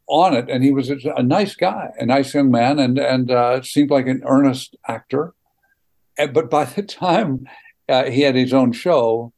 on 0.09 0.35
it, 0.35 0.51
and 0.51 0.65
he 0.65 0.73
was 0.73 0.91
a, 0.91 1.23
nice 1.23 1.55
guy, 1.55 1.91
a 2.01 2.05
nice 2.05 2.35
young 2.35 2.51
man, 2.51 2.81
and 2.81 2.99
and 2.99 3.31
uh, 3.31 3.63
seemed 3.63 3.91
like 3.91 4.09
an 4.09 4.23
earnest 4.27 4.75
actor. 4.89 5.35
And, 6.19 6.35
but 6.35 6.51
by 6.51 6.65
the 6.65 6.83
time 7.07 7.47
uh, 7.89 8.05
he 8.05 8.23
had 8.23 8.35
his 8.35 8.53
own 8.53 8.73
show, 8.73 9.33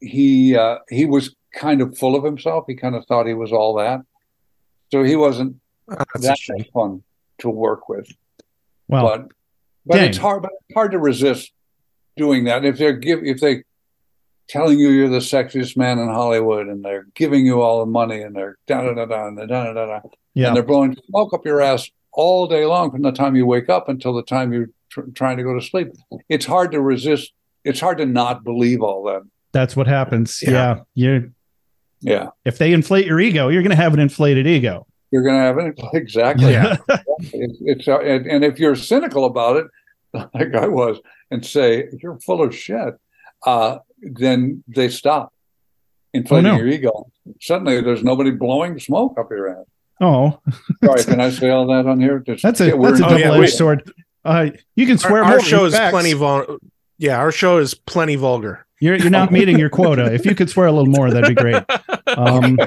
he 0.00 0.54
uh, 0.54 0.78
he 0.90 1.06
was 1.06 1.34
kind 1.54 1.80
of 1.80 1.96
full 1.96 2.14
of 2.14 2.24
himself. 2.24 2.64
He 2.68 2.74
kind 2.74 2.94
of 2.94 3.06
thought 3.06 3.26
he 3.26 3.34
was 3.34 3.52
all 3.52 3.74
that, 3.76 4.02
so 4.90 5.02
he 5.02 5.16
wasn't 5.16 5.56
a 5.88 6.04
that 6.20 6.38
fun 6.74 7.02
to 7.38 7.48
work 7.48 7.88
with. 7.88 8.06
Well, 8.88 9.04
but 9.04 9.28
but 9.86 9.96
dang. 9.96 10.08
it's 10.08 10.18
hard. 10.18 10.42
But 10.42 10.52
it's 10.68 10.74
hard 10.74 10.92
to 10.92 10.98
resist 10.98 11.52
doing 12.16 12.44
that. 12.44 12.64
If 12.64 12.78
they're 12.78 12.92
give 12.92 13.20
if 13.22 13.40
they 13.40 13.64
telling 14.48 14.78
you 14.78 14.90
you're 14.90 15.08
the 15.08 15.18
sexiest 15.18 15.76
man 15.76 15.98
in 15.98 16.08
Hollywood, 16.08 16.68
and 16.68 16.84
they're 16.84 17.06
giving 17.14 17.46
you 17.46 17.60
all 17.62 17.80
the 17.80 17.90
money, 17.90 18.22
and 18.22 18.34
they're 18.34 18.58
da 18.66 18.82
da 18.82 18.94
da 18.94 19.06
da 19.06 19.26
and 19.28 19.36
da 19.36 19.46
da 19.46 19.72
da 19.72 19.86
da, 19.86 20.00
yeah. 20.34 20.48
and 20.48 20.56
they're 20.56 20.62
blowing 20.62 20.96
smoke 21.08 21.32
up 21.32 21.44
your 21.44 21.60
ass 21.60 21.90
all 22.12 22.46
day 22.46 22.66
long 22.66 22.90
from 22.90 23.02
the 23.02 23.12
time 23.12 23.34
you 23.36 23.46
wake 23.46 23.68
up 23.68 23.88
until 23.88 24.12
the 24.12 24.22
time 24.22 24.52
you're 24.52 24.68
tr- 24.90 25.10
trying 25.14 25.36
to 25.38 25.42
go 25.42 25.54
to 25.54 25.64
sleep. 25.64 25.88
It's 26.28 26.46
hard 26.46 26.72
to 26.72 26.80
resist. 26.80 27.32
It's 27.64 27.80
hard 27.80 27.98
to 27.98 28.06
not 28.06 28.44
believe 28.44 28.82
all 28.82 29.04
that. 29.04 29.22
That's 29.52 29.76
what 29.76 29.86
happens. 29.86 30.40
Yeah. 30.42 30.50
Yeah. 30.50 30.80
You 30.94 31.32
Yeah, 32.00 32.28
if 32.44 32.58
they 32.58 32.72
inflate 32.72 33.06
your 33.06 33.20
ego, 33.20 33.48
you're 33.48 33.62
going 33.62 33.70
to 33.70 33.82
have 33.82 33.94
an 33.94 34.00
inflated 34.00 34.46
ego. 34.46 34.86
You're 35.12 35.22
going 35.22 35.36
to 35.36 35.40
have 35.42 35.58
it 35.58 35.78
exactly. 35.94 36.52
Yeah. 36.52 36.76
It's, 37.34 37.58
it's 37.60 37.88
uh, 37.88 38.00
and, 38.00 38.26
and 38.26 38.44
if 38.44 38.58
you're 38.58 38.74
cynical 38.74 39.26
about 39.26 39.56
it, 39.56 39.66
like 40.34 40.54
I 40.56 40.66
was, 40.66 40.98
and 41.30 41.46
say 41.46 41.88
you're 42.02 42.18
full 42.18 42.42
of 42.42 42.52
shit, 42.54 42.94
uh, 43.46 43.78
then 44.02 44.64
they 44.66 44.88
stop 44.88 45.32
inflating 46.12 46.50
Oh, 46.50 46.54
no. 46.56 46.58
your 46.58 46.66
ego. 46.68 47.10
Suddenly, 47.40 47.80
there's 47.80 48.02
nobody 48.02 48.32
blowing 48.32 48.80
smoke 48.80 49.16
up 49.20 49.30
your 49.30 49.50
ass. 49.60 49.66
Oh, 50.00 50.40
Sorry, 50.84 51.04
can 51.04 51.20
I 51.20 51.30
say 51.30 51.50
all 51.50 51.66
that 51.68 51.86
on 51.86 52.00
here? 52.00 52.18
Just- 52.18 52.42
that's 52.42 52.60
a 52.60 52.66
yeah, 52.68 52.74
that's 52.76 53.00
a 53.00 53.04
in- 53.06 53.12
Oh, 53.12 53.16
yeah, 53.16 53.24
double 53.28 53.34
edged 53.34 53.52
we- 53.52 53.56
sword. 53.56 53.92
Uh, 54.24 54.50
you 54.74 54.86
can 54.86 54.98
swear 54.98 55.22
Our, 55.24 55.34
our 55.34 55.40
show 55.40 55.64
is 55.64 55.74
Facts. 55.74 55.92
plenty 55.92 56.12
vul- 56.14 56.58
Yeah, 56.98 57.18
our 57.18 57.30
show 57.30 57.58
is 57.58 57.74
plenty 57.74 58.16
vulgar. 58.16 58.66
You're 58.80 58.96
you're 58.96 59.10
not 59.10 59.30
meeting 59.30 59.58
your 59.60 59.70
quota. 59.70 60.12
If 60.12 60.26
you 60.26 60.34
could 60.34 60.50
swear 60.50 60.66
a 60.66 60.72
little 60.72 60.92
more, 60.92 61.08
that'd 61.10 61.28
be 61.36 61.40
great. 61.40 61.62
Um, 62.08 62.58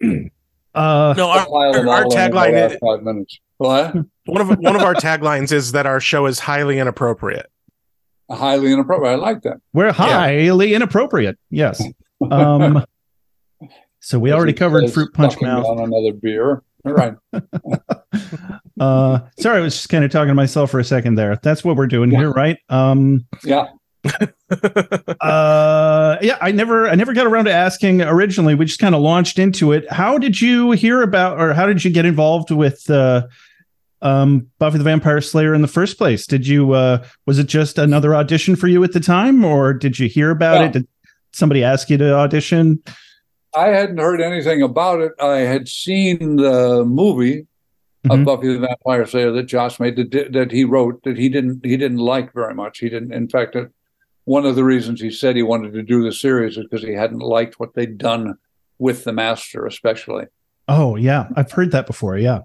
uh, 0.76 1.14
No, 1.16 1.28
our, 1.30 1.46
Pile 1.46 1.72
them 1.72 1.88
our, 1.88 1.94
our 1.94 2.04
all 2.04 2.12
in 2.12 2.18
in 2.18 2.30
the 2.30 2.36
tagline 2.38 2.70
is, 2.72 2.78
five 2.78 3.02
minutes. 3.02 3.38
What? 3.58 3.94
one 4.26 4.40
of 4.40 4.48
one 4.58 4.76
of 4.76 4.82
our 4.82 4.94
taglines 5.06 5.52
is 5.52 5.72
that 5.72 5.86
our 5.86 6.00
show 6.00 6.26
is 6.26 6.38
highly 6.38 6.78
inappropriate. 6.78 7.50
Highly 8.30 8.72
inappropriate. 8.72 9.14
I 9.14 9.16
like 9.16 9.42
that. 9.42 9.58
we're 9.72 9.92
highly 9.92 10.74
inappropriate. 10.74 11.38
Yes. 11.50 11.82
Um, 12.30 12.84
so 14.00 14.18
we 14.18 14.32
already 14.32 14.52
covered 14.52 14.92
fruit 14.92 15.12
punch 15.14 15.34
sucking 15.34 15.48
mouth. 15.48 15.64
on 15.66 15.78
another 15.78 16.12
beer. 16.12 16.62
All 16.84 16.92
right. 16.92 17.14
Uh, 18.78 19.20
sorry, 19.38 19.58
I 19.58 19.60
was 19.62 19.74
just 19.74 19.88
kind 19.88 20.04
of 20.04 20.10
talking 20.10 20.28
to 20.28 20.34
myself 20.34 20.70
for 20.70 20.78
a 20.78 20.84
second 20.84 21.14
there. 21.14 21.36
That's 21.42 21.64
what 21.64 21.76
we're 21.76 21.86
doing 21.86 22.10
here, 22.10 22.30
right? 22.30 22.58
Um, 22.68 23.26
Yeah. 23.42 23.68
uh, 25.20 26.16
yeah, 26.20 26.38
I 26.40 26.52
never, 26.52 26.88
I 26.88 26.94
never 26.94 27.12
got 27.12 27.26
around 27.26 27.46
to 27.46 27.52
asking. 27.52 28.02
Originally, 28.02 28.54
we 28.54 28.64
just 28.64 28.78
kind 28.80 28.94
of 28.94 29.00
launched 29.00 29.38
into 29.38 29.72
it. 29.72 29.90
How 29.90 30.18
did 30.18 30.40
you 30.40 30.72
hear 30.72 31.02
about, 31.02 31.40
or 31.40 31.52
how 31.54 31.66
did 31.66 31.84
you 31.84 31.90
get 31.90 32.04
involved 32.04 32.50
with 32.50 32.88
uh, 32.90 33.26
um, 34.02 34.48
Buffy 34.58 34.78
the 34.78 34.84
Vampire 34.84 35.20
Slayer 35.20 35.54
in 35.54 35.62
the 35.62 35.68
first 35.68 35.98
place? 35.98 36.26
Did 36.26 36.46
you, 36.46 36.72
uh, 36.72 37.04
was 37.26 37.38
it 37.38 37.46
just 37.46 37.78
another 37.78 38.14
audition 38.14 38.56
for 38.56 38.68
you 38.68 38.82
at 38.84 38.92
the 38.92 39.00
time, 39.00 39.44
or 39.44 39.72
did 39.72 39.98
you 39.98 40.08
hear 40.08 40.30
about 40.30 40.60
Yeah. 40.60 40.66
it? 40.66 40.72
Did 40.72 40.88
somebody 41.32 41.64
ask 41.64 41.90
you 41.90 41.98
to 41.98 42.14
audition? 42.14 42.82
I 43.54 43.68
hadn't 43.68 43.98
heard 43.98 44.20
anything 44.20 44.62
about 44.62 45.00
it. 45.00 45.12
I 45.20 45.38
had 45.38 45.66
seen 45.68 46.36
the 46.36 46.84
movie 46.84 47.46
of 48.10 48.20
Mhm. 48.20 48.24
Buffy 48.24 48.52
the 48.52 48.58
Vampire 48.60 49.06
Slayer 49.06 49.32
that 49.32 49.44
Joss 49.44 49.80
made 49.80 49.96
that, 49.96 50.32
that 50.32 50.52
he 50.52 50.64
wrote 50.64 51.02
that 51.04 51.16
he 51.16 51.28
didn't 51.28 51.64
he 51.64 51.76
didn't 51.76 51.98
like 51.98 52.32
very 52.34 52.54
much. 52.54 52.78
He 52.78 52.88
didn't. 52.90 53.12
In 53.12 53.28
fact, 53.28 53.56
it, 53.56 53.70
one 54.26 54.44
of 54.44 54.56
the 54.56 54.64
reasons 54.64 55.00
he 55.00 55.10
said 55.10 55.36
he 55.36 55.42
wanted 55.42 55.72
to 55.72 55.82
do 55.82 56.02
the 56.02 56.12
series 56.12 56.58
is 56.58 56.66
because 56.68 56.84
he 56.84 56.92
hadn't 56.92 57.20
liked 57.20 57.58
what 57.58 57.74
they'd 57.74 57.96
done 57.96 58.36
with 58.78 59.04
the 59.04 59.12
Master, 59.12 59.64
especially. 59.64 60.24
Oh, 60.68 60.96
yeah, 60.96 61.28
I've 61.36 61.50
heard 61.50 61.70
that 61.70 61.86
before. 61.86 62.18
Yeah. 62.18 62.40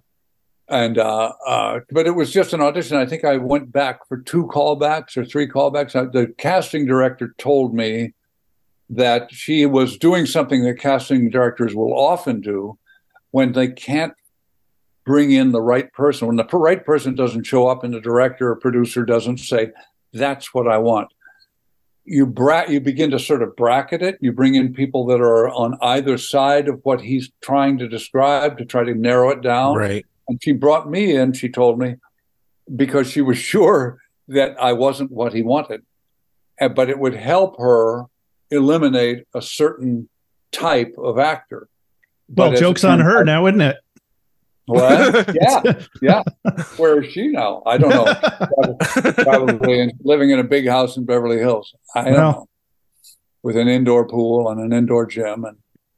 And 0.70 1.00
uh, 1.00 1.34
uh, 1.46 1.80
but 1.89 2.06
it 2.06 2.12
was 2.12 2.32
just 2.32 2.54
an 2.54 2.62
audition. 2.62 2.98
I 2.98 3.08
think 3.08 3.26
I 3.26 3.38
went 3.38 3.72
back 3.74 4.08
for 4.08 4.17
two 4.17 4.46
callbacks 4.46 5.17
or 5.17 5.26
three 5.26 5.48
callbacks. 5.48 5.96
Uh, 5.96 6.06
The 6.10 6.34
casting 6.38 6.86
director 6.86 7.34
told 7.39 7.74
me 7.74 8.13
that 8.89 9.34
she 9.34 9.65
was 9.65 9.98
doing 9.98 10.26
something 10.28 10.63
that 10.63 10.80
casting 10.80 11.30
directors 11.32 11.76
will 11.76 11.94
often 11.94 12.41
do 12.41 12.78
when 13.32 13.54
they 13.54 13.70
can't 13.70 14.13
bring 15.04 15.32
in 15.32 15.52
the 15.52 15.62
right 15.62 15.91
person. 15.94 16.28
When 16.28 16.38
the 16.38 16.46
right 16.46 16.86
person 16.86 17.15
doesn't 17.15 17.44
show 17.44 17.67
up 17.67 17.84
and 17.84 17.94
the 17.94 18.00
director 18.00 18.52
or 18.52 18.56
producer 18.56 19.04
doesn't 19.04 19.39
say, 19.39 19.72
"That's 20.13 20.54
what 20.54 20.67
I 20.67 20.78
want." 20.78 21.12
You 22.04 22.26
bra- 22.26 22.66
you 22.68 22.82
begin 22.82 23.12
to 23.12 23.20
sort 23.20 23.44
of 23.44 23.56
bracket 23.56 24.02
it. 24.02 24.18
You 24.22 24.32
bring 24.32 24.56
in 24.56 24.74
people 24.74 25.06
that 25.08 25.22
are 25.22 25.50
on 25.50 25.78
either 25.82 26.18
side 26.18 26.68
of 26.68 26.80
what 26.84 27.02
he's 27.02 27.30
trying 27.42 27.78
to 27.78 27.88
describe 27.88 28.58
to 28.58 28.66
try 28.66 28.84
to 28.84 28.94
narrow 28.96 29.30
it 29.30 29.42
down. 29.42 29.78
Right. 29.78 30.06
And 30.28 30.42
she 30.42 30.52
brought 30.54 30.90
me 30.90 31.16
in, 31.16 31.34
she 31.34 31.48
told 31.50 31.78
me, 31.78 31.96
because 32.76 33.10
she 33.10 33.22
was 33.22 33.38
sure 33.54 34.00
that 34.28 34.56
I 34.62 34.74
wasn't 34.74 35.12
what 35.12 35.34
he 35.34 35.42
wanted. 35.44 35.84
And- 36.60 36.74
But 36.76 36.90
it 36.90 36.98
would 37.00 37.16
help 37.16 37.58
her 37.60 38.06
eliminate 38.50 39.26
a 39.36 39.42
certain 39.42 40.10
type 40.52 40.96
of 40.98 41.18
actor. 41.20 41.68
Well, 42.30 42.52
But 42.52 42.60
joke's 42.60 42.84
on 42.84 43.00
her 43.00 43.24
now, 43.24 43.46
isn't 43.48 43.62
it? 43.62 43.78
What? 44.72 45.36
yeah, 45.42 45.74
yeah. 46.02 46.24
Where 46.78 47.02
is 47.04 47.12
she 47.12 47.28
now? 47.28 47.62
I 47.66 47.78
don't 47.78 47.90
know. 47.90 48.14
Probably, 48.14 49.14
probably 49.24 49.80
in, 49.80 49.92
living 50.04 50.30
in 50.30 50.40
a 50.40 50.44
big 50.44 50.68
house 50.68 50.98
in 50.98 51.06
Beverly 51.06 51.38
Hills. 51.38 51.74
I 51.96 52.04
don't 52.06 52.14
know. 52.14 52.48
With 53.44 53.58
an 53.58 53.68
indoor 53.68 54.08
pool 54.08 54.50
and 54.50 54.62
an 54.62 54.72
indoor 54.72 55.06
gym 55.06 55.46
and 55.46 55.58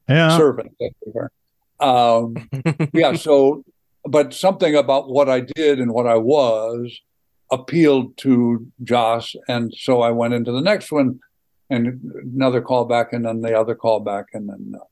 Yeah. 0.10 0.38
servant 0.38 0.72
everywhere. 0.82 1.32
Um, 1.80 2.50
yeah. 2.94 3.14
So, 3.14 3.64
but 4.06 4.34
something 4.34 4.76
about 4.76 5.10
what 5.10 5.30
I 5.30 5.42
did 5.42 5.80
and 5.80 5.92
what 5.94 6.08
I 6.08 6.16
was 6.18 7.00
appealed 7.52 8.18
to 8.18 8.66
Joss, 8.84 9.36
and 9.48 9.74
so 9.78 10.02
I 10.02 10.12
went 10.12 10.34
into 10.34 10.52
the 10.52 10.62
next 10.62 10.92
one, 10.92 11.20
and 11.70 12.02
another 12.34 12.62
callback, 12.62 13.08
and 13.12 13.26
then 13.26 13.42
the 13.42 13.58
other 13.58 13.76
callback, 13.76 14.26
and 14.34 14.50
then. 14.50 14.74
Uh, 14.76 14.84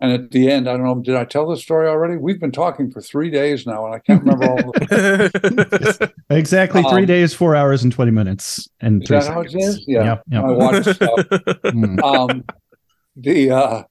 and 0.00 0.12
at 0.12 0.30
the 0.30 0.50
end, 0.50 0.68
I 0.68 0.72
don't 0.76 0.84
know. 0.84 0.94
Did 1.00 1.16
I 1.16 1.24
tell 1.24 1.48
the 1.48 1.56
story 1.56 1.88
already? 1.88 2.16
We've 2.16 2.40
been 2.40 2.52
talking 2.52 2.90
for 2.90 3.00
three 3.00 3.30
days 3.30 3.66
now, 3.66 3.84
and 3.86 3.94
I 3.94 3.98
can't 3.98 4.22
remember 4.22 4.48
all. 4.50 4.56
The, 4.72 6.12
Exactly 6.30 6.82
three 6.82 7.00
Um, 7.02 7.06
days, 7.06 7.34
four 7.34 7.56
hours, 7.56 7.82
and 7.82 7.92
20 7.92 8.10
minutes. 8.10 8.68
And 8.80 9.02
is 9.02 9.08
three 9.08 9.18
that 9.18 9.32
how 9.32 9.40
it 9.40 9.50
seconds. 9.50 9.84
Yeah. 9.86 10.04
Yep, 10.04 10.22
yep. 10.30 10.44
I 10.44 10.50
watched 10.50 10.94
stuff. 10.94 11.10
Mm. 11.68 12.02
um, 12.02 12.44
the 13.16 13.50
uh, 13.50 13.82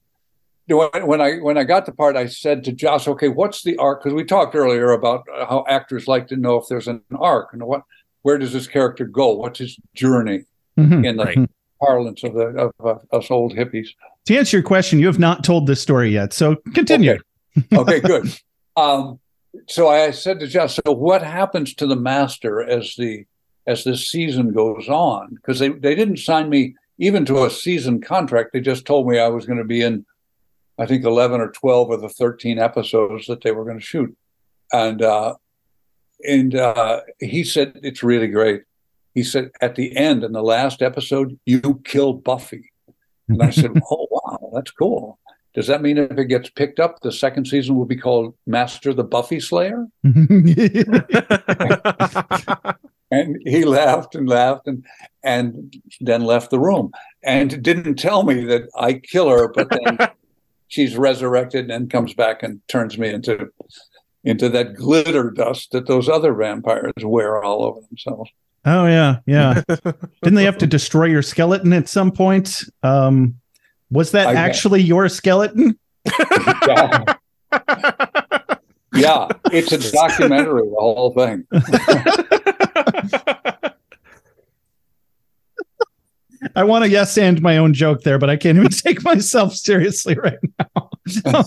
the- 0.68 0.76
when, 0.76 1.06
when 1.06 1.20
I 1.20 1.36
when 1.36 1.58
I 1.58 1.64
got 1.64 1.86
the 1.86 1.92
part, 1.92 2.16
I 2.16 2.26
said 2.26 2.64
to 2.64 2.72
Joss, 2.72 3.06
"Okay, 3.08 3.28
what's 3.28 3.62
the 3.62 3.76
arc?" 3.76 4.02
Because 4.02 4.14
we 4.14 4.24
talked 4.24 4.54
earlier 4.54 4.90
about 4.92 5.24
uh, 5.34 5.46
how 5.46 5.64
actors 5.68 6.08
like 6.08 6.28
to 6.28 6.36
know 6.36 6.56
if 6.56 6.64
there's 6.68 6.88
an 6.88 7.02
arc 7.18 7.52
and 7.52 7.62
what 7.64 7.82
where 8.22 8.38
does 8.38 8.52
this 8.52 8.66
character 8.66 9.04
go? 9.04 9.32
What's 9.34 9.58
his 9.60 9.76
journey 9.94 10.44
Mhm. 10.78 11.06
in 11.06 11.16
the 11.18 11.24
Right. 11.24 11.50
parlance 11.82 12.22
of 12.24 12.34
the 12.34 12.46
of 12.46 12.72
uh, 12.84 13.16
us 13.16 13.30
old 13.30 13.54
hippies? 13.54 13.88
To 14.28 14.36
answer 14.36 14.58
your 14.58 14.62
question, 14.62 14.98
you 14.98 15.06
have 15.06 15.18
not 15.18 15.42
told 15.42 15.66
this 15.66 15.80
story 15.80 16.10
yet. 16.10 16.34
So 16.34 16.56
continue. 16.74 17.18
Okay, 17.72 18.00
good. 18.00 18.30
Um, 18.76 19.18
so 19.66 19.88
I 19.88 20.12
said 20.12 20.38
to 20.38 20.46
Jeff, 20.46 20.70
"So 20.70 20.92
what 20.92 21.20
happens 21.20 21.74
to 21.74 21.86
the 21.86 21.96
master 21.96 22.62
as 22.62 22.94
the 22.94 23.24
as 23.66 23.82
this 23.82 24.08
season 24.08 24.52
goes 24.52 24.88
on?" 24.88 25.34
Because 25.34 25.58
they 25.58 25.70
they 25.70 25.96
didn't 25.96 26.18
sign 26.18 26.48
me 26.48 26.76
even 26.96 27.24
to 27.24 27.44
a 27.44 27.50
season 27.50 28.00
contract. 28.00 28.50
They 28.52 28.60
just 28.60 28.86
told 28.86 29.08
me 29.08 29.18
I 29.18 29.26
was 29.26 29.46
going 29.46 29.58
to 29.58 29.64
be 29.64 29.82
in, 29.82 30.06
I 30.78 30.86
think 30.86 31.04
eleven 31.04 31.40
or 31.40 31.50
twelve 31.50 31.90
of 31.90 32.02
the 32.02 32.08
thirteen 32.08 32.60
episodes 32.60 33.26
that 33.26 33.40
they 33.42 33.50
were 33.50 33.64
going 33.64 33.80
to 33.80 33.84
shoot, 33.84 34.16
and 34.72 35.02
uh, 35.02 35.34
and 36.22 36.54
uh, 36.54 37.00
he 37.18 37.42
said 37.42 37.80
it's 37.82 38.04
really 38.04 38.28
great. 38.28 38.62
He 39.12 39.24
said 39.24 39.50
at 39.60 39.74
the 39.74 39.96
end 39.96 40.22
in 40.22 40.30
the 40.30 40.42
last 40.42 40.82
episode, 40.82 41.36
you 41.46 41.80
kill 41.84 42.12
Buffy, 42.12 42.70
and 43.26 43.42
I 43.42 43.50
said, 43.50 43.72
"Oh 43.90 44.06
that's 44.54 44.70
cool." 44.70 45.18
Does 45.54 45.66
that 45.66 45.82
mean 45.82 45.98
if 45.98 46.16
it 46.16 46.26
gets 46.26 46.50
picked 46.50 46.78
up, 46.78 47.00
the 47.00 47.10
second 47.10 47.46
season 47.46 47.76
will 47.76 47.86
be 47.86 47.96
called 47.96 48.34
Master 48.46 48.94
the 48.94 49.04
Buffy 49.04 49.40
Slayer? 49.40 49.86
And 53.10 53.40
he 53.46 53.64
laughed 53.64 54.14
and 54.14 54.28
laughed 54.28 54.66
and 54.66 54.84
and 55.22 55.74
then 56.00 56.24
left 56.24 56.50
the 56.50 56.60
room 56.60 56.92
and 57.22 57.62
didn't 57.62 57.96
tell 57.96 58.22
me 58.22 58.44
that 58.44 58.68
I 58.76 58.94
kill 58.94 59.30
her, 59.30 59.48
but 59.48 59.68
then 59.70 60.08
she's 60.68 60.96
resurrected 60.96 61.70
and 61.70 61.90
comes 61.90 62.14
back 62.14 62.42
and 62.42 62.60
turns 62.68 62.98
me 62.98 63.08
into 63.08 63.50
into 64.24 64.48
that 64.50 64.74
glitter 64.74 65.30
dust 65.30 65.72
that 65.72 65.86
those 65.86 66.08
other 66.08 66.34
vampires 66.34 66.92
wear 67.02 67.42
all 67.42 67.64
over 67.64 67.80
themselves. 67.88 68.30
oh, 68.66 68.86
yeah. 68.86 69.20
Yeah. 69.24 69.62
Didn't 70.22 70.34
they 70.34 70.44
have 70.44 70.58
to 70.58 70.66
destroy 70.66 71.04
your 71.04 71.22
skeleton 71.22 71.72
at 71.72 71.88
some 71.88 72.10
point? 72.10 72.64
Um, 72.82 73.36
was 73.90 74.12
that 74.12 74.28
I 74.28 74.34
actually 74.34 74.82
your 74.82 75.08
skeleton? 75.08 75.78
Yeah. 76.66 77.04
yeah, 78.94 79.28
it's 79.52 79.72
a 79.72 79.92
documentary, 79.92 80.62
the 80.68 80.76
whole 80.78 81.14
thing. 81.14 81.46
I 86.54 86.64
want 86.64 86.84
to 86.84 86.90
yes 86.90 87.16
and 87.18 87.40
my 87.42 87.56
own 87.56 87.74
joke 87.74 88.02
there, 88.02 88.18
but 88.18 88.30
I 88.30 88.36
can't 88.36 88.58
even 88.58 88.70
take 88.70 89.02
myself 89.02 89.54
seriously 89.54 90.14
right 90.16 90.38
now. 90.58 90.90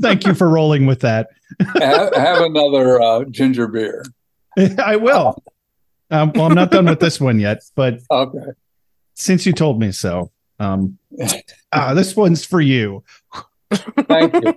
Thank 0.00 0.26
you 0.26 0.34
for 0.34 0.48
rolling 0.48 0.86
with 0.86 1.00
that. 1.00 1.28
have, 1.74 2.14
have 2.14 2.42
another 2.42 3.00
uh, 3.00 3.24
ginger 3.24 3.66
beer. 3.68 4.04
I 4.78 4.96
will. 4.96 5.42
Um, 6.10 6.32
well, 6.34 6.46
I'm 6.46 6.54
not 6.54 6.70
done 6.70 6.86
with 6.86 7.00
this 7.00 7.20
one 7.20 7.38
yet, 7.40 7.62
but 7.74 8.00
Okay. 8.10 8.38
Since 9.14 9.46
you 9.46 9.52
told 9.52 9.80
me 9.80 9.92
so, 9.92 10.30
um, 10.58 10.98
ah, 11.72 11.94
this 11.94 12.14
one's 12.16 12.44
for 12.44 12.60
you. 12.60 13.02
Thank 14.08 14.34
you. 14.34 14.54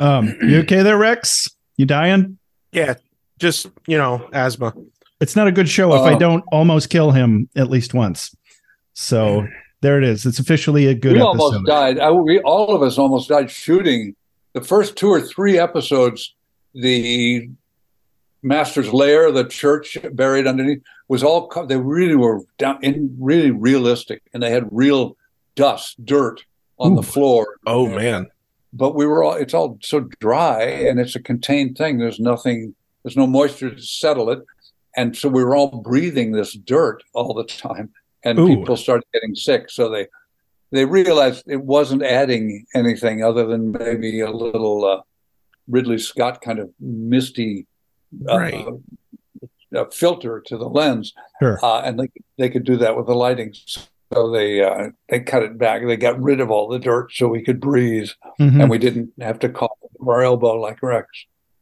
Um, 0.00 0.34
you 0.42 0.58
okay 0.60 0.82
there, 0.82 0.98
Rex? 0.98 1.48
You 1.76 1.86
dying? 1.86 2.38
yeah, 2.72 2.94
just 3.38 3.68
you 3.86 3.96
know, 3.98 4.28
asthma. 4.32 4.74
It's 5.20 5.36
not 5.36 5.46
a 5.46 5.52
good 5.52 5.68
show 5.68 5.94
if 5.94 6.00
I 6.02 6.14
Oh. 6.14 6.18
don't 6.18 6.44
almost 6.50 6.90
kill 6.90 7.12
him 7.12 7.48
at 7.54 7.70
least 7.70 7.94
once. 7.94 8.34
So 8.94 9.46
there 9.80 9.98
it 9.98 10.04
is. 10.04 10.26
It's 10.26 10.38
officially 10.40 10.86
a 10.86 10.94
good 10.94 11.12
we 11.14 11.20
episode. 11.22 11.40
almost 11.40 11.66
died. 11.66 11.98
I, 12.00 12.10
we 12.10 12.40
all 12.40 12.74
of 12.74 12.82
us 12.82 12.98
almost 12.98 13.28
died 13.28 13.50
shooting 13.50 14.16
the 14.54 14.60
first 14.60 14.96
two 14.96 15.08
or 15.08 15.20
three 15.20 15.58
episodes. 15.58 16.34
The 16.74 17.48
Master's 18.42 18.92
Lair, 18.92 19.30
the 19.30 19.44
church 19.44 19.96
buried 20.12 20.46
underneath, 20.46 20.82
was 21.08 21.22
all 21.22 21.48
they 21.66 21.76
really 21.76 22.16
were 22.16 22.40
down 22.58 22.78
in 22.82 23.16
really 23.18 23.50
realistic, 23.50 24.22
and 24.32 24.42
they 24.42 24.50
had 24.50 24.68
real 24.72 25.16
dust, 25.54 26.04
dirt 26.04 26.44
on 26.78 26.94
the 26.96 27.02
floor. 27.02 27.58
Oh 27.66 27.86
man. 27.86 28.28
But 28.72 28.94
we 28.94 29.06
were 29.06 29.22
all 29.22 29.34
it's 29.34 29.54
all 29.54 29.78
so 29.82 30.00
dry, 30.20 30.62
and 30.62 30.98
it's 30.98 31.14
a 31.14 31.22
contained 31.22 31.76
thing. 31.76 31.98
There's 31.98 32.18
nothing. 32.18 32.74
There's 33.02 33.16
no 33.16 33.26
moisture 33.26 33.70
to 33.70 33.82
settle 33.82 34.30
it, 34.30 34.40
and 34.96 35.16
so 35.16 35.28
we 35.28 35.44
were 35.44 35.54
all 35.54 35.82
breathing 35.82 36.32
this 36.32 36.54
dirt 36.54 37.02
all 37.12 37.34
the 37.34 37.44
time, 37.44 37.90
and 38.24 38.38
Ooh. 38.38 38.48
people 38.48 38.76
started 38.76 39.04
getting 39.12 39.34
sick. 39.34 39.70
So 39.70 39.88
they 39.88 40.06
they 40.70 40.84
realized 40.84 41.44
it 41.46 41.62
wasn't 41.62 42.02
adding 42.02 42.66
anything 42.74 43.22
other 43.22 43.46
than 43.46 43.72
maybe 43.72 44.20
a 44.20 44.30
little 44.30 44.84
uh, 44.84 45.02
Ridley 45.68 45.98
Scott 45.98 46.40
kind 46.40 46.58
of 46.58 46.70
misty 46.80 47.66
Right. 48.20 48.66
uh, 49.74 49.84
filter 49.90 50.40
to 50.46 50.56
the 50.58 50.68
lens, 50.68 51.12
Sure. 51.40 51.58
uh, 51.64 51.80
and 51.80 51.98
they 51.98 52.08
they 52.38 52.50
could 52.50 52.64
do 52.64 52.76
that 52.78 52.96
with 52.96 53.06
the 53.06 53.14
lighting. 53.14 53.54
So 54.12 54.30
they 54.30 54.62
uh, 54.62 54.90
they 55.08 55.20
cut 55.20 55.42
it 55.42 55.56
back. 55.58 55.82
They 55.86 55.96
got 55.96 56.20
rid 56.20 56.40
of 56.40 56.50
all 56.50 56.68
the 56.68 56.78
dirt 56.78 57.12
so 57.12 57.28
we 57.28 57.42
could 57.42 57.60
breathe, 57.60 58.10
Mhm. 58.38 58.60
and 58.60 58.70
we 58.70 58.78
didn't 58.78 59.10
have 59.20 59.38
to 59.40 59.48
cough 59.48 59.70
from 59.96 60.08
our 60.08 60.22
elbow 60.22 60.60
like 60.60 60.82
Rex. 60.82 61.06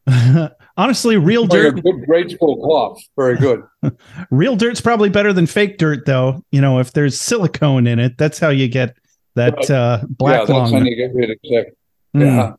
Honestly, 0.77 1.15
real 1.17 1.43
Like 1.43 1.51
a 1.51 1.71
dirt, 1.71 1.83
good 1.83 2.05
grade 2.05 2.31
school 2.31 2.57
cough, 2.61 3.01
very 3.15 3.37
good. 3.37 3.63
real 4.31 4.55
dirt's 4.55 4.81
probably 4.81 5.09
better 5.09 5.31
than 5.31 5.45
fake 5.45 5.77
dirt, 5.77 6.05
though. 6.05 6.43
You 6.51 6.59
know, 6.59 6.79
if 6.79 6.91
there's 6.91 7.19
silicone 7.21 7.87
in 7.87 7.99
it, 7.99 8.17
that's 8.17 8.39
how 8.39 8.49
you 8.49 8.67
get 8.67 8.97
that 9.35 9.69
uh, 9.69 9.99
yeah, 10.01 10.03
black 10.09 10.47
that's 10.47 10.71
how 10.71 10.77
you 10.79 10.95
get 10.95 11.13
really 11.13 11.37
sick. 11.45 11.73
Mm. 12.15 12.21
Yeah. 12.21 12.53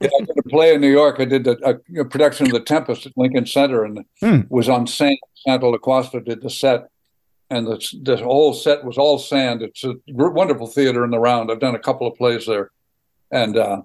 yeah, 0.00 0.08
I 0.20 0.24
did 0.24 0.38
a 0.38 0.42
play 0.48 0.74
in 0.74 0.80
New 0.80 0.90
York. 0.90 1.16
I 1.20 1.24
did 1.24 1.46
a, 1.46 1.56
a, 1.70 2.00
a 2.00 2.04
production 2.04 2.46
of 2.46 2.52
The 2.52 2.60
Tempest 2.60 3.06
at 3.06 3.12
Lincoln 3.16 3.46
Center, 3.46 3.84
and 3.84 4.04
Hmm. 4.20 4.40
was 4.50 4.68
on 4.68 4.86
sand. 4.86 5.16
Santo 5.46 5.72
Loquasto 5.74 6.22
did 6.22 6.42
the 6.42 6.50
set, 6.50 6.88
and 7.48 7.66
the 7.66 7.78
the 8.02 8.16
whole 8.18 8.52
set 8.52 8.84
was 8.84 8.98
all 8.98 9.18
sand. 9.18 9.62
It's 9.62 9.82
a 9.84 9.94
wonderful 10.08 10.66
theater 10.66 11.02
in 11.04 11.10
the 11.10 11.18
round. 11.18 11.50
I've 11.50 11.60
done 11.60 11.74
a 11.74 11.78
couple 11.78 12.06
of 12.06 12.14
plays 12.18 12.44
there, 12.46 12.70
and 13.30 13.56
uh, 13.56 13.82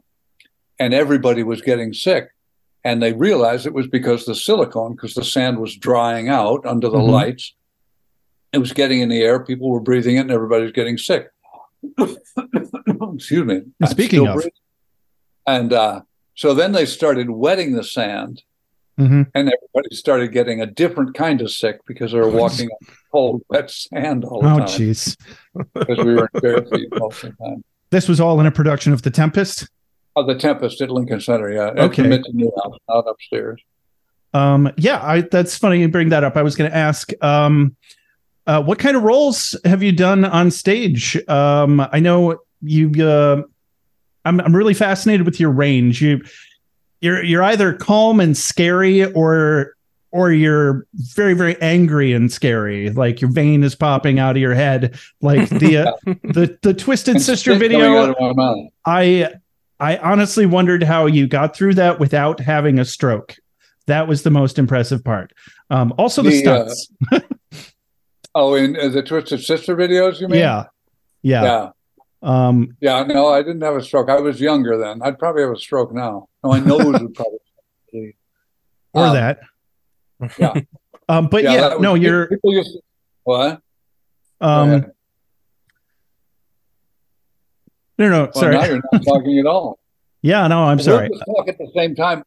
and 0.79 0.93
everybody 0.93 1.43
was 1.43 1.61
getting 1.61 1.93
sick, 1.93 2.27
and 2.83 3.01
they 3.01 3.13
realized 3.13 3.65
it 3.65 3.73
was 3.73 3.87
because 3.87 4.25
the 4.25 4.35
silicone, 4.35 4.95
because 4.95 5.13
the 5.13 5.23
sand 5.23 5.59
was 5.59 5.77
drying 5.77 6.27
out 6.27 6.65
under 6.65 6.89
the 6.89 6.97
Mhm. 6.97 7.09
lights. 7.09 7.53
It 8.51 8.57
was 8.57 8.73
getting 8.73 8.99
in 8.99 9.07
the 9.09 9.21
air. 9.21 9.39
People 9.43 9.69
were 9.69 9.79
breathing 9.79 10.17
it, 10.17 10.21
and 10.21 10.31
everybody 10.31 10.63
was 10.63 10.71
getting 10.73 10.97
sick. 10.97 11.27
Excuse 11.97 13.45
me. 13.45 13.61
I'm 13.81 13.87
Speaking 13.87 14.27
of- 14.27 14.35
breathing. 14.35 14.51
And 15.47 15.73
uh, 15.73 16.01
so 16.35 16.53
then 16.53 16.71
they 16.71 16.85
started 16.85 17.29
wetting 17.29 17.73
the 17.75 17.83
sand, 17.83 18.43
Mhm. 18.99 19.27
and 19.35 19.51
everybody 19.51 19.93
started 19.95 20.31
getting 20.31 20.61
a 20.61 20.65
different 20.65 21.13
kind 21.15 21.41
of 21.41 21.51
sick 21.51 21.81
because 21.85 22.13
they 22.13 22.17
were 22.19 22.29
walking 22.29 22.69
on 22.69 22.95
cold, 23.11 23.41
wet 23.49 23.69
sand 23.69 24.23
all 24.23 24.41
the 24.41 24.47
Oh, 24.47 24.57
time 24.59 24.67
Oh, 24.67 24.71
jeez. 24.71 25.17
because 25.73 25.97
we 25.99 26.13
were 26.15 26.29
in 26.33 26.41
bare 26.41 26.63
feet 26.65 26.87
most 26.97 27.23
of 27.23 27.33
the 27.37 27.43
time. 27.45 27.63
This 27.89 28.07
was 28.07 28.19
all 28.21 28.39
in 28.39 28.45
a 28.45 28.51
production 28.51 28.93
of 28.93 29.01
The 29.01 29.11
Tempest. 29.11 29.69
Oh, 30.15 30.25
the 30.25 30.35
Tempest 30.35 30.79
at 30.81 30.89
Lincoln 30.89 31.19
Center, 31.19 31.51
yeah. 31.51 31.67
At 31.71 31.79
Okay. 31.79 32.07
the 32.07 32.51
House, 32.63 32.77
out 32.89 33.05
upstairs. 33.09 33.61
Um, 34.33 34.71
yeah, 34.77 35.01
I, 35.05 35.21
that's 35.21 35.57
funny 35.57 35.79
you 35.81 35.89
bring 35.89 36.09
that 36.09 36.23
up. 36.23 36.35
I 36.37 36.41
was 36.41 36.55
going 36.55 36.69
to 36.71 36.75
ask, 36.75 37.11
um, 37.23 37.75
uh, 38.47 38.61
what 38.63 38.79
kind 38.79 38.95
of 38.95 39.03
roles 39.03 39.55
have 39.65 39.83
you 39.83 39.91
done 39.91 40.23
on 40.23 40.51
stage? 40.51 41.17
Um, 41.27 41.85
I 41.91 41.99
know 41.99 42.37
you. 42.61 42.91
Uh, 43.05 43.41
I'm 44.25 44.41
I'm 44.41 44.55
really 44.55 44.73
fascinated 44.73 45.25
with 45.25 45.39
your 45.39 45.51
range. 45.51 46.01
You 46.01 46.21
you're 47.01 47.23
you're 47.23 47.43
either 47.43 47.73
calm 47.73 48.19
and 48.19 48.35
scary, 48.35 49.05
or 49.13 49.75
or 50.11 50.31
you're 50.31 50.85
very 50.93 51.33
very 51.33 51.59
angry 51.61 52.13
and 52.13 52.31
scary. 52.31 52.89
Like 52.89 53.21
your 53.21 53.31
vein 53.31 53.63
is 53.63 53.75
popping 53.75 54.19
out 54.19 54.35
of 54.35 54.41
your 54.41 54.55
head. 54.55 54.97
Like 55.21 55.49
the 55.49 55.77
uh, 55.87 55.91
the 56.23 56.57
the 56.61 56.73
Twisted 56.73 57.21
Sister 57.21 57.55
video. 57.55 57.95
out 57.97 58.09
of 58.09 58.15
my 58.19 58.33
mouth. 58.33 58.69
I 58.85 59.29
I 59.79 59.97
honestly 59.97 60.45
wondered 60.45 60.83
how 60.83 61.05
you 61.05 61.27
got 61.27 61.55
through 61.55 61.75
that 61.75 61.99
without 61.99 62.39
having 62.39 62.79
a 62.79 62.85
stroke. 62.85 63.35
That 63.87 64.07
was 64.07 64.23
the 64.23 64.31
most 64.31 64.57
impressive 64.57 65.03
part. 65.03 65.31
Um, 65.69 65.93
also 65.97 66.21
the, 66.21 66.29
The, 66.29 66.51
uh, 66.51 66.69
stunts. 66.69 66.91
Oh, 68.37 68.53
in 68.55 68.75
uh, 68.77 68.89
the 68.89 69.01
Twisted 69.01 69.41
Sister 69.41 69.77
videos, 69.77 70.19
you 70.19 70.27
mean? 70.27 70.41
yeah. 70.41 70.65
yeah, 71.21 71.43
Yeah. 71.43 71.69
Um, 72.25 72.75
Yeah, 72.81 73.03
no, 73.03 73.27
I 73.27 73.41
didn't 73.43 73.61
have 73.61 73.75
a 73.75 73.83
stroke. 73.83 74.09
I 74.09 74.19
was 74.19 74.41
younger 74.41 74.77
then. 74.77 75.01
I'd 75.03 75.19
probably 75.19 75.43
have 75.43 75.51
a 75.51 75.57
stroke 75.59 75.93
now. 75.93 76.27
No, 76.43 76.49
my 76.49 76.59
nose 76.59 76.83
would 76.99 77.13
probably. 77.13 77.39
or 78.93 79.05
Um, 79.05 79.13
that. 79.15 79.39
Yeah. 80.37 80.53
Um, 81.07 81.27
but 81.27 81.43
yeah, 81.43 81.57
that 81.57 81.71
was- 81.73 81.81
no, 81.83 81.93
you're. 81.93 82.25
People 82.27 82.51
used 82.53 82.71
to, 82.73 82.79
what? 83.25 83.61
Um, 84.41 84.87
no, 87.99 88.09
no, 88.09 88.21
Well, 88.23 88.33
sorry. 88.33 88.55
now 88.55 88.65
you're 88.65 88.81
not 88.91 89.03
talking 89.05 89.37
at 89.39 89.45
all. 89.45 89.77
Yeah, 90.23 90.47
no, 90.47 90.63
I'm 90.63 90.79
sorry. 90.79 91.09
talk 91.09 91.47
at 91.47 91.59
the 91.59 91.69
same 91.75 91.93
time, 91.93 92.23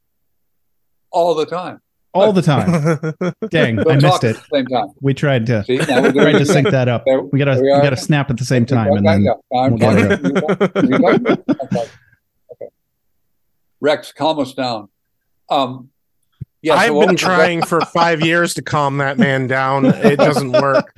all 1.10 1.34
the 1.34 1.46
time. 1.46 1.80
All 2.14 2.32
the 2.32 2.42
time. 2.42 3.12
Dang, 3.50 3.76
We'll 3.76 3.90
I 3.92 3.96
missed 3.96 4.24
it. 4.24 4.36
same 4.52 4.66
time. 4.66 4.88
We 5.00 5.14
tried 5.14 5.46
to 5.46 5.64
See, 5.64 5.78
we're 5.78 6.12
tried 6.12 6.32
to 6.32 6.46
sync 6.46 6.70
that 6.70 6.88
up. 6.88 7.04
There- 7.04 7.20
We 7.22 7.38
gotta 7.38 7.54
there 7.56 7.76
we 7.76 7.82
gotta 7.82 7.96
snap 7.96 8.30
at 8.30 8.38
the 8.38 8.44
same 8.44 8.66
time, 8.66 8.92
and 8.92 9.06
then 9.06 9.26
we'll 9.50 9.76
get 9.76 9.80
talking. 9.80 10.24
You 10.24 10.32
talk- 10.40 10.60
you 10.84 10.98
talk- 10.98 11.22
okay. 11.64 11.90
Okay. 12.52 12.68
Rex, 13.80 14.12
calm 14.12 14.38
us 14.40 14.54
down. 14.54 14.88
Um, 15.50 15.90
yeah, 16.62 16.74
I've 16.74 16.94
what 16.94 17.06
been 17.06 17.14
was 17.14 17.20
trying 17.20 17.62
for 17.62 17.80
five 17.82 18.20
years 18.20 18.54
to 18.54 18.62
calm 18.62 18.98
that 18.98 19.16
man 19.18 19.46
down. 19.46 19.84
It 19.86 20.16
doesn't 20.16 20.50
work. 20.52 20.92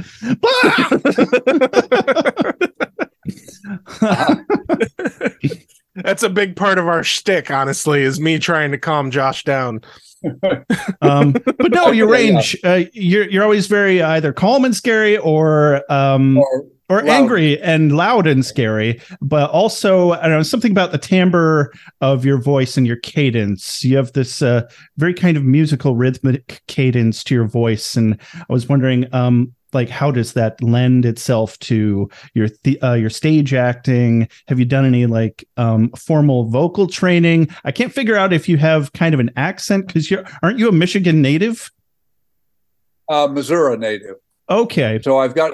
That's 5.96 6.22
a 6.22 6.28
big 6.30 6.56
part 6.56 6.78
of 6.78 6.86
our 6.88 7.02
shtick, 7.02 7.50
honestly, 7.50 8.02
is 8.02 8.20
me 8.20 8.38
trying 8.38 8.70
to 8.72 8.78
calm 8.78 9.10
Josh 9.10 9.44
down. 9.44 9.82
um, 11.02 11.32
but 11.32 11.70
no, 11.72 11.90
your 11.90 12.08
range. 12.12 12.56
Uh, 12.64 12.82
you're 12.92 13.28
you're 13.28 13.42
always 13.44 13.66
very 13.66 14.02
either 14.02 14.32
calm 14.32 14.64
and 14.64 14.74
scary, 14.74 15.16
or 15.18 15.82
um, 15.92 16.38
Or- 16.38 16.64
or 16.88 17.08
angry 17.08 17.56
and 17.62 17.96
loud 17.96 18.26
and 18.26 18.44
scary. 18.44 19.00
But 19.22 19.48
also, 19.50 20.10
I 20.10 20.22
don't 20.22 20.38
know 20.38 20.42
something 20.42 20.72
about 20.72 20.90
the 20.90 20.98
timbre 20.98 21.72
of 22.00 22.24
your 22.24 22.42
voice 22.42 22.76
and 22.76 22.84
your 22.84 22.96
cadence. 22.96 23.84
You 23.84 23.96
have 23.96 24.12
this 24.12 24.42
uh, 24.42 24.68
very 24.96 25.14
kind 25.14 25.36
of 25.36 25.44
musical 25.44 25.94
rhythmic 25.94 26.60
cadence 26.66 27.22
to 27.24 27.34
your 27.36 27.46
voice, 27.46 27.94
and 27.94 28.18
I 28.34 28.52
was 28.52 28.68
wondering, 28.68 29.06
um, 29.14 29.54
like, 29.74 29.88
how 29.88 30.10
does 30.10 30.32
that 30.34 30.62
lend 30.62 31.04
itself 31.04 31.58
to 31.60 32.08
your 32.34 32.48
uh, 32.82 32.94
your 32.94 33.10
stage 33.10 33.54
acting? 33.54 34.28
Have 34.48 34.58
you 34.58 34.64
done 34.64 34.84
any 34.84 35.06
like 35.06 35.46
um, 35.56 35.90
formal 35.90 36.44
vocal 36.44 36.86
training? 36.86 37.48
I 37.64 37.72
can't 37.72 37.92
figure 37.92 38.16
out 38.16 38.32
if 38.32 38.48
you 38.48 38.56
have 38.58 38.92
kind 38.92 39.14
of 39.14 39.20
an 39.20 39.30
accent 39.36 39.86
because 39.86 40.10
you're 40.10 40.24
aren't 40.42 40.58
you 40.58 40.68
a 40.68 40.72
Michigan 40.72 41.22
native? 41.22 41.70
uh, 43.10 43.26
Missouri 43.26 43.76
native. 43.76 44.16
Okay, 44.48 45.00
So 45.02 45.18
I've 45.18 45.34
got 45.34 45.52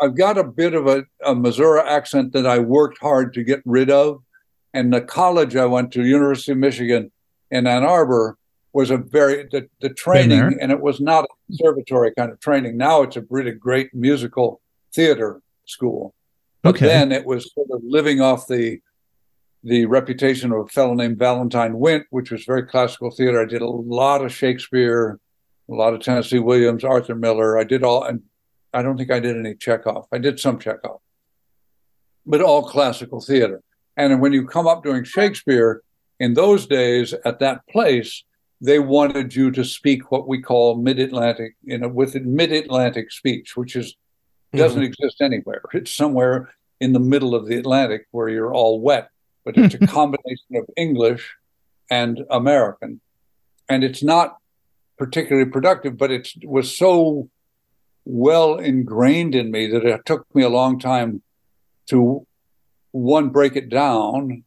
I've 0.00 0.16
got 0.16 0.38
a 0.38 0.44
bit 0.44 0.74
of 0.74 0.86
a, 0.86 1.04
a 1.24 1.34
Missouri 1.34 1.80
accent 1.80 2.32
that 2.32 2.46
I 2.46 2.58
worked 2.58 2.98
hard 2.98 3.34
to 3.34 3.44
get 3.44 3.60
rid 3.64 3.90
of. 3.90 4.22
And 4.74 4.92
the 4.92 5.00
college 5.00 5.54
I 5.54 5.66
went 5.66 5.92
to, 5.92 6.04
University 6.04 6.52
of 6.52 6.58
Michigan 6.58 7.12
in 7.50 7.66
Ann 7.66 7.84
Arbor, 7.84 8.36
was 8.72 8.90
a 8.90 8.96
very 8.96 9.46
the, 9.50 9.68
the 9.80 9.90
training, 9.90 10.58
and 10.60 10.72
it 10.72 10.80
was 10.80 11.00
not 11.00 11.24
a 11.24 11.28
conservatory 11.46 12.12
kind 12.16 12.30
of 12.32 12.40
training. 12.40 12.76
Now 12.76 13.02
it's 13.02 13.16
a 13.16 13.24
really 13.28 13.52
great 13.52 13.94
musical 13.94 14.60
theater 14.94 15.40
school. 15.66 16.14
But 16.62 16.76
Okay. 16.76 16.86
then 16.86 17.12
it 17.12 17.24
was 17.26 17.52
sort 17.54 17.68
of 17.70 17.80
living 17.84 18.20
off 18.20 18.46
the 18.46 18.80
the 19.64 19.86
reputation 19.86 20.50
of 20.52 20.58
a 20.58 20.66
fellow 20.68 20.94
named 20.94 21.18
Valentine 21.18 21.74
Windt, 21.74 22.04
which 22.10 22.32
was 22.32 22.44
very 22.44 22.64
classical 22.66 23.10
theater. 23.12 23.40
I 23.40 23.44
did 23.44 23.62
a 23.62 23.68
lot 23.68 24.24
of 24.24 24.32
Shakespeare, 24.32 25.20
a 25.70 25.74
lot 25.74 25.94
of 25.94 26.00
Tennessee 26.00 26.40
Williams, 26.40 26.82
Arthur 26.82 27.14
Miller. 27.14 27.56
I 27.56 27.62
did 27.64 27.84
all, 27.84 28.02
and 28.02 28.22
I 28.74 28.82
don't 28.82 28.96
think 28.96 29.12
I 29.12 29.20
did 29.20 29.36
any 29.36 29.54
Chekhov. 29.54 30.06
I 30.12 30.18
did 30.18 30.40
some 30.40 30.58
Chekhov, 30.58 31.00
but 32.26 32.40
all 32.42 32.64
classical 32.68 33.20
theater. 33.20 33.62
And 33.96 34.20
when 34.20 34.32
you 34.32 34.46
come 34.46 34.66
up 34.66 34.82
doing 34.82 35.04
Shakespeare, 35.04 35.82
in 36.18 36.34
those 36.34 36.66
days 36.66 37.14
at 37.24 37.38
that 37.40 37.66
place, 37.68 38.24
they 38.62 38.78
wanted 38.78 39.34
you 39.34 39.50
to 39.50 39.64
speak 39.64 40.12
what 40.12 40.28
we 40.28 40.40
call 40.40 40.76
mid-Atlantic, 40.76 41.56
you 41.64 41.76
know, 41.76 41.88
with 41.88 42.14
mid-Atlantic 42.14 43.10
speech, 43.10 43.56
which 43.56 43.74
is 43.74 43.92
mm-hmm. 43.92 44.58
doesn't 44.58 44.84
exist 44.84 45.20
anywhere. 45.20 45.62
It's 45.72 45.94
somewhere 45.94 46.54
in 46.80 46.92
the 46.92 47.00
middle 47.00 47.34
of 47.34 47.46
the 47.46 47.56
Atlantic 47.56 48.06
where 48.12 48.28
you're 48.28 48.54
all 48.54 48.80
wet, 48.80 49.08
but 49.44 49.58
it's 49.58 49.74
a 49.74 49.86
combination 49.86 50.54
of 50.54 50.64
English 50.76 51.34
and 51.90 52.24
American. 52.30 53.00
And 53.68 53.82
it's 53.82 54.02
not 54.02 54.36
particularly 54.96 55.50
productive, 55.50 55.98
but 55.98 56.12
it 56.12 56.28
was 56.44 56.76
so 56.76 57.28
well 58.04 58.58
ingrained 58.58 59.34
in 59.34 59.50
me 59.50 59.66
that 59.66 59.84
it 59.84 60.06
took 60.06 60.32
me 60.36 60.44
a 60.44 60.48
long 60.48 60.78
time 60.78 61.22
to 61.86 62.24
one 62.92 63.30
break 63.30 63.56
it 63.56 63.68
down 63.68 64.44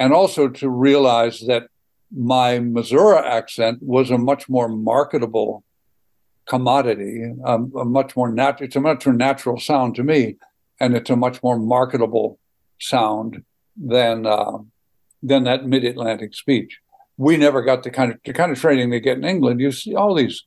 and 0.00 0.12
also 0.12 0.48
to 0.48 0.68
realize 0.68 1.40
that 1.46 1.68
my 2.16 2.58
Missouri 2.58 3.18
accent 3.18 3.78
was 3.82 4.10
a 4.10 4.18
much 4.18 4.48
more 4.48 4.68
marketable 4.68 5.64
commodity, 6.46 7.32
um, 7.44 7.72
a 7.78 7.84
much 7.84 8.16
more 8.16 8.30
natural. 8.32 8.66
It's 8.66 8.76
a 8.76 8.80
much 8.80 9.06
more 9.06 9.14
natural 9.14 9.58
sound 9.58 9.94
to 9.96 10.02
me, 10.02 10.36
and 10.80 10.94
it's 10.96 11.10
a 11.10 11.16
much 11.16 11.42
more 11.42 11.58
marketable 11.58 12.38
sound 12.80 13.42
than 13.76 14.26
uh, 14.26 14.58
than 15.22 15.44
that 15.44 15.66
mid-Atlantic 15.66 16.34
speech. 16.34 16.78
We 17.16 17.36
never 17.36 17.62
got 17.62 17.82
the 17.84 17.90
kind 17.90 18.12
of 18.12 18.18
the 18.24 18.32
kind 18.32 18.50
of 18.52 18.58
training 18.60 18.90
they 18.90 19.00
get 19.00 19.18
in 19.18 19.24
England. 19.24 19.60
You 19.60 19.72
see 19.72 19.94
all 19.94 20.14
these 20.14 20.44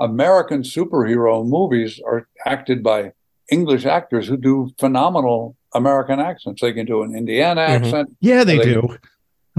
American 0.00 0.62
superhero 0.62 1.46
movies 1.46 2.00
are 2.04 2.26
acted 2.46 2.82
by 2.82 3.12
English 3.50 3.84
actors 3.84 4.26
who 4.26 4.36
do 4.36 4.70
phenomenal 4.78 5.56
American 5.74 6.18
accents. 6.20 6.62
They 6.62 6.72
can 6.72 6.86
do 6.86 7.02
an 7.02 7.14
Indiana 7.14 7.60
Mm-hmm. 7.66 7.84
accent. 7.84 8.16
Yeah, 8.20 8.44
they, 8.44 8.58
They- 8.58 8.64
do. 8.74 8.96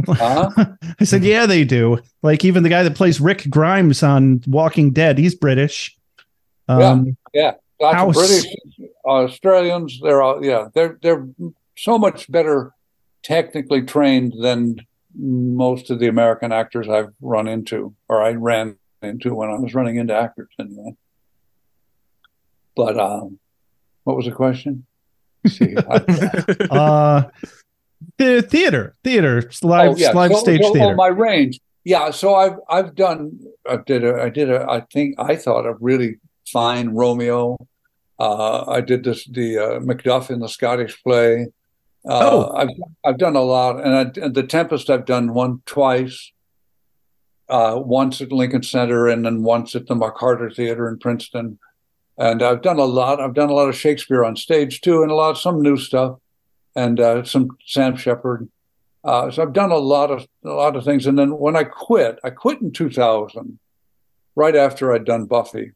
Huh? 0.08 0.50
I 1.00 1.04
said, 1.04 1.24
yeah, 1.24 1.46
they 1.46 1.64
do. 1.64 2.00
Like 2.22 2.44
even 2.44 2.64
the 2.64 2.70
guy 2.70 2.84
that 2.84 2.96
plays 2.96 3.22
Rick 3.22 3.50
Grimes 3.50 4.04
on 4.04 4.42
Walking 4.48 4.92
Dead, 4.92 5.18
he's 5.18 5.36
British. 5.36 5.96
Um, 6.68 7.16
Yeah, 7.34 7.54
lots 7.80 7.96
How 7.96 8.10
of 8.10 8.16
British, 8.16 8.46
Australians. 9.06 10.00
They're 10.02 10.22
all 10.22 10.44
yeah. 10.44 10.70
They're 10.74 10.98
they're 11.02 11.28
so 11.78 11.98
much 11.98 12.30
better 12.32 12.72
technically 13.24 13.84
trained 13.84 14.34
than 14.42 14.78
most 15.18 15.90
of 15.90 16.00
the 16.00 16.08
American 16.08 16.52
actors 16.52 16.90
I've 16.90 17.14
run 17.22 17.48
into, 17.48 17.94
or 18.10 18.22
I 18.22 18.32
ran 18.32 18.78
into 19.02 19.34
when 19.34 19.50
I 19.50 19.58
was 19.58 19.74
running 19.74 19.96
into 19.98 20.16
actors 20.16 20.50
anyway. 20.60 20.96
But 22.76 23.00
um, 23.00 23.40
what 24.04 24.18
was 24.18 24.26
the 24.26 24.32
question? 24.32 24.86
See, 25.48 25.76
I- 25.90 26.68
uh, 26.70 27.30
the 28.18 28.42
theater, 28.42 28.96
theater, 29.04 29.50
live, 29.64 29.92
oh, 29.92 29.96
yeah. 29.98 30.12
live 30.12 30.32
so, 30.32 30.40
stage 30.40 30.62
so, 30.62 30.74
theater. 30.74 30.94
Oh, 30.94 30.96
my 30.96 31.08
range. 31.08 31.60
Yeah. 31.84 32.12
So 32.12 32.36
I've 32.36 32.58
I've 32.70 32.96
done 32.96 33.40
I 33.70 33.78
did 33.78 34.04
a 34.04 34.22
I 34.22 34.30
did 34.30 34.50
a 34.50 34.66
I 34.70 34.82
think 34.92 35.16
I 35.20 35.36
thought 35.36 35.66
a 35.66 35.76
really 35.80 36.20
fine 36.52 36.90
Romeo. 36.90 37.58
Uh, 38.20 38.66
I 38.66 38.82
did 38.82 39.04
this 39.04 39.26
the 39.26 39.58
uh, 39.58 39.80
Macduff 39.80 40.30
in 40.30 40.40
the 40.40 40.50
Scottish 40.50 41.02
play. 41.04 41.48
Uh, 42.08 42.30
Oh. 42.32 42.54
I've 42.56 42.70
I've 43.04 43.18
done 43.18 43.36
a 43.36 43.42
lot, 43.42 43.84
and, 43.84 43.96
I, 43.96 44.26
and 44.26 44.36
the 44.36 44.44
Tempest 44.44 44.90
I've 44.90 45.06
done 45.06 45.34
one 45.34 45.62
twice. 45.66 46.32
Uh, 47.48 47.80
once 47.80 48.22
at 48.22 48.32
Lincoln 48.32 48.64
Center, 48.64 49.08
and 49.08 49.24
then 49.24 49.44
once 49.44 49.76
at 49.76 49.86
the 49.86 49.94
McCarter 49.94 50.52
Theater 50.56 50.90
in 50.90 50.98
Princeton. 50.98 51.60
And 52.18 52.42
I've 52.42 52.64
done 52.64 52.80
a 52.80 52.86
lot. 52.86 53.20
I've 53.20 53.36
done 53.36 53.50
a 53.50 53.54
lot 53.54 53.70
of 53.70 53.76
Shakespeare 53.76 54.26
on 54.26 54.36
stage 54.36 54.82
too, 54.82 55.04
and 55.04 55.12
a 55.12 55.16
lot 55.16 55.30
of 55.30 55.38
some 55.38 55.62
new 55.62 55.78
stuff, 55.78 56.18
and 56.76 57.00
uh, 57.00 57.24
some 57.24 57.58
Sam 57.66 57.96
Shepard. 57.96 58.50
Uh, 59.04 59.30
so 59.30 59.44
I've 59.44 59.54
done 59.54 59.72
a 59.72 59.78
lot 59.78 60.12
of 60.12 60.28
a 60.44 60.50
lot 60.50 60.76
of 60.76 60.84
things. 60.84 61.06
And 61.06 61.18
then 61.18 61.38
when 61.38 61.56
I 61.56 61.64
quit, 61.64 62.20
I 62.24 62.32
quit 62.32 62.62
in 62.62 62.72
2000, 62.72 63.60
right 64.36 64.56
after 64.56 64.92
I'd 64.92 65.06
done 65.06 65.26
Buffy, 65.26 65.74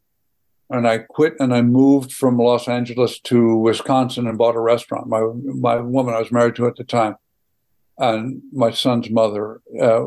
and 0.70 0.88
I 0.88 1.00
quit 1.00 1.36
and 1.40 1.54
I 1.54 1.62
moved 1.62 2.12
from 2.12 2.38
Los 2.38 2.68
Angeles 2.68 3.20
to 3.22 3.56
Wisconsin 3.56 4.28
and 4.28 4.38
bought 4.38 4.56
a 4.56 4.62
restaurant. 4.62 5.08
My 5.08 5.22
my 5.44 5.78
woman 5.78 6.14
I 6.14 6.20
was 6.20 6.32
married 6.32 6.56
to 6.56 6.68
at 6.68 6.76
the 6.76 6.84
time, 6.84 7.16
and 7.98 8.42
my 8.52 8.72
son's 8.72 9.10
mother, 9.10 9.62
uh, 9.82 10.06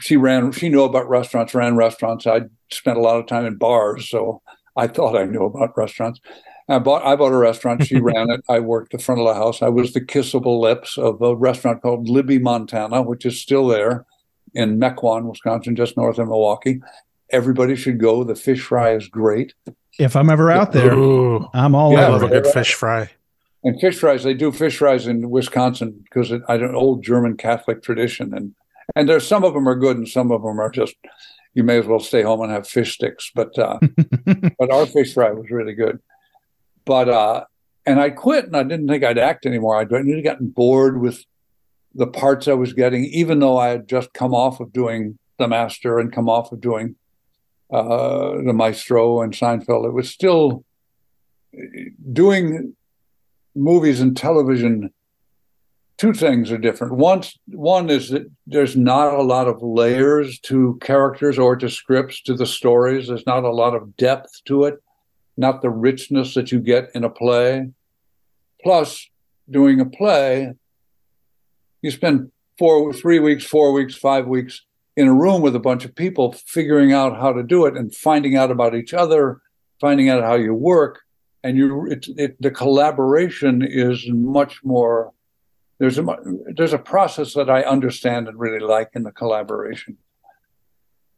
she 0.00 0.16
ran. 0.16 0.52
She 0.52 0.68
knew 0.68 0.82
about 0.82 1.08
restaurants, 1.08 1.54
ran 1.54 1.76
restaurants. 1.76 2.26
I 2.26 2.42
spent 2.70 2.98
a 2.98 3.02
lot 3.02 3.18
of 3.18 3.26
time 3.26 3.46
in 3.46 3.56
bars, 3.56 4.08
so 4.08 4.42
I 4.76 4.86
thought 4.86 5.16
I 5.16 5.24
knew 5.24 5.44
about 5.44 5.76
restaurants. 5.76 6.20
I 6.68 6.78
bought 6.78 7.04
I 7.04 7.16
bought 7.16 7.32
a 7.32 7.36
restaurant. 7.36 7.84
She 7.86 7.96
ran 8.00 8.30
it. 8.30 8.42
I 8.48 8.60
worked 8.60 8.92
the 8.92 8.98
front 8.98 9.20
of 9.20 9.26
the 9.26 9.34
house. 9.34 9.62
I 9.62 9.68
was 9.68 9.92
the 9.92 10.00
kissable 10.00 10.60
lips 10.60 10.96
of 10.96 11.20
a 11.22 11.34
restaurant 11.34 11.82
called 11.82 12.08
Libby 12.08 12.38
Montana, 12.38 13.02
which 13.02 13.26
is 13.26 13.40
still 13.40 13.66
there 13.68 14.06
in 14.54 14.78
Mequon, 14.78 15.24
Wisconsin, 15.24 15.76
just 15.76 15.96
north 15.96 16.18
of 16.18 16.28
Milwaukee. 16.28 16.80
Everybody 17.30 17.74
should 17.76 17.98
go. 17.98 18.24
The 18.24 18.34
fish 18.34 18.62
fry 18.62 18.94
is 18.94 19.08
great. 19.08 19.54
if 19.98 20.16
I'm 20.16 20.30
ever 20.30 20.50
out 20.50 20.72
there, 20.72 20.94
Ooh, 20.94 21.48
I'm 21.52 21.74
all 21.74 21.92
Yeah, 21.92 22.06
I 22.06 22.08
love 22.08 22.22
over. 22.22 22.34
a 22.36 22.40
good 22.42 22.52
fish 22.52 22.74
fry. 22.74 23.10
And 23.62 23.80
fish 23.80 23.98
fries, 23.98 24.22
they 24.24 24.34
do 24.34 24.52
fish 24.52 24.76
fries 24.76 25.06
in 25.06 25.30
Wisconsin 25.30 25.98
because 26.04 26.30
it, 26.30 26.42
I 26.48 26.58
don't 26.58 26.74
old 26.74 27.02
German 27.02 27.36
Catholic 27.36 27.82
tradition, 27.82 28.34
and 28.34 28.54
and 28.94 29.08
there's 29.08 29.26
some 29.26 29.42
of 29.42 29.54
them 29.54 29.66
are 29.66 29.74
good 29.74 29.96
and 29.96 30.06
some 30.06 30.30
of 30.30 30.42
them 30.42 30.60
are 30.60 30.70
just 30.70 30.94
you 31.54 31.64
may 31.64 31.78
as 31.78 31.86
well 31.86 32.00
stay 32.00 32.22
home 32.22 32.42
and 32.42 32.52
have 32.52 32.68
fish 32.68 32.92
sticks. 32.94 33.30
But 33.34 33.58
uh, 33.58 33.78
but 34.58 34.70
our 34.70 34.84
fish 34.86 35.14
fry 35.14 35.30
was 35.32 35.50
really 35.50 35.72
good. 35.72 35.98
But 36.84 37.08
uh, 37.08 37.44
and 37.86 38.00
I 38.00 38.10
quit 38.10 38.46
and 38.46 38.56
I 38.56 38.62
didn't 38.62 38.88
think 38.88 39.04
I'd 39.04 39.18
act 39.18 39.46
anymore. 39.46 39.76
I'd 39.76 39.90
really 39.90 40.22
gotten 40.22 40.48
bored 40.48 41.00
with 41.00 41.24
the 41.94 42.06
parts 42.06 42.48
I 42.48 42.54
was 42.54 42.72
getting, 42.72 43.04
even 43.04 43.38
though 43.38 43.56
I 43.56 43.68
had 43.68 43.88
just 43.88 44.12
come 44.12 44.34
off 44.34 44.60
of 44.60 44.72
doing 44.72 45.18
The 45.38 45.48
Master 45.48 45.98
and 45.98 46.12
come 46.12 46.28
off 46.28 46.50
of 46.52 46.60
doing 46.60 46.96
uh, 47.72 48.42
The 48.44 48.52
Maestro 48.52 49.22
and 49.22 49.32
Seinfeld. 49.32 49.86
It 49.86 49.92
was 49.92 50.10
still 50.10 50.64
doing 52.12 52.74
movies 53.54 54.00
and 54.00 54.16
television. 54.16 54.92
Two 55.96 56.12
things 56.12 56.50
are 56.50 56.58
different. 56.58 56.94
One, 56.94 57.22
one 57.46 57.88
is 57.88 58.10
that 58.10 58.28
there's 58.48 58.76
not 58.76 59.14
a 59.14 59.22
lot 59.22 59.46
of 59.46 59.62
layers 59.62 60.40
to 60.40 60.76
characters 60.82 61.38
or 61.38 61.54
to 61.56 61.70
scripts 61.70 62.20
to 62.22 62.34
the 62.34 62.46
stories. 62.46 63.06
There's 63.06 63.26
not 63.26 63.44
a 63.44 63.52
lot 63.52 63.76
of 63.76 63.96
depth 63.96 64.42
to 64.46 64.64
it, 64.64 64.82
not 65.36 65.62
the 65.62 65.70
richness 65.70 66.34
that 66.34 66.52
you 66.52 66.60
get 66.60 66.90
in 66.94 67.04
a 67.04 67.10
play. 67.10 67.70
Plus, 68.62 69.08
doing 69.50 69.80
a 69.80 69.84
play, 69.84 70.54
you 71.82 71.90
spend 71.90 72.30
four, 72.58 72.92
three 72.92 73.18
weeks, 73.18 73.44
four 73.44 73.72
weeks, 73.72 73.94
five 73.94 74.26
weeks 74.26 74.62
in 74.96 75.08
a 75.08 75.12
room 75.12 75.42
with 75.42 75.56
a 75.56 75.60
bunch 75.60 75.84
of 75.84 75.94
people, 75.94 76.32
figuring 76.46 76.92
out 76.92 77.16
how 77.16 77.32
to 77.32 77.42
do 77.42 77.66
it 77.66 77.76
and 77.76 77.94
finding 77.94 78.36
out 78.36 78.50
about 78.50 78.74
each 78.74 78.94
other, 78.94 79.40
finding 79.80 80.08
out 80.08 80.22
how 80.22 80.34
you 80.34 80.54
work, 80.54 81.00
and 81.42 81.56
you, 81.58 81.86
it, 81.90 82.06
it, 82.16 82.40
the 82.40 82.50
collaboration 82.50 83.62
is 83.62 84.08
much 84.08 84.62
more. 84.64 85.12
There's 85.78 85.98
a 85.98 86.06
there's 86.56 86.72
a 86.72 86.78
process 86.78 87.34
that 87.34 87.50
I 87.50 87.62
understand 87.62 88.28
and 88.28 88.38
really 88.38 88.60
like 88.60 88.90
in 88.94 89.02
the 89.02 89.10
collaboration. 89.10 89.98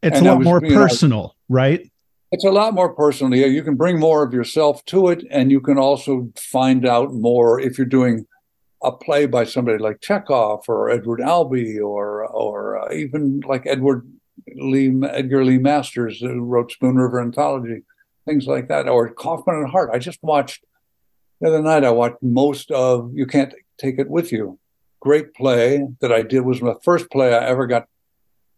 It's 0.02 0.18
And 0.18 0.26
a 0.26 0.30
lot 0.30 0.38
was, 0.38 0.44
more 0.46 0.60
you 0.62 0.70
know, 0.70 0.76
personal, 0.76 1.36
right? 1.48 1.92
It's 2.32 2.44
a 2.44 2.50
lot 2.50 2.74
more 2.74 2.92
personal. 2.92 3.38
Yeah, 3.38 3.46
you 3.46 3.62
can 3.62 3.76
bring 3.76 4.00
more 4.00 4.24
of 4.24 4.34
yourself 4.34 4.84
to 4.86 5.08
it, 5.08 5.24
and 5.30 5.50
you 5.50 5.60
can 5.60 5.78
also 5.78 6.32
find 6.36 6.84
out 6.84 7.14
more 7.14 7.60
if 7.60 7.78
you're 7.78 7.86
doing 7.86 8.26
a 8.82 8.92
play 8.92 9.26
by 9.26 9.44
somebody 9.44 9.78
like 9.78 10.00
Chekhov 10.00 10.64
or 10.68 10.90
Edward 10.90 11.20
Albee 11.20 11.78
or 11.78 12.26
or 12.26 12.78
uh, 12.82 12.94
even 12.94 13.40
like 13.46 13.66
Edward 13.66 14.06
Lee 14.54 14.92
Edgar 15.08 15.44
Lee 15.44 15.58
Masters 15.58 16.20
who 16.20 16.40
wrote 16.40 16.72
Spoon 16.72 16.96
River 16.96 17.20
Anthology, 17.20 17.82
things 18.24 18.46
like 18.46 18.68
that, 18.68 18.88
or 18.88 19.08
Kaufman 19.10 19.56
and 19.56 19.70
Hart. 19.70 19.90
I 19.92 19.98
just 19.98 20.22
watched 20.22 20.64
the 21.40 21.48
other 21.48 21.62
night. 21.62 21.84
I 21.84 21.90
watched 21.90 22.22
most 22.22 22.70
of 22.72 23.12
You 23.14 23.26
Can't 23.26 23.54
Take 23.78 23.98
It 23.98 24.10
With 24.10 24.32
You. 24.32 24.58
Great 25.00 25.32
play 25.34 25.86
that 26.00 26.12
I 26.12 26.22
did 26.22 26.40
was 26.40 26.60
my 26.60 26.74
first 26.82 27.08
play 27.10 27.32
I 27.32 27.44
ever 27.46 27.66
got 27.66 27.86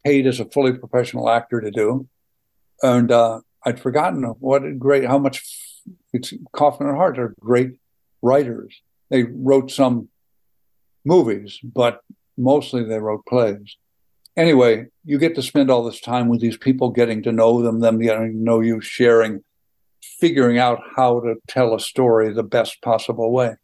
paid 0.05 0.27
as 0.27 0.41
a 0.41 0.47
fully 0.47 0.73
professional 0.73 1.29
actor 1.29 1.61
to 1.61 1.71
do, 1.71 2.09
and 2.83 3.13
uh, 3.13 3.41
I'd 3.69 3.79
forgotten 3.79 4.23
what 4.23 4.65
a 4.65 4.73
great 4.73 5.05
how 5.05 5.19
much 5.19 5.45
it's 6.15 6.33
Kaufman 6.53 6.89
and 6.89 6.97
Hart 6.97 7.19
are 7.19 7.35
great 7.39 7.73
writers. 8.23 8.81
They 9.11 9.25
wrote 9.25 9.71
some 9.71 10.09
movies, 11.05 11.59
but 11.63 12.01
mostly 12.39 12.83
they 12.85 12.99
wrote 12.99 13.27
plays. 13.27 13.77
Anyway, 14.39 14.87
you 15.05 15.19
get 15.19 15.35
to 15.35 15.43
spend 15.43 15.71
all 15.71 15.85
this 15.85 16.01
time 16.01 16.29
with 16.29 16.41
these 16.41 16.57
people, 16.57 16.89
getting 16.89 17.23
to 17.25 17.33
know 17.33 17.61
them, 17.61 17.81
them 17.81 17.99
getting 17.99 18.33
to 18.33 18.39
know 18.39 18.61
you, 18.61 18.81
sharing, 18.81 19.45
figuring 20.03 20.59
out 20.59 20.81
how 20.97 21.21
to 21.21 21.35
tell 21.47 21.75
a 21.75 21.81
story 21.81 22.33
the 22.33 22.43
best 22.43 22.81
possible 22.81 23.31
way. 23.31 23.55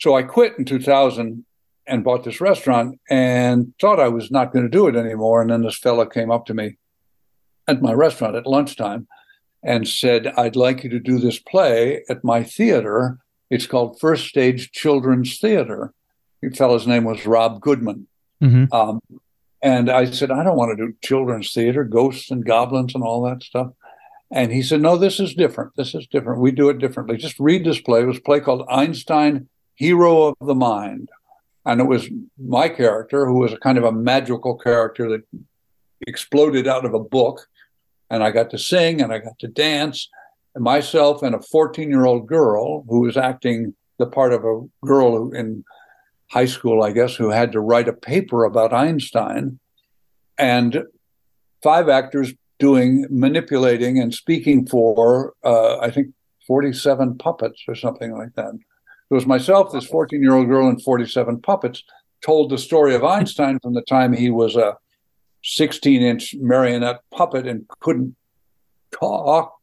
So 0.00 0.14
I 0.14 0.22
quit 0.22 0.58
in 0.58 0.66
2000 0.66 1.46
and 1.86 2.04
bought 2.04 2.24
this 2.24 2.42
restaurant 2.42 3.00
and 3.08 3.72
thought 3.80 4.00
I 4.00 4.08
was 4.08 4.30
not 4.30 4.52
going 4.52 4.64
to 4.64 4.70
do 4.70 4.86
it 4.86 4.96
anymore. 4.96 5.40
And 5.40 5.50
then 5.50 5.62
this 5.62 5.78
fellow 5.78 6.04
came 6.04 6.30
up 6.30 6.44
to 6.46 6.54
me 6.54 6.76
at 7.66 7.82
my 7.82 7.92
restaurant 7.92 8.36
at 8.36 8.46
lunchtime 8.46 9.06
and 9.62 9.88
said, 9.88 10.26
I'd 10.36 10.56
like 10.56 10.84
you 10.84 10.90
to 10.90 11.00
do 11.00 11.18
this 11.18 11.38
play 11.38 12.04
at 12.08 12.24
my 12.24 12.42
theater. 12.42 13.18
It's 13.50 13.66
called 13.66 13.98
First 13.98 14.26
Stage 14.26 14.72
Children's 14.72 15.38
Theater. 15.38 15.92
The 16.42 16.50
fellow's 16.50 16.86
name 16.86 17.04
was 17.04 17.26
Rob 17.26 17.60
Goodman. 17.60 18.06
Mhm. 18.42 18.72
Um, 18.72 19.00
and 19.62 19.90
I 19.90 20.04
said, 20.10 20.30
I 20.30 20.44
don't 20.44 20.58
want 20.58 20.76
to 20.76 20.86
do 20.86 20.94
children's 21.02 21.52
theater, 21.54 21.84
ghosts 21.84 22.30
and 22.30 22.44
goblins 22.44 22.94
and 22.94 23.02
all 23.02 23.22
that 23.22 23.42
stuff. 23.42 23.72
And 24.30 24.52
he 24.52 24.62
said, 24.62 24.82
No, 24.82 24.96
this 24.98 25.20
is 25.20 25.32
different. 25.34 25.72
This 25.76 25.94
is 25.94 26.06
different. 26.06 26.40
We 26.40 26.50
do 26.50 26.68
it 26.68 26.78
differently. 26.78 27.16
Just 27.16 27.38
read 27.40 27.64
this 27.64 27.80
play. 27.80 28.02
It 28.02 28.06
was 28.06 28.18
a 28.18 28.22
play 28.22 28.40
called 28.40 28.66
Einstein, 28.68 29.48
Hero 29.76 30.34
of 30.38 30.46
the 30.46 30.54
Mind. 30.54 31.08
And 31.64 31.80
it 31.80 31.84
was 31.84 32.08
my 32.36 32.68
character, 32.68 33.24
who 33.26 33.38
was 33.38 33.54
a 33.54 33.56
kind 33.56 33.78
of 33.78 33.84
a 33.84 33.92
magical 33.92 34.54
character 34.54 35.08
that 35.08 35.22
exploded 36.06 36.66
out 36.66 36.84
of 36.84 36.92
a 36.92 37.00
book. 37.00 37.48
And 38.10 38.22
I 38.22 38.30
got 38.30 38.50
to 38.50 38.58
sing 38.58 39.00
and 39.00 39.12
I 39.12 39.18
got 39.18 39.38
to 39.40 39.48
dance. 39.48 40.08
Myself 40.56 41.22
and 41.22 41.34
a 41.34 41.40
14 41.40 41.90
year 41.90 42.04
old 42.04 42.26
girl 42.26 42.84
who 42.88 43.00
was 43.00 43.16
acting 43.16 43.74
the 43.98 44.06
part 44.06 44.32
of 44.32 44.44
a 44.44 44.62
girl 44.86 45.16
who, 45.16 45.32
in 45.32 45.64
high 46.30 46.46
school, 46.46 46.82
I 46.82 46.92
guess, 46.92 47.14
who 47.16 47.30
had 47.30 47.52
to 47.52 47.60
write 47.60 47.88
a 47.88 47.92
paper 47.92 48.44
about 48.44 48.72
Einstein. 48.72 49.58
and 50.38 50.84
five 51.62 51.88
actors 51.88 52.34
doing 52.58 53.06
manipulating 53.08 53.98
and 53.98 54.14
speaking 54.14 54.66
for 54.66 55.32
uh, 55.44 55.78
I 55.78 55.90
think 55.90 56.08
47 56.46 57.18
puppets 57.18 57.62
or 57.66 57.74
something 57.74 58.12
like 58.12 58.34
that. 58.34 58.52
It 59.10 59.14
was 59.14 59.26
myself, 59.26 59.72
this 59.72 59.86
14 59.86 60.22
year 60.22 60.34
old 60.34 60.48
girl, 60.48 60.68
and 60.68 60.82
47 60.82 61.40
puppets 61.40 61.82
told 62.24 62.50
the 62.50 62.58
story 62.58 62.94
of 62.94 63.04
Einstein 63.04 63.58
from 63.62 63.74
the 63.74 63.82
time 63.82 64.12
he 64.12 64.30
was 64.30 64.56
a 64.56 64.76
16 65.44 66.02
inch 66.02 66.34
marionette 66.40 67.00
puppet 67.12 67.46
and 67.46 67.68
couldn't 67.80 68.16
talk 68.90 69.54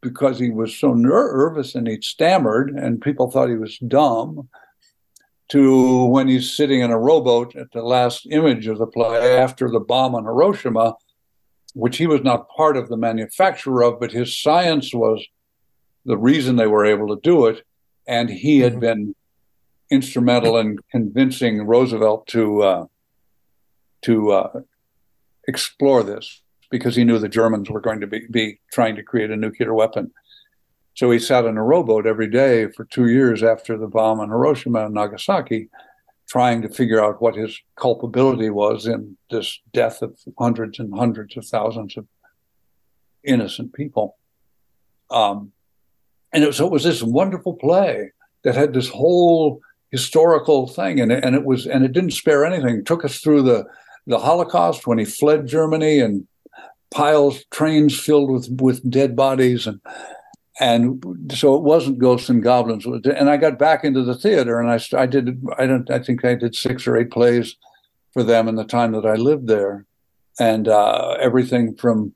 because 0.00 0.38
he 0.38 0.50
was 0.50 0.76
so 0.76 0.94
nervous 0.94 1.74
and 1.74 1.86
he 1.86 2.00
stammered 2.00 2.70
and 2.70 3.02
people 3.02 3.30
thought 3.30 3.50
he 3.50 3.56
was 3.56 3.78
dumb 3.78 4.48
to 5.50 6.04
when 6.04 6.28
he's 6.28 6.56
sitting 6.56 6.80
in 6.80 6.90
a 6.90 6.98
rowboat 6.98 7.54
at 7.56 7.70
the 7.72 7.82
last 7.82 8.26
image 8.30 8.66
of 8.68 8.78
the 8.78 8.86
play 8.86 9.36
after 9.36 9.68
the 9.68 9.80
bomb 9.80 10.14
on 10.14 10.24
Hiroshima, 10.24 10.94
which 11.74 11.96
he 11.96 12.06
was 12.06 12.22
not 12.22 12.48
part 12.48 12.76
of 12.76 12.88
the 12.88 12.96
manufacture 12.96 13.82
of, 13.82 13.98
but 13.98 14.12
his 14.12 14.40
science 14.40 14.94
was 14.94 15.24
the 16.06 16.16
reason 16.16 16.56
they 16.56 16.68
were 16.68 16.86
able 16.86 17.08
to 17.08 17.20
do 17.20 17.46
it. 17.46 17.64
And 18.06 18.30
he 18.30 18.60
had 18.60 18.74
mm-hmm. 18.74 18.80
been 18.80 19.14
instrumental 19.90 20.56
in 20.56 20.78
convincing 20.90 21.66
Roosevelt 21.66 22.28
to 22.28 22.62
uh, 22.62 22.86
to 24.02 24.30
uh, 24.30 24.60
explore 25.48 26.02
this 26.02 26.42
because 26.70 26.96
he 26.96 27.04
knew 27.04 27.18
the 27.18 27.28
Germans 27.28 27.68
were 27.68 27.80
going 27.80 28.00
to 28.00 28.06
be, 28.06 28.26
be 28.30 28.60
trying 28.72 28.96
to 28.96 29.02
create 29.02 29.30
a 29.30 29.36
nuclear 29.36 29.74
weapon. 29.74 30.12
So 30.94 31.10
he 31.10 31.18
sat 31.18 31.44
in 31.44 31.56
a 31.56 31.62
rowboat 31.62 32.06
every 32.06 32.28
day 32.28 32.68
for 32.70 32.84
two 32.84 33.08
years 33.08 33.42
after 33.42 33.76
the 33.76 33.86
bomb 33.86 34.20
on 34.20 34.28
Hiroshima 34.28 34.86
and 34.86 34.94
Nagasaki, 34.94 35.68
trying 36.28 36.62
to 36.62 36.68
figure 36.68 37.02
out 37.02 37.20
what 37.20 37.34
his 37.34 37.58
culpability 37.76 38.50
was 38.50 38.86
in 38.86 39.16
this 39.30 39.60
death 39.72 40.02
of 40.02 40.18
hundreds 40.38 40.78
and 40.78 40.94
hundreds 40.94 41.36
of 41.36 41.46
thousands 41.46 41.96
of 41.96 42.06
innocent 43.24 43.72
people. 43.72 44.16
Um, 45.10 45.52
and 46.32 46.44
it 46.44 46.54
so 46.54 46.66
it 46.66 46.72
was 46.72 46.84
this 46.84 47.02
wonderful 47.02 47.54
play 47.54 48.12
that 48.44 48.54
had 48.54 48.72
this 48.72 48.88
whole 48.88 49.60
historical 49.90 50.68
thing, 50.68 51.00
and 51.00 51.10
it, 51.10 51.24
and 51.24 51.34
it 51.34 51.44
was 51.44 51.66
and 51.66 51.84
it 51.84 51.92
didn't 51.92 52.12
spare 52.12 52.44
anything. 52.44 52.76
It 52.76 52.86
took 52.86 53.04
us 53.04 53.18
through 53.18 53.42
the 53.42 53.64
the 54.10 54.18
Holocaust 54.18 54.86
when 54.86 54.98
he 54.98 55.04
fled 55.04 55.46
Germany 55.46 56.00
and 56.00 56.26
piles 56.90 57.44
trains 57.50 57.98
filled 57.98 58.30
with 58.30 58.48
with 58.60 58.88
dead 58.90 59.14
bodies 59.14 59.66
and 59.66 59.80
and 60.58 61.02
so 61.32 61.54
it 61.54 61.62
wasn't 61.62 61.98
ghosts 61.98 62.28
and 62.28 62.42
goblins. 62.42 62.84
And 62.84 63.30
i 63.30 63.36
got 63.36 63.58
back 63.58 63.84
into 63.84 64.02
the 64.02 64.16
theater 64.16 64.60
and 64.60 64.70
i 64.70 64.80
i 65.00 65.06
did 65.06 65.40
i 65.56 65.66
don't 65.66 65.90
i 65.90 66.00
think 66.00 66.24
i 66.24 66.34
did 66.34 66.54
six 66.54 66.86
or 66.86 66.96
eight 66.96 67.10
plays 67.10 67.56
for 68.12 68.22
them 68.24 68.48
in 68.48 68.56
the 68.56 68.64
time 68.64 68.92
that 68.92 69.06
i 69.06 69.14
lived 69.14 69.46
there. 69.46 69.86
And 70.38 70.68
uh, 70.68 71.16
everything 71.20 71.76
from 71.76 72.14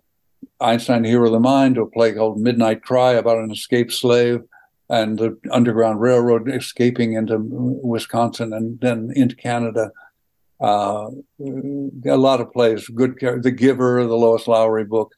einstein 0.61 1.05
hero 1.05 1.27
of 1.27 1.33
the 1.33 1.41
mind 1.41 1.77
to 1.77 1.83
a 1.83 1.91
play 1.91 2.13
called 2.13 2.41
midnight 2.41 2.83
cry 2.83 3.13
about 3.13 3.39
an 3.39 3.53
escaped 3.53 3.93
slave 3.93 4.43
and 4.91 5.19
the 5.19 5.39
underground 5.51 6.01
railroad 6.01 6.49
escaping 6.49 7.15
into 7.15 7.39
wisconsin 7.39 8.53
and 8.53 8.81
then 8.81 9.11
into 9.15 9.35
canada 9.35 9.91
uh, 10.65 11.11
a 12.07 12.17
lot 12.17 12.41
of 12.41 12.51
plays, 12.51 12.89
good, 12.89 13.19
The 13.21 13.51
Giver, 13.51 14.03
the 14.07 14.17
Lois 14.17 14.49
Lowry 14.49 14.85
book 14.85 15.13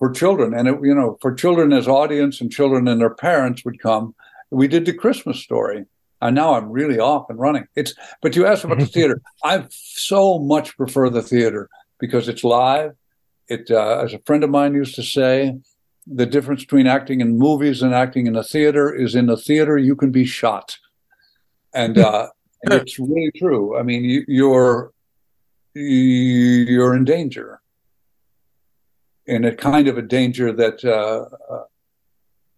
for 0.00 0.10
children, 0.10 0.54
and 0.54 0.66
it, 0.66 0.78
you 0.82 0.94
know, 0.94 1.18
for 1.20 1.32
children 1.32 1.72
as 1.72 1.86
audience 1.86 2.40
and 2.40 2.50
children 2.50 2.88
and 2.88 3.00
their 3.00 3.14
parents 3.14 3.64
would 3.64 3.78
come. 3.80 4.12
We 4.50 4.66
did 4.66 4.84
the 4.84 4.92
Christmas 4.92 5.38
story, 5.38 5.84
and 6.20 6.34
now 6.34 6.54
I'm 6.54 6.68
really 6.68 6.98
off 6.98 7.30
and 7.30 7.38
running. 7.38 7.68
It's, 7.76 7.94
but 8.20 8.34
you 8.34 8.44
asked 8.44 8.64
about 8.64 8.80
the 8.80 8.86
theater. 8.96 9.22
I 9.44 9.66
so 9.70 10.40
much 10.40 10.76
prefer 10.76 11.08
the 11.10 11.22
theater 11.22 11.68
because 12.00 12.28
it's 12.28 12.42
live. 12.42 12.96
It, 13.46 13.70
uh, 13.70 14.00
as 14.04 14.14
a 14.14 14.18
friend 14.26 14.42
of 14.42 14.50
mine 14.50 14.74
used 14.74 14.96
to 14.96 15.04
say, 15.04 15.54
the 16.08 16.26
difference 16.26 16.62
between 16.62 16.88
acting 16.88 17.20
in 17.20 17.38
movies 17.38 17.82
and 17.82 17.94
acting 17.94 18.26
in 18.26 18.34
a 18.34 18.42
theater 18.42 18.92
is 18.92 19.14
in 19.14 19.26
the 19.26 19.36
theater 19.36 19.78
you 19.78 19.94
can 19.94 20.10
be 20.10 20.24
shot, 20.24 20.78
and 21.72 21.98
uh, 22.08 22.30
and 22.62 22.72
it's 22.74 22.98
really 22.98 23.32
true. 23.36 23.78
I 23.78 23.82
mean, 23.82 24.04
you, 24.04 24.24
you're 24.28 24.92
you're 25.74 26.94
in 26.94 27.04
danger, 27.04 27.60
in 29.26 29.44
a 29.44 29.54
kind 29.54 29.88
of 29.88 29.98
a 29.98 30.02
danger 30.02 30.52
that 30.52 30.84
uh, 30.84 31.52
uh, 31.52 31.64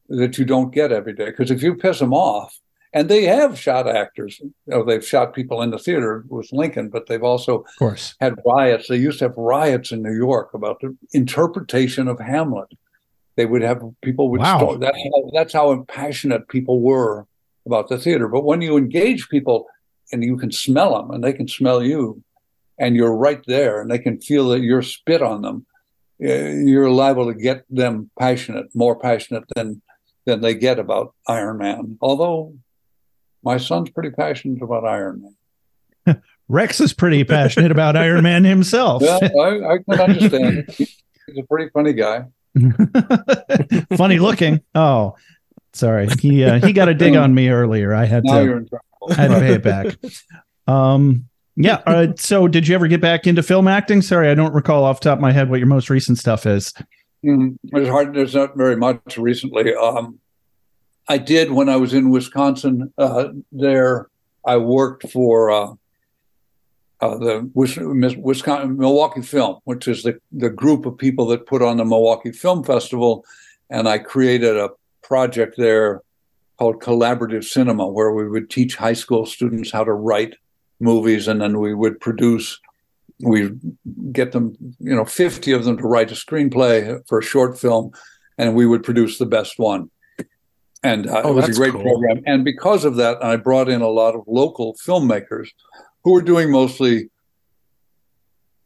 that 0.09 0.39
you 0.39 0.45
don't 0.45 0.73
get 0.73 0.93
every 0.93 1.13
day. 1.13 1.27
Because 1.27 1.51
if 1.51 1.63
you 1.63 1.75
piss 1.75 1.99
them 1.99 2.13
off, 2.13 2.59
and 2.93 3.09
they 3.09 3.25
have 3.25 3.59
shot 3.59 3.89
actors, 3.89 4.39
you 4.41 4.53
know, 4.67 4.85
they've 4.85 5.05
shot 5.05 5.35
people 5.35 5.63
in 5.63 5.71
the 5.71 5.79
theater 5.79 6.25
with 6.29 6.53
Lincoln, 6.53 6.89
but 6.89 7.07
they've 7.07 7.23
also, 7.23 7.61
of 7.61 7.77
course, 7.79 8.15
had 8.21 8.37
riots. 8.47 8.89
They 8.89 8.97
used 8.97 9.19
to 9.19 9.27
have 9.27 9.37
riots 9.37 9.91
in 9.91 10.03
New 10.03 10.15
York 10.15 10.55
about 10.55 10.81
the 10.81 10.97
interpretation 11.13 12.09
of 12.09 12.21
Hamlet. 12.21 12.69
They 13.37 13.47
would 13.47 13.63
have 13.63 13.83
people 14.01 14.31
would. 14.31 14.41
Wow. 14.41 14.77
that's 14.79 14.97
how, 14.97 15.31
that's 15.33 15.53
how 15.53 15.83
passionate 15.89 16.47
people 16.49 16.81
were 16.81 17.27
about 17.67 17.89
the 17.89 17.99
theater. 17.99 18.29
But 18.29 18.45
when 18.45 18.61
you 18.61 18.77
engage 18.77 19.29
people 19.29 19.67
and 20.15 20.23
you 20.23 20.37
can 20.37 20.53
smell 20.53 20.97
them 20.97 21.11
and 21.11 21.23
they 21.23 21.33
can 21.33 21.49
smell 21.49 21.83
you 21.83 22.23
and 22.79 22.97
you're 22.97 23.15
right 23.15 23.43
there 23.47 23.81
and 23.81 23.91
they 23.91 23.99
can 23.99 24.21
feel 24.21 24.49
that 24.49 24.61
you're 24.61 24.81
spit 24.81 25.21
on 25.21 25.43
them 25.43 25.67
eh, 26.23 26.53
you're 26.65 26.89
liable 26.89 27.27
to 27.27 27.35
get 27.35 27.65
them 27.69 28.11
passionate 28.19 28.67
more 28.75 28.99
passionate 28.99 29.45
than 29.55 29.83
than 30.27 30.41
they 30.41 30.55
get 30.55 30.79
about 30.79 31.15
iron 31.29 31.59
man. 31.59 31.99
Although 32.01 32.55
my 33.43 33.59
son's 33.59 33.91
pretty 33.91 34.11
passionate 34.11 34.63
about 34.63 34.87
iron 34.87 35.35
man. 36.07 36.23
Rex 36.49 36.81
is 36.81 36.95
pretty 36.95 37.25
passionate 37.25 37.73
about 37.73 37.97
iron 37.97 38.23
man 38.23 38.45
himself. 38.45 39.03
Yeah 39.03 39.19
I, 39.21 39.75
I 39.75 39.79
can 39.79 40.01
understand. 40.01 40.65
He's 40.79 41.39
a 41.39 41.43
pretty 41.43 41.71
funny 41.73 41.93
guy. 41.93 42.27
Funny 43.97 44.19
looking. 44.19 44.61
Oh 44.75 45.17
sorry. 45.73 46.09
He 46.21 46.45
uh, 46.45 46.65
he 46.65 46.73
got 46.73 46.89
a 46.89 46.95
dig 46.95 47.17
on 47.17 47.35
me 47.35 47.49
earlier. 47.49 47.93
I 47.95 48.05
had 48.05 48.25
now 48.25 48.45
to 48.45 48.67
I 49.11 49.15
had 49.15 49.29
to 49.29 49.41
pay 49.41 49.55
it 49.55 49.63
back. 49.63 49.97
Um, 50.67 51.29
yeah. 51.57 51.83
Uh, 51.87 52.07
so, 52.17 52.49
did 52.49 52.67
you 52.67 52.75
ever 52.75 52.89
get 52.89 53.03
back 53.03 53.27
into 53.27 53.43
film 53.43 53.69
acting? 53.69 54.01
Sorry, 54.01 54.31
I 54.31 54.35
don't 54.35 54.55
recall 54.55 54.83
off 54.83 55.01
top 55.01 55.19
of 55.19 55.21
my 55.21 55.31
head 55.31 55.51
what 55.51 55.59
your 55.59 55.67
most 55.67 55.91
recent 55.91 56.17
stuff 56.17 56.47
is. 56.47 56.73
Mm, 57.25 57.59
it's 57.65 57.89
hard. 57.89 58.15
There's 58.15 58.35
not 58.35 58.57
very 58.57 58.77
much 58.77 59.19
recently. 59.19 59.75
Um, 59.75 60.21
I 61.09 61.19
did 61.19 61.51
when 61.51 61.69
I 61.69 61.77
was 61.77 61.93
in 61.93 62.09
Wisconsin. 62.09 62.93
Uh, 62.97 63.29
there, 63.53 64.09
I 64.47 64.57
worked 64.57 65.11
for 65.11 65.51
uh, 65.51 65.75
uh, 67.01 67.19
the 67.19 67.51
Wisconsin 67.55 68.79
Milwaukee 68.79 69.23
Film, 69.23 69.59
which 69.65 69.87
is 69.87 70.03
the 70.03 70.19
the 70.33 70.51
group 70.51 70.87
of 70.87 70.97
people 70.97 71.27
that 71.27 71.47
put 71.47 71.63
on 71.63 71.77
the 71.77 71.85
Milwaukee 71.85 72.33
Film 72.33 72.65
Festival, 72.65 73.25
and 73.69 73.89
I 73.89 73.99
created 73.99 74.57
a 74.57 74.71
project 75.03 75.57
there 75.59 76.01
called 76.59 76.81
collaborative 76.81 77.45
cinema, 77.45 77.87
where 77.87 78.13
we 78.13 78.29
would 78.29 78.51
teach 78.51 78.77
high 78.77 78.93
school 78.93 79.27
students 79.27 79.71
how 79.71 79.85
to 79.85 79.93
write 79.93 80.37
movies, 80.81 81.29
and 81.29 81.41
then 81.41 81.59
we 81.61 81.75
would 81.75 82.01
produce. 82.01 82.61
We 83.21 83.51
get 84.11 84.33
them, 84.33 84.57
you 84.81 84.95
know, 84.95 85.05
fifty 85.05 85.53
of 85.53 85.65
them 85.65 85.77
to 85.77 85.85
write 85.85 86.11
a 86.11 86.15
screenplay 86.15 87.01
for 87.09 87.19
a 87.19 87.23
short 87.23 87.59
film, 87.59 87.93
and 88.39 88.55
we 88.55 88.67
would 88.67 88.83
produce 88.83 89.19
the 89.19 89.27
best 89.27 89.59
one. 89.59 89.91
And 90.83 91.07
uh, 91.07 91.23
oh, 91.25 91.31
it 91.31 91.35
was 91.35 91.49
a 91.49 91.53
great 91.53 91.73
cool. 91.73 91.83
program. 91.83 92.23
And 92.27 92.45
because 92.45 92.85
of 92.85 92.97
that, 92.97 93.25
I 93.25 93.37
brought 93.37 93.69
in 93.69 93.81
a 93.81 93.89
lot 93.89 94.15
of 94.15 94.23
local 94.27 94.77
filmmakers 94.87 95.49
who 96.03 96.13
were 96.13 96.23
doing 96.23 96.51
mostly 96.51 97.09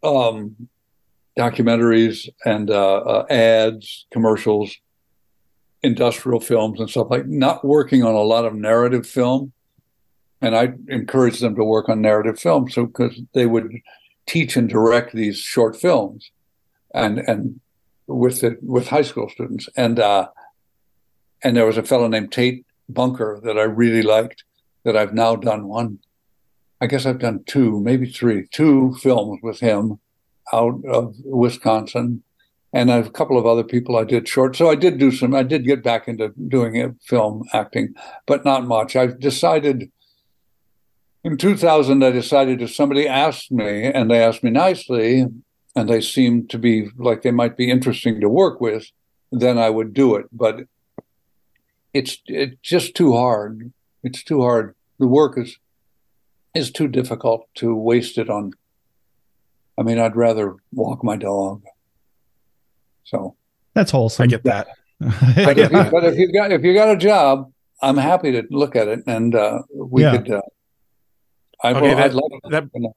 um, 0.03 0.57
documentaries 1.39 2.29
and 2.45 2.71
uh, 2.71 2.97
uh, 2.97 3.27
ads, 3.31 4.07
commercials, 4.11 4.75
industrial 5.83 6.41
films 6.41 6.81
and 6.81 6.91
stuff 6.91 7.09
like 7.11 7.27
not 7.27 7.65
working 7.65 8.03
on 8.03 8.15
a 8.15 8.21
lot 8.21 8.45
of 8.45 8.55
narrative 8.55 9.07
film. 9.07 9.53
And 10.41 10.55
i 10.57 10.73
encouraged 10.89 11.41
them 11.41 11.57
to 11.57 11.65
work 11.65 11.89
on 11.89 12.01
narrative 12.01 12.39
film 12.39 12.71
so 12.71 12.87
because 12.87 13.21
they 13.35 13.47
would 13.47 13.73
teach 14.27 14.57
and 14.57 14.69
direct 14.69 15.13
these 15.13 15.39
short 15.39 15.75
films 15.77 16.31
and 16.95 17.19
and 17.19 17.61
with 18.07 18.45
it 18.45 18.63
with 18.63 18.89
high 18.89 19.03
school 19.03 19.29
students. 19.29 19.69
And 19.77 19.99
uh 19.99 20.29
and 21.43 21.57
there 21.57 21.67
was 21.67 21.79
a 21.79 21.83
fellow 21.83 22.09
named 22.09 22.33
tate 22.33 22.65
bunker 22.89 23.41
that 23.43 23.59
i 23.59 23.63
really 23.63 24.03
liked 24.03 24.45
that 24.85 24.97
i've 24.97 25.13
now 25.13 25.37
done 25.37 25.69
one 25.69 25.99
i 26.81 26.87
guess 26.87 27.05
i've 27.05 27.19
done 27.19 27.43
two 27.45 27.81
maybe 27.81 28.07
three 28.07 28.47
two 28.51 28.95
films 28.95 29.39
with 29.43 29.61
him 29.61 29.99
out 30.53 30.81
of 30.87 31.15
wisconsin 31.25 32.23
and 32.73 32.91
a 32.91 33.09
couple 33.11 33.39
of 33.39 33.47
other 33.47 33.65
people 33.65 33.97
I 33.97 34.05
did 34.05 34.29
short. 34.29 34.57
So 34.57 34.71
I 34.71 34.75
did 34.75 34.99
do 34.99 35.11
some. 35.11 35.35
I 35.35 35.43
did 35.43 35.65
get 35.65 35.83
back 35.83 36.09
into 36.09 36.33
doing 36.49 36.97
film 37.03 37.45
acting, 37.53 37.95
but 38.27 38.45
not 38.45 38.67
much. 38.67 38.97
I 38.97 39.07
decided 39.07 39.91
in 41.25 41.37
2000. 41.37 42.03
I 42.03 42.11
decided 42.11 42.61
if 42.61 42.75
somebody 42.75 43.09
asked 43.09 43.51
me, 43.51 43.85
and 43.85 44.11
they 44.11 44.23
asked 44.23 44.45
me 44.45 44.51
nicely, 44.51 45.27
and 45.75 45.89
they 45.89 46.01
seemed 46.01 46.51
to 46.51 46.59
be 46.59 46.91
like 46.97 47.23
they 47.23 47.31
might 47.31 47.57
be 47.57 47.71
interesting 47.71 48.21
to 48.21 48.29
work 48.29 48.61
with, 48.61 48.91
then 49.33 49.59
I 49.59 49.71
would 49.71 49.95
do 49.95 50.15
it. 50.17 50.27
But 50.33 50.61
it's 51.95 52.19
it's 52.27 52.57
just 52.63 52.95
too 52.95 53.15
hard. 53.15 53.73
It's 54.03 54.23
too 54.23 54.43
hard. 54.43 54.75
The 54.99 55.07
work 55.07 55.39
is 55.39 55.59
is 56.55 56.71
too 56.71 56.89
difficult 56.89 57.47
to 57.57 57.75
waste 57.75 58.19
it 58.19 58.29
on 58.29 58.53
I 59.79 59.83
mean, 59.83 60.01
I'd 60.01 60.17
rather 60.17 60.57
walk 60.73 61.05
my 61.05 61.17
dog. 61.17 61.63
So, 63.09 63.37
That's 63.75 63.91
wholesome. 63.91 64.25
I 64.25 64.27
get 64.27 64.45
that. 64.45 64.69
but, 65.01 65.59
if 65.59 65.71
you, 65.73 65.85
but 65.91 66.05
if 66.05 66.17
you 66.19 66.33
got 66.33 66.53
if 66.53 66.63
you 66.63 66.75
got 66.75 66.91
a 66.91 66.97
job, 66.97 67.51
I'm 67.81 67.97
happy 67.97 68.33
to 68.33 68.43
look 68.51 68.77
at 68.77 68.89
it, 68.89 69.01
and 69.07 69.35
uh, 69.35 69.63
we 69.75 70.03
Yeah. 70.03 70.17
could. 70.19 70.31
Uh, 70.33 70.41
I, 71.63 71.71
Okay, 71.71 71.81
well, 71.81 71.97
that- 71.97 72.05
I'd 72.05 72.13
love 72.15 72.31
that- 72.51 72.73
to. 72.73 72.89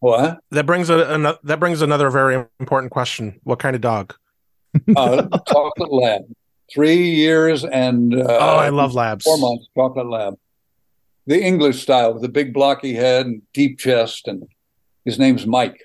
What? 0.00 0.38
That 0.50 0.66
brings 0.66 0.90
a, 0.90 1.10
ano- 1.14 1.38
that 1.44 1.58
brings 1.58 1.80
another 1.80 2.10
very 2.10 2.44
important 2.60 2.92
question. 2.92 3.40
What 3.44 3.58
kind 3.58 3.74
of 3.74 3.80
dog? 3.80 4.14
Uh, 4.94 5.26
chocolate 5.48 5.90
lab. 5.92 6.22
Three 6.72 7.10
years 7.14 7.64
and 7.64 8.14
uh, 8.14 8.26
oh, 8.28 8.56
I 8.56 8.68
love 8.68 8.92
labs. 8.94 9.24
four 9.24 9.38
months. 9.38 9.66
Chocolate 9.74 10.06
lab. 10.08 10.34
The 11.26 11.42
English 11.42 11.80
style 11.82 12.12
with 12.12 12.22
the 12.22 12.28
big 12.28 12.52
blocky 12.52 12.92
head 12.92 13.24
and 13.26 13.40
deep 13.54 13.78
chest, 13.78 14.28
and 14.28 14.42
his 15.06 15.18
name's 15.18 15.46
Mike. 15.46 15.80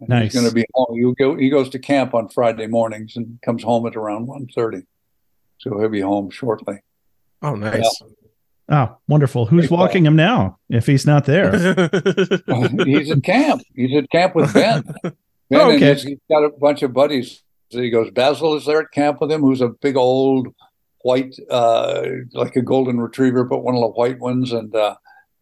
And 0.00 0.08
Nice. 0.08 0.32
He's 0.32 0.40
going 0.40 0.48
to 0.48 0.54
be 0.54 0.64
home. 0.74 0.96
He, 0.96 1.14
go, 1.22 1.36
he 1.36 1.50
goes 1.50 1.68
to 1.70 1.78
camp 1.78 2.14
on 2.14 2.28
Friday 2.28 2.66
mornings 2.66 3.16
and 3.16 3.38
comes 3.42 3.62
home 3.62 3.86
at 3.86 3.96
around 3.96 4.26
1.30. 4.28 4.84
So 5.58 5.78
he'll 5.78 5.88
be 5.88 6.00
home 6.00 6.30
shortly. 6.30 6.80
Oh, 7.42 7.54
nice. 7.54 8.02
Oh, 8.68 8.96
wonderful. 9.08 9.46
Who's 9.46 9.66
Pretty 9.66 9.74
walking 9.74 10.06
him 10.06 10.16
now 10.16 10.58
if 10.68 10.86
he's 10.86 11.06
not 11.06 11.24
there? 11.26 11.50
he's 12.84 13.10
at 13.10 13.22
camp. 13.24 13.62
He's 13.74 13.96
at 13.96 14.10
camp 14.10 14.34
with 14.34 14.54
Ben. 14.54 14.82
Ben 15.02 15.14
Oh, 15.52 15.72
okay. 15.72 15.94
he's, 15.94 16.02
he's 16.04 16.18
got 16.30 16.44
a 16.44 16.50
bunch 16.50 16.82
of 16.82 16.92
buddies. 16.92 17.42
So 17.70 17.80
he 17.82 17.90
goes, 17.90 18.10
Basil 18.12 18.54
is 18.54 18.66
there 18.66 18.80
at 18.82 18.92
camp 18.92 19.20
with 19.20 19.32
him, 19.32 19.40
who's 19.40 19.60
a 19.60 19.68
big 19.68 19.96
old 19.96 20.48
white, 21.02 21.34
uh, 21.50 22.02
like 22.32 22.54
a 22.56 22.62
golden 22.62 23.00
retriever, 23.00 23.42
but 23.44 23.64
one 23.64 23.74
of 23.74 23.80
the 23.80 23.88
white 23.88 24.20
ones. 24.20 24.52
And 24.52 24.74
uh, 24.74 24.94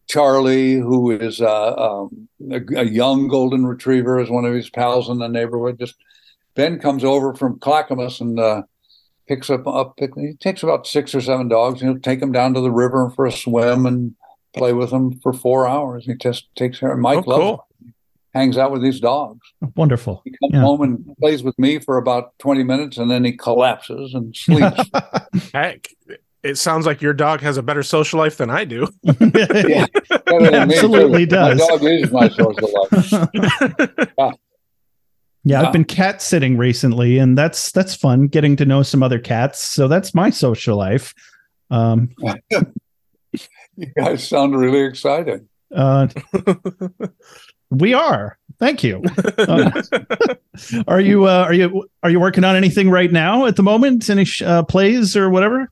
Charlie, 0.09 0.73
who 0.73 1.11
is 1.11 1.39
uh, 1.39 1.73
um, 1.75 2.27
a, 2.51 2.59
a 2.77 2.83
young 2.83 3.27
golden 3.27 3.65
retriever, 3.65 4.19
is 4.19 4.29
one 4.29 4.43
of 4.43 4.53
his 4.53 4.69
pals 4.69 5.07
in 5.07 5.19
the 5.19 5.27
neighborhood. 5.29 5.77
Just 5.79 5.95
Ben 6.55 6.79
comes 6.79 7.03
over 7.03 7.33
from 7.35 7.59
Clackamas 7.59 8.19
and 8.19 8.39
uh, 8.39 8.63
picks 9.27 9.49
up, 9.51 9.67
up 9.67 9.95
pick, 9.97 10.09
he 10.15 10.33
takes 10.39 10.63
about 10.63 10.87
six 10.87 11.13
or 11.13 11.21
seven 11.21 11.47
dogs 11.47 11.81
and 11.81 11.91
he'll 11.91 12.01
take 12.01 12.19
them 12.19 12.31
down 12.31 12.55
to 12.55 12.59
the 12.61 12.71
river 12.71 13.11
for 13.15 13.27
a 13.27 13.31
swim 13.31 13.85
and 13.85 14.15
play 14.57 14.73
with 14.73 14.89
them 14.89 15.19
for 15.19 15.31
four 15.31 15.67
hours. 15.67 16.05
He 16.05 16.15
just 16.15 16.47
takes 16.55 16.79
care. 16.79 16.91
Of 16.93 16.99
Mike 16.99 17.25
Oh, 17.27 17.29
loves 17.29 17.41
cool. 17.43 17.65
them. 17.79 17.93
Hangs 18.33 18.57
out 18.57 18.71
with 18.71 18.81
these 18.81 18.99
dogs. 18.99 19.39
Wonderful. 19.75 20.21
He 20.25 20.31
comes 20.31 20.53
Yeah. 20.53 20.61
home 20.61 20.81
and 20.81 21.17
plays 21.19 21.43
with 21.43 21.57
me 21.59 21.77
for 21.77 21.97
about 21.97 22.37
20 22.39 22.63
minutes 22.63 22.97
and 22.97 23.09
then 23.11 23.23
he 23.23 23.33
collapses 23.33 24.15
and 24.15 24.35
sleeps. 24.35 24.81
Heck, 25.53 25.87
it 26.43 26.57
sounds 26.57 26.85
like 26.85 27.01
your 27.01 27.13
dog 27.13 27.41
has 27.41 27.57
a 27.57 27.63
better 27.63 27.83
social 27.83 28.19
life 28.19 28.37
than 28.37 28.49
I 28.49 28.63
do. 28.65 28.87
yeah. 29.03 29.85
Better 30.09 30.55
Absolutely 30.55 31.25
too. 31.25 31.35
does. 31.35 31.59
My 31.59 31.67
dog 31.67 31.83
is 31.83 32.11
my 32.11 32.29
social 32.29 32.87
life. 32.91 34.35
Yeah, 35.45 35.61
Wow. 35.61 35.67
I've 35.67 35.73
been 35.73 35.85
cat 35.85 36.21
sitting 36.21 36.57
recently, 36.57 37.17
and 37.17 37.37
that's 37.37 37.71
that's 37.71 37.95
fun. 37.95 38.27
Getting 38.27 38.57
to 38.57 38.65
know 38.65 38.83
some 38.83 39.01
other 39.01 39.17
cats, 39.19 39.59
so 39.63 39.87
that's 39.87 40.13
my 40.13 40.29
social 40.29 40.75
life. 40.77 41.13
Um, 41.71 42.09
You 43.77 43.85
guys 43.97 44.27
sound 44.27 44.57
really 44.59 44.81
exciting. 44.81 45.47
uh, 45.73 46.07
we 47.69 47.93
are. 47.93 48.37
Thank 48.59 48.83
you. 48.83 49.01
Uh, 49.37 49.81
are 50.89 50.99
you 50.99 51.23
uh, 51.23 51.43
are 51.47 51.53
you 51.53 51.87
are 52.03 52.09
you 52.09 52.19
working 52.19 52.43
on 52.43 52.57
anything 52.57 52.89
right 52.89 53.11
now 53.11 53.45
at 53.45 53.55
the 53.55 53.63
moment? 53.63 54.09
Any 54.09 54.25
sh- 54.25 54.41
uh, 54.41 54.63
plays 54.63 55.15
or 55.15 55.29
whatever? 55.29 55.71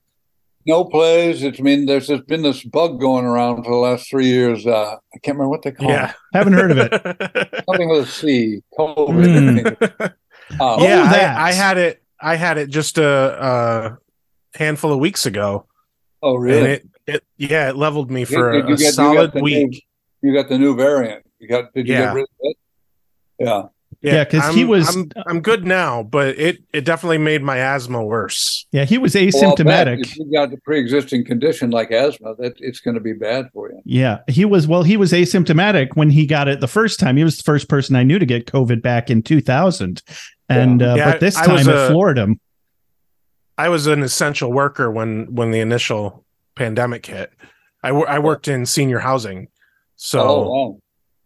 No 0.68 0.84
plays. 0.84 1.42
It's 1.42 1.58
I 1.58 1.62
mean, 1.62 1.86
there's 1.86 2.08
just 2.08 2.26
been 2.26 2.42
this 2.42 2.62
bug 2.62 3.00
going 3.00 3.24
around 3.24 3.64
for 3.64 3.70
the 3.70 3.76
last 3.78 4.10
three 4.10 4.26
years. 4.26 4.66
Uh, 4.66 4.96
I 5.14 5.18
can't 5.22 5.36
remember 5.38 5.48
what 5.48 5.62
they 5.62 5.72
call 5.72 5.88
yeah. 5.88 6.10
it. 6.10 6.16
Haven't 6.34 6.52
heard 6.52 6.70
of 6.70 6.78
it. 6.78 7.64
Something 7.68 7.88
with 7.88 8.04
a 8.04 8.06
C. 8.06 8.62
COVID. 8.78 9.56
I 9.56 9.76
think. 9.76 10.02
Um, 10.02 10.10
Oh, 10.60 10.82
yeah, 10.82 11.02
that. 11.10 11.36
I, 11.36 11.48
I 11.48 11.52
had 11.52 11.76
it. 11.76 12.02
I 12.20 12.36
had 12.36 12.56
it 12.56 12.70
just 12.70 12.96
a, 12.96 13.04
a 13.04 14.58
handful 14.58 14.92
of 14.92 14.98
weeks 14.98 15.26
ago, 15.26 15.66
oh, 16.22 16.36
and 16.36 16.42
really? 16.44 16.70
it, 16.70 16.88
it 17.06 17.24
yeah, 17.36 17.68
it 17.68 17.76
leveled 17.76 18.10
me 18.10 18.24
for 18.24 18.52
Did 18.52 18.62
a, 18.62 18.64
a 18.64 18.70
get- 18.70 18.80
you 18.80 18.90
solid 18.92 19.26
got 19.26 19.34
the 19.34 19.42
week. 19.42 19.84
New, 20.22 20.30
you 20.30 20.34
got 20.34 20.48
the 20.48 20.56
new 20.58 20.74
variant. 20.74 21.22
You 21.38 21.48
got? 21.48 21.72
Did 21.74 21.86
you 21.86 21.94
Yeah. 21.94 22.00
get 22.00 22.14
rid 22.14 22.22
of 22.22 22.28
it? 22.40 22.56
Yeah. 23.38 23.62
Yeah, 24.00 24.24
'cause 24.24 24.54
he 24.54 24.60
I'm- 24.60 24.68
was- 24.68 24.94
I'm, 24.96 25.10
I'm 25.26 25.40
good 25.40 25.64
now, 25.66 26.04
but 26.04 26.38
it 26.38 26.62
it 26.72 26.84
definitely 26.84 27.18
made 27.18 27.42
my 27.42 27.56
asthma 27.58 28.04
worse. 28.04 28.64
Yeah, 28.70 28.84
he 28.84 28.96
was 28.96 29.14
Well, 29.16 29.24
asymptomatic. 29.24 30.00
If 30.02 30.16
you 30.16 30.30
got 30.32 30.52
a 30.52 30.56
pre-existing 30.58 31.24
condition 31.24 31.70
like 31.70 31.90
asthma, 31.90 32.36
that 32.36 32.54
it's 32.60 32.78
going 32.78 32.94
to 32.94 33.00
be 33.00 33.12
bad 33.12 33.50
for 33.52 33.70
you. 33.70 33.80
Yeah, 33.84 34.18
he 34.28 34.44
was. 34.44 34.68
Well, 34.68 34.84
he 34.84 34.96
was 34.96 35.10
asymptomatic 35.12 35.88
when 35.94 36.10
he 36.10 36.26
got 36.26 36.46
it 36.46 36.60
the 36.60 36.68
first 36.68 37.00
time. 37.00 37.16
He 37.16 37.24
was 37.24 37.38
the 37.38 37.42
first 37.42 37.68
person 37.68 37.96
I 37.96 38.04
knew 38.04 38.20
to 38.20 38.26
get 38.26 38.46
COVID 38.46 38.82
back 38.82 39.10
in 39.10 39.20
2000, 39.22 40.00
and 40.48 40.80
uh, 40.80 40.94
Yeah, 40.96 41.10
but 41.12 41.20
this 41.20 41.36
I 41.36 41.44
time 41.46 41.54
was, 41.56 41.66
it 41.66 41.74
uh, 41.74 41.88
floored 41.90 42.18
him. 42.18 42.38
I 43.56 43.68
was 43.68 43.88
an 43.88 44.04
essential 44.04 44.52
worker 44.52 44.90
when 44.92 45.34
when 45.34 45.50
the 45.50 45.58
initial 45.58 46.24
pandemic 46.54 47.04
hit. 47.06 47.32
I 47.82 47.88
I 47.90 48.20
worked 48.20 48.46
in 48.46 48.64
senior 48.64 49.00
housing, 49.00 49.48
so 49.96 50.20
oh, 50.20 50.48
wow. 50.50 50.78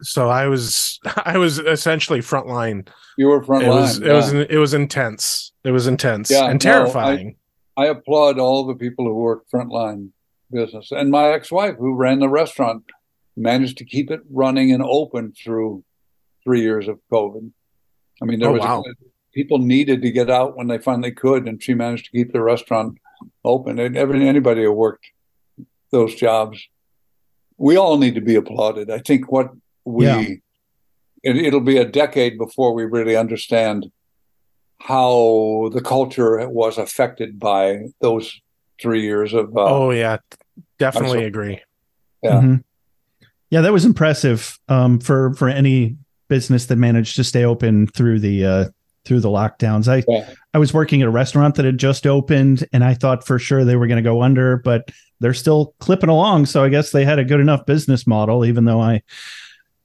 So 0.02 0.28
I 0.28 0.46
was 0.46 0.98
I 1.24 1.38
was 1.38 1.58
essentially 1.58 2.20
frontline. 2.20 2.88
You 3.18 3.28
were 3.28 3.42
front 3.42 3.64
It 3.64 3.68
was 3.68 3.98
it 4.00 4.12
was 4.12 4.32
it 4.32 4.56
was 4.58 4.74
intense. 4.74 5.52
It 5.64 5.70
was 5.70 5.86
intense 5.86 6.30
Yeah, 6.30 6.48
and 6.50 6.62
no, 6.64 6.70
I- 6.70 6.74
terrifying. 6.74 7.36
I 7.76 7.86
applaud 7.86 8.38
all 8.38 8.66
the 8.66 8.74
people 8.74 9.06
who 9.06 9.14
work 9.14 9.44
frontline 9.52 10.10
business. 10.50 10.90
And 10.92 11.10
my 11.10 11.28
ex-wife, 11.28 11.76
who 11.78 11.94
ran 11.94 12.18
the 12.18 12.28
restaurant, 12.28 12.84
managed 13.34 13.78
to 13.78 13.86
keep 13.86 14.10
it 14.10 14.20
running 14.30 14.72
and 14.72 14.82
open 14.82 15.32
through 15.32 15.82
three 16.44 16.60
years 16.60 16.86
of 16.86 16.98
COVID. 17.10 17.50
I 18.20 18.26
mean, 18.26 18.40
there 18.40 18.50
Oh, 18.50 18.52
was 18.52 18.60
wow. 18.60 18.84
people 19.32 19.56
needed 19.58 20.02
to 20.02 20.10
get 20.10 20.28
out 20.28 20.54
when 20.54 20.66
they 20.66 20.76
finally 20.76 21.12
could, 21.12 21.48
and 21.48 21.62
she 21.62 21.72
managed 21.72 22.04
to 22.06 22.10
keep 22.10 22.34
the 22.34 22.42
restaurant 22.42 22.98
open. 23.42 23.78
And 23.78 23.96
every, 23.96 24.28
anybody 24.28 24.64
who 24.64 24.72
worked 24.72 25.06
those 25.90 26.14
jobs, 26.14 26.58
we 27.56 27.76
all 27.76 27.96
need 27.96 28.16
to 28.16 28.20
be 28.20 28.34
applauded. 28.34 28.90
I 28.90 28.98
think 28.98 29.32
what 29.32 29.48
we 29.84 30.06
Yeah. 30.06 30.20
it, 31.22 31.36
it'll 31.36 31.60
be 31.60 31.78
a 31.78 31.84
decade 31.84 32.38
before 32.38 32.74
we 32.74 32.84
really 32.84 33.16
understand 33.16 33.90
how 34.78 35.70
the 35.72 35.80
culture 35.80 36.48
was 36.48 36.78
affected 36.78 37.38
by 37.38 37.78
those 38.00 38.40
three 38.80 39.02
years 39.02 39.32
of 39.32 39.56
uh, 39.56 39.60
oh 39.64 39.90
yeah, 39.90 40.16
definitely 40.78 41.20
so- 41.20 41.26
agree. 41.26 41.60
Yeah. 42.22 42.40
Mhm. 42.40 42.64
Yeah, 43.50 43.60
that 43.60 43.72
was 43.72 43.84
impressive 43.84 44.58
um, 44.68 44.98
for 44.98 45.34
for 45.34 45.48
any 45.48 45.96
business 46.28 46.66
that 46.66 46.76
managed 46.76 47.16
to 47.16 47.24
stay 47.24 47.44
open 47.44 47.86
through 47.86 48.18
the 48.20 48.44
uh, 48.46 48.64
through 49.04 49.20
the 49.20 49.28
lockdowns. 49.28 49.88
I 49.88 50.02
Yeah. 50.08 50.30
I 50.54 50.58
was 50.58 50.72
working 50.72 51.02
at 51.02 51.08
a 51.08 51.10
restaurant 51.10 51.54
that 51.56 51.64
had 51.64 51.78
just 51.78 52.06
opened, 52.06 52.66
and 52.72 52.82
I 52.82 52.94
thought 52.94 53.26
for 53.26 53.38
sure 53.38 53.64
they 53.64 53.76
were 53.76 53.86
going 53.86 54.02
to 54.02 54.08
go 54.08 54.22
under, 54.22 54.56
but 54.56 54.88
they're 55.20 55.34
still 55.34 55.74
clipping 55.80 56.08
along. 56.10 56.46
So 56.46 56.64
I 56.64 56.68
guess 56.70 56.90
they 56.92 57.04
had 57.04 57.18
a 57.18 57.24
good 57.24 57.40
enough 57.40 57.66
business 57.66 58.06
model, 58.06 58.44
even 58.44 58.64
though 58.64 58.80
I 58.80 59.02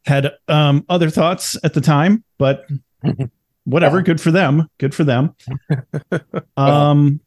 had 0.08 0.32
um, 0.48 0.86
other 0.90 1.10
thoughts 1.10 1.58
at 1.64 1.74
the 1.74 1.82
time. 1.82 2.24
But 2.38 2.66
whatever, 3.66 4.02
good 4.02 4.20
for 4.20 4.32
them. 4.32 4.70
Good 4.78 4.96
for 4.96 5.04
them. 5.04 5.36
Um, 6.58 7.20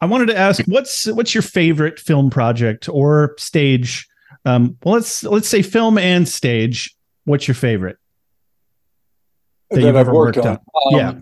I 0.00 0.06
wanted 0.06 0.26
to 0.26 0.36
ask 0.38 0.64
what's 0.66 1.06
what's 1.08 1.34
your 1.34 1.42
favorite 1.42 1.98
film 1.98 2.30
project 2.30 2.88
or 2.88 3.34
stage? 3.38 4.06
Um, 4.44 4.78
well, 4.84 4.94
let's 4.94 5.24
let's 5.24 5.48
say 5.48 5.62
film 5.62 5.98
and 5.98 6.28
stage. 6.28 6.94
What's 7.24 7.48
your 7.48 7.56
favorite? 7.56 7.98
that 9.70 9.80
you've 9.80 9.88
I've 9.88 9.96
ever 9.96 10.14
worked 10.14 10.38
on. 10.38 10.58
Yeah. 10.90 11.14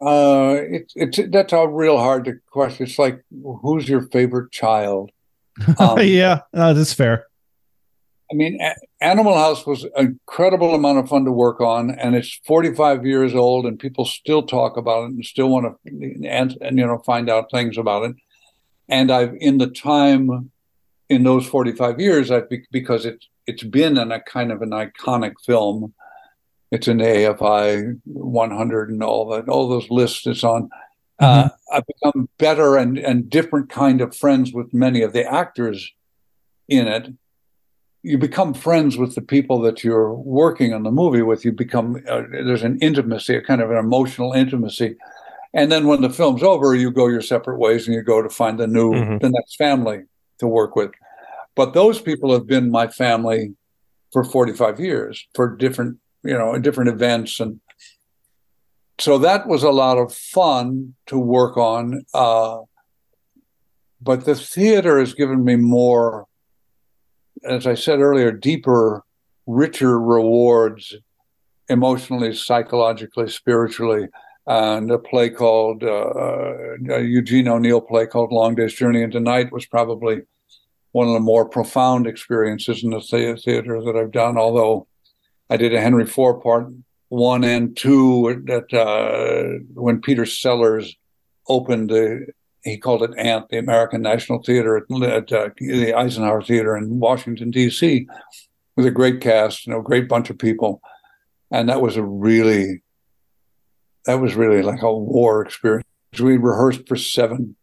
Uh, 0.00 0.56
it's 0.70 0.92
it's 0.96 1.20
that's 1.30 1.52
a 1.52 1.68
real 1.68 1.98
hard 1.98 2.24
to 2.24 2.34
question. 2.50 2.86
It's 2.86 2.98
like 2.98 3.22
who's 3.62 3.88
your 3.88 4.02
favorite 4.08 4.50
child? 4.50 5.10
Um, 5.78 5.98
yeah, 6.00 6.40
uh, 6.54 6.72
that's 6.72 6.94
fair. 6.94 7.26
I 8.30 8.34
mean, 8.34 8.60
Animal 9.00 9.34
House 9.34 9.66
was 9.66 9.84
an 9.84 9.90
incredible 9.96 10.74
amount 10.74 10.98
of 10.98 11.08
fun 11.08 11.24
to 11.24 11.32
work 11.32 11.60
on, 11.60 11.90
and 11.90 12.14
it's 12.14 12.40
45 12.46 13.04
years 13.04 13.34
old, 13.34 13.66
and 13.66 13.78
people 13.78 14.04
still 14.04 14.42
talk 14.42 14.76
about 14.76 15.04
it 15.04 15.10
and 15.12 15.24
still 15.24 15.48
want 15.48 15.66
to 15.66 16.28
and, 16.28 16.56
and 16.60 16.78
you 16.78 16.86
know 16.86 16.98
find 16.98 17.28
out 17.28 17.50
things 17.50 17.76
about 17.76 18.04
it. 18.04 18.16
And 18.88 19.10
I've 19.10 19.34
in 19.40 19.58
the 19.58 19.66
time 19.66 20.50
in 21.08 21.24
those 21.24 21.46
45 21.46 21.98
years, 22.00 22.30
I've 22.30 22.48
be- 22.48 22.66
because 22.70 23.04
it's 23.04 23.28
it's 23.46 23.64
been 23.64 23.98
an, 23.98 24.12
a 24.12 24.20
kind 24.20 24.52
of 24.52 24.62
an 24.62 24.70
iconic 24.70 25.34
film. 25.44 25.92
It's 26.70 26.86
in 26.86 26.98
the 26.98 27.04
AFI 27.04 28.00
100 28.04 28.90
and 28.90 29.02
all 29.02 29.28
that, 29.30 29.48
all 29.48 29.68
those 29.68 29.90
lists 29.90 30.24
it's 30.28 30.44
on. 30.44 30.70
Uh, 31.18 31.48
I've 31.72 31.84
become 31.86 32.28
better 32.38 32.76
and 32.76 32.96
and 32.96 33.28
different 33.28 33.70
kind 33.70 34.00
of 34.00 34.16
friends 34.16 34.52
with 34.52 34.72
many 34.72 35.02
of 35.02 35.12
the 35.12 35.24
actors 35.24 35.92
in 36.68 36.86
it 36.86 37.12
you 38.02 38.16
become 38.18 38.54
friends 38.54 38.96
with 38.96 39.14
the 39.14 39.20
people 39.22 39.60
that 39.60 39.84
you're 39.84 40.12
working 40.14 40.72
on 40.72 40.82
the 40.84 40.90
movie 40.90 41.22
with. 41.22 41.44
You 41.44 41.52
become 41.52 42.02
uh, 42.08 42.22
there's 42.30 42.62
an 42.62 42.78
intimacy, 42.80 43.36
a 43.36 43.42
kind 43.42 43.60
of 43.60 43.70
an 43.70 43.76
emotional 43.76 44.32
intimacy, 44.32 44.96
and 45.52 45.70
then 45.70 45.86
when 45.86 46.00
the 46.00 46.10
film's 46.10 46.42
over, 46.42 46.74
you 46.74 46.90
go 46.90 47.08
your 47.08 47.20
separate 47.22 47.58
ways 47.58 47.86
and 47.86 47.94
you 47.94 48.02
go 48.02 48.22
to 48.22 48.28
find 48.30 48.58
the 48.58 48.66
new, 48.66 48.92
Mhm. 48.92 49.20
the 49.20 49.30
next 49.30 49.56
family 49.56 50.04
to 50.38 50.46
work 50.46 50.76
with. 50.76 50.92
But 51.56 51.74
those 51.74 52.00
people 52.00 52.32
have 52.32 52.46
been 52.46 52.70
my 52.70 52.86
family 52.86 53.54
for 54.12 54.24
45 54.24 54.80
years 54.80 55.26
for 55.34 55.56
different 55.56 55.98
you 56.22 56.34
know, 56.36 56.58
different 56.58 56.90
events. 56.90 57.40
And 57.40 57.60
so 58.98 59.16
that 59.18 59.48
was 59.48 59.62
a 59.62 59.70
lot 59.70 59.96
of 59.96 60.12
fun 60.12 60.94
to 61.06 61.18
work 61.18 61.56
on. 61.56 62.04
Uh, 62.12 62.58
but 64.02 64.26
the 64.26 64.34
theater 64.34 64.98
has 64.98 65.14
given 65.14 65.44
me 65.44 65.56
more, 65.56 66.26
as 67.44 67.66
I 67.66 67.74
said 67.74 68.00
earlier, 68.00 68.32
deeper, 68.32 69.04
richer 69.46 69.98
rewards 69.98 70.94
emotionally, 71.68 72.34
psychologically, 72.34 73.28
spiritually. 73.28 74.08
And 74.46 74.90
a 74.90 74.98
play 74.98 75.30
called, 75.30 75.84
uh, 75.84 76.74
a 76.90 77.00
Eugene 77.02 77.48
O'Neill 77.48 77.80
play 77.80 78.06
called 78.06 78.32
Long 78.32 78.54
Day's 78.54 78.74
Journey 78.74 79.02
into 79.02 79.20
Night 79.20 79.52
was 79.52 79.66
probably 79.66 80.22
one 80.92 81.06
of 81.06 81.14
the 81.14 81.20
more 81.20 81.48
profound 81.48 82.06
experiences 82.06 82.82
in 82.82 82.90
the 82.90 83.00
theater 83.00 83.82
that 83.82 83.96
I've 83.96 84.10
done. 84.10 84.36
Although 84.36 84.88
I 85.48 85.56
did 85.56 85.74
a 85.74 85.80
Henry 85.80 86.04
IV 86.04 86.42
part 86.42 86.68
one 87.08 87.44
and 87.44 87.76
two 87.76 88.42
that 88.46 88.72
uh, 88.72 89.64
when 89.74 90.00
Peter 90.00 90.24
Sellars 90.24 90.96
opened 91.48 91.90
the 91.90 92.26
he 92.62 92.76
called 92.76 93.02
it 93.02 93.16
ANT, 93.16 93.48
the 93.48 93.58
American 93.58 94.02
National 94.02 94.42
Theater 94.42 94.76
at, 94.76 95.02
at 95.02 95.32
uh, 95.32 95.48
the 95.58 95.94
Eisenhower 95.94 96.42
Theater 96.42 96.76
in 96.76 97.00
Washington 97.00 97.50
D.C. 97.50 98.06
with 98.76 98.86
a 98.86 98.90
great 98.90 99.20
cast, 99.20 99.66
you 99.66 99.72
know, 99.72 99.80
great 99.80 100.08
bunch 100.08 100.30
of 100.30 100.38
people, 100.38 100.80
and 101.50 101.68
that 101.68 101.80
was 101.80 101.96
a 101.96 102.02
really 102.02 102.82
that 104.06 104.20
was 104.20 104.34
really 104.34 104.62
like 104.62 104.82
a 104.82 104.92
war 104.92 105.42
experience. 105.42 105.86
We 106.18 106.36
rehearsed 106.36 106.88
for 106.88 106.96
seven 106.96 107.56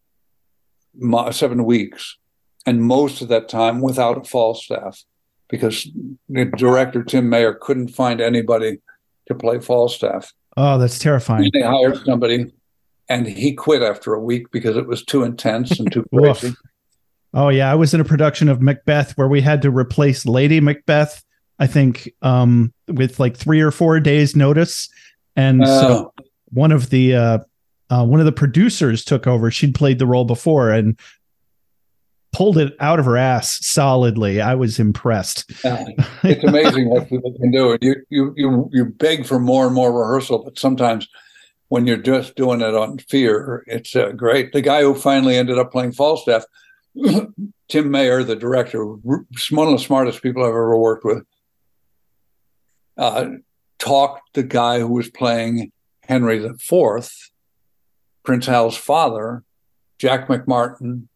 seven 1.31 1.65
weeks 1.65 2.17
and 2.67 2.83
most 2.83 3.21
of 3.21 3.29
that 3.29 3.47
time 3.47 3.79
without 3.79 4.17
a 4.17 4.23
Falstaff 4.25 5.01
because 5.49 5.89
the 6.27 6.45
director 6.45 7.01
Tim 7.01 7.29
Mayer 7.29 7.53
couldn't 7.53 7.87
find 7.87 8.19
anybody 8.19 8.79
to 9.27 9.35
play 9.35 9.59
Falstaff. 9.59 10.33
Oh, 10.57 10.77
that's 10.77 10.99
terrifying. 10.99 11.49
They 11.53 11.61
hired 11.61 12.03
somebody, 12.03 12.51
and 13.09 13.27
he 13.27 13.53
quit 13.53 13.81
after 13.81 14.13
a 14.13 14.19
week 14.19 14.51
because 14.51 14.75
it 14.77 14.87
was 14.87 15.03
too 15.03 15.23
intense 15.23 15.79
and 15.79 15.91
too 15.91 16.05
crazy. 16.13 16.53
oh 17.33 17.49
yeah, 17.49 17.71
I 17.71 17.75
was 17.75 17.93
in 17.93 18.01
a 18.01 18.05
production 18.05 18.49
of 18.49 18.61
Macbeth 18.61 19.17
where 19.17 19.27
we 19.27 19.41
had 19.41 19.61
to 19.63 19.71
replace 19.71 20.25
Lady 20.25 20.59
Macbeth. 20.59 21.23
I 21.59 21.67
think 21.67 22.13
um, 22.21 22.73
with 22.87 23.19
like 23.19 23.35
three 23.35 23.61
or 23.61 23.71
four 23.71 23.99
days 23.99 24.35
notice, 24.35 24.89
and 25.35 25.63
uh, 25.63 25.81
so 25.81 26.13
one 26.51 26.71
of 26.71 26.89
the 26.89 27.15
uh, 27.15 27.39
uh, 27.89 28.05
one 28.05 28.19
of 28.19 28.25
the 28.25 28.31
producers 28.31 29.03
took 29.03 29.25
over. 29.27 29.49
She'd 29.49 29.73
played 29.73 29.99
the 29.99 30.05
role 30.05 30.25
before, 30.25 30.71
and 30.71 30.99
pulled 32.33 32.57
it 32.57 32.75
out 32.79 32.99
of 32.99 33.05
her 33.05 33.17
ass 33.17 33.65
solidly. 33.65 34.41
I 34.41 34.53
was 34.53 34.79
impressed. 34.79 35.49
it's 36.23 36.43
amazing 36.43 36.89
what 36.89 37.09
people 37.09 37.33
can 37.33 37.49
do. 37.51 37.77
You 37.81 37.95
you 38.09 38.33
you 38.35 38.69
you 38.71 38.85
beg 38.85 39.25
for 39.25 39.39
more 39.39 39.65
and 39.65 39.73
more 39.73 39.91
rehearsal, 39.91 40.43
but 40.43 40.59
sometimes 40.59 41.07
when 41.69 41.85
you're 41.85 41.97
just 41.97 42.35
doing 42.35 42.61
it 42.61 42.75
on 42.75 42.97
fear, 42.97 43.63
it's 43.67 43.95
uh, 43.95 44.11
great. 44.11 44.53
The 44.53 44.61
guy 44.61 44.81
who 44.81 44.93
finally 44.95 45.35
ended 45.35 45.57
up 45.57 45.71
playing 45.71 45.91
Falstaff, 45.91 46.45
Tim 47.67 47.91
Mayer, 47.91 48.23
the 48.23 48.35
director, 48.35 48.85
one 48.85 49.25
of 49.67 49.73
the 49.73 49.79
smartest 49.79 50.21
people 50.21 50.43
I've 50.43 50.49
ever 50.49 50.77
worked 50.77 51.05
with, 51.05 51.23
uh, 52.97 53.25
talked 53.79 54.33
the 54.33 54.43
guy 54.43 54.79
who 54.79 54.87
was 54.93 55.09
playing 55.09 55.71
Henry 56.03 56.43
IV, 56.43 57.09
Prince 58.23 58.45
Hal's 58.45 58.77
father, 58.77 59.43
Jack 59.99 60.27
McMartin, 60.27 61.07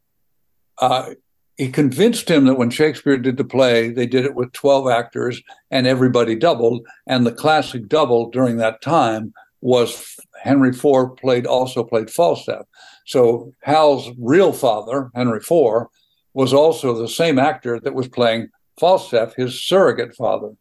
uh, 0.78 1.12
he 1.58 1.70
convinced 1.70 2.30
him 2.30 2.46
that 2.46 2.56
when 2.56 2.72
Shakespeare 2.72 3.18
did 3.18 3.38
the 3.38 3.44
play, 3.44 3.90
they 3.90 4.08
did 4.08 4.26
it 4.26 4.34
with 4.34 4.52
12 4.52 4.90
actors 4.90 5.42
and 5.70 5.86
everybody 5.86 6.36
doubled. 6.36 6.86
And 7.06 7.26
the 7.26 7.32
classic 7.32 7.88
double 7.88 8.32
during 8.32 8.58
that 8.58 8.82
time 8.82 9.34
was 9.62 10.16
Henry 10.42 10.70
IV 10.70 11.18
played 11.18 11.46
also 11.46 11.84
played 11.84 12.10
Falstaff. 12.10 12.66
So 13.06 13.54
Hal's 13.62 14.10
real 14.18 14.54
father, 14.54 15.12
Henry 15.16 15.40
IV, 15.40 15.88
was 16.34 16.54
also 16.54 16.94
the 16.94 17.08
same 17.08 17.40
actor 17.40 17.80
that 17.80 17.94
was 17.94 18.08
playing 18.08 18.50
Falstaff, 18.80 19.36
his 19.36 19.62
surrogate 19.62 20.16
father, 20.16 20.52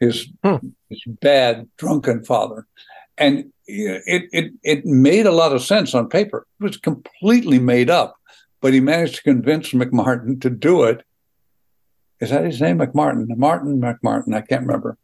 his, 0.00 0.28
hmm. 0.44 0.56
his 0.88 1.02
bad 1.06 1.68
drunken 1.78 2.24
father. 2.24 2.66
And 3.16 3.52
it, 3.66 4.28
it 4.32 4.52
it 4.62 4.86
made 4.86 5.26
a 5.26 5.32
lot 5.32 5.52
of 5.52 5.62
sense 5.62 5.92
on 5.92 6.08
paper. 6.08 6.46
It 6.60 6.62
was 6.62 6.76
completely 6.76 7.58
made 7.58 7.90
up 7.90 8.18
but 8.60 8.72
he 8.72 8.80
managed 8.80 9.16
to 9.16 9.22
convince 9.22 9.72
McMartin 9.72 10.40
to 10.40 10.50
do 10.50 10.84
it. 10.84 11.04
Is 12.20 12.30
that 12.30 12.44
his 12.44 12.60
name, 12.60 12.78
McMartin? 12.78 13.28
Martin 13.36 13.80
McMartin, 13.80 14.34
I 14.34 14.40
can't 14.40 14.66
remember. 14.66 14.98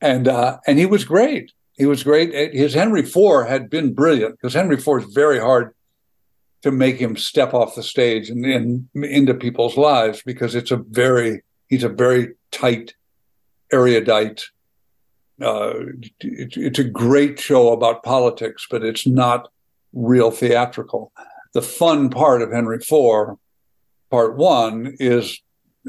And 0.00 0.28
uh, 0.28 0.58
and 0.66 0.78
he 0.78 0.86
was 0.86 1.04
great. 1.04 1.52
He 1.80 1.86
was 1.86 2.04
great. 2.04 2.54
His 2.54 2.74
Henry 2.74 3.00
IV 3.00 3.48
had 3.48 3.70
been 3.70 3.94
brilliant 3.94 4.36
because 4.36 4.54
Henry 4.54 4.76
IV 4.76 4.88
is 4.98 5.14
very 5.14 5.40
hard 5.40 5.74
to 6.62 6.70
make 6.70 6.98
him 6.98 7.16
step 7.16 7.54
off 7.54 7.74
the 7.74 7.82
stage 7.82 8.28
and, 8.28 8.44
and 8.44 8.88
into 8.94 9.34
people's 9.34 9.76
lives 9.76 10.22
because 10.24 10.54
it's 10.54 10.70
a 10.70 10.76
very 10.76 11.42
he's 11.68 11.84
a 11.84 11.88
very 11.88 12.34
tight, 12.50 12.94
erudite. 13.72 14.44
Uh, 15.40 15.72
it, 16.20 16.56
it's 16.56 16.78
a 16.78 16.84
great 16.84 17.40
show 17.40 17.72
about 17.72 18.02
politics, 18.02 18.66
but 18.70 18.84
it's 18.84 19.06
not 19.06 19.48
real 19.92 20.30
theatrical 20.30 21.12
the 21.52 21.62
fun 21.62 22.10
part 22.10 22.42
of 22.42 22.52
Henry 22.52 22.76
IV, 22.76 23.36
part 24.10 24.36
one, 24.36 24.94
is 25.00 25.40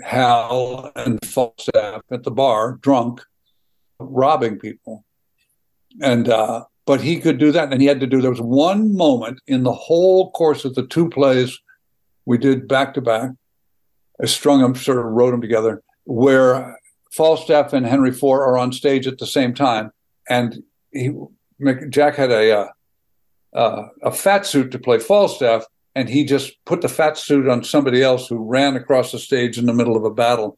Hal 0.03 0.91
and 0.95 1.23
Falstaff 1.25 2.01
at 2.11 2.23
the 2.23 2.31
bar, 2.31 2.73
drunk, 2.81 3.21
robbing 3.99 4.57
people. 4.57 5.05
And 6.01 6.29
uh, 6.29 6.65
but 6.85 7.01
he 7.01 7.19
could 7.19 7.37
do 7.37 7.51
that, 7.51 7.71
and 7.71 7.81
he 7.81 7.87
had 7.87 7.99
to 7.99 8.07
do. 8.07 8.21
There 8.21 8.31
was 8.31 8.41
one 8.41 8.95
moment 8.95 9.39
in 9.47 9.63
the 9.63 9.73
whole 9.73 10.31
course 10.31 10.65
of 10.65 10.75
the 10.75 10.85
two 10.87 11.09
plays 11.09 11.59
we 12.25 12.37
did 12.37 12.67
back 12.67 12.93
to 12.95 13.01
back. 13.01 13.31
I 14.21 14.25
strung 14.25 14.61
them, 14.61 14.75
sort 14.75 14.99
of 14.99 15.05
wrote 15.05 15.31
them 15.31 15.41
together, 15.41 15.81
where 16.05 16.77
Falstaff 17.11 17.73
and 17.73 17.85
Henry 17.85 18.09
IV 18.09 18.23
are 18.23 18.57
on 18.57 18.71
stage 18.71 19.07
at 19.07 19.17
the 19.17 19.27
same 19.27 19.53
time, 19.53 19.91
and 20.29 20.63
he 20.91 21.11
Jack 21.89 22.15
had 22.15 22.31
a 22.31 22.59
uh, 22.59 22.67
uh, 23.53 23.87
a 24.03 24.11
fat 24.11 24.45
suit 24.45 24.71
to 24.71 24.79
play 24.79 24.99
Falstaff, 24.99 25.65
and 25.95 26.09
he 26.09 26.23
just 26.23 26.53
put 26.65 26.81
the 26.81 26.89
fat 26.89 27.17
suit 27.17 27.47
on 27.47 27.63
somebody 27.63 28.01
else 28.01 28.27
who 28.27 28.37
ran 28.37 28.75
across 28.75 29.11
the 29.11 29.19
stage 29.19 29.57
in 29.57 29.65
the 29.65 29.73
middle 29.73 29.97
of 29.97 30.03
a 30.03 30.11
battle, 30.11 30.57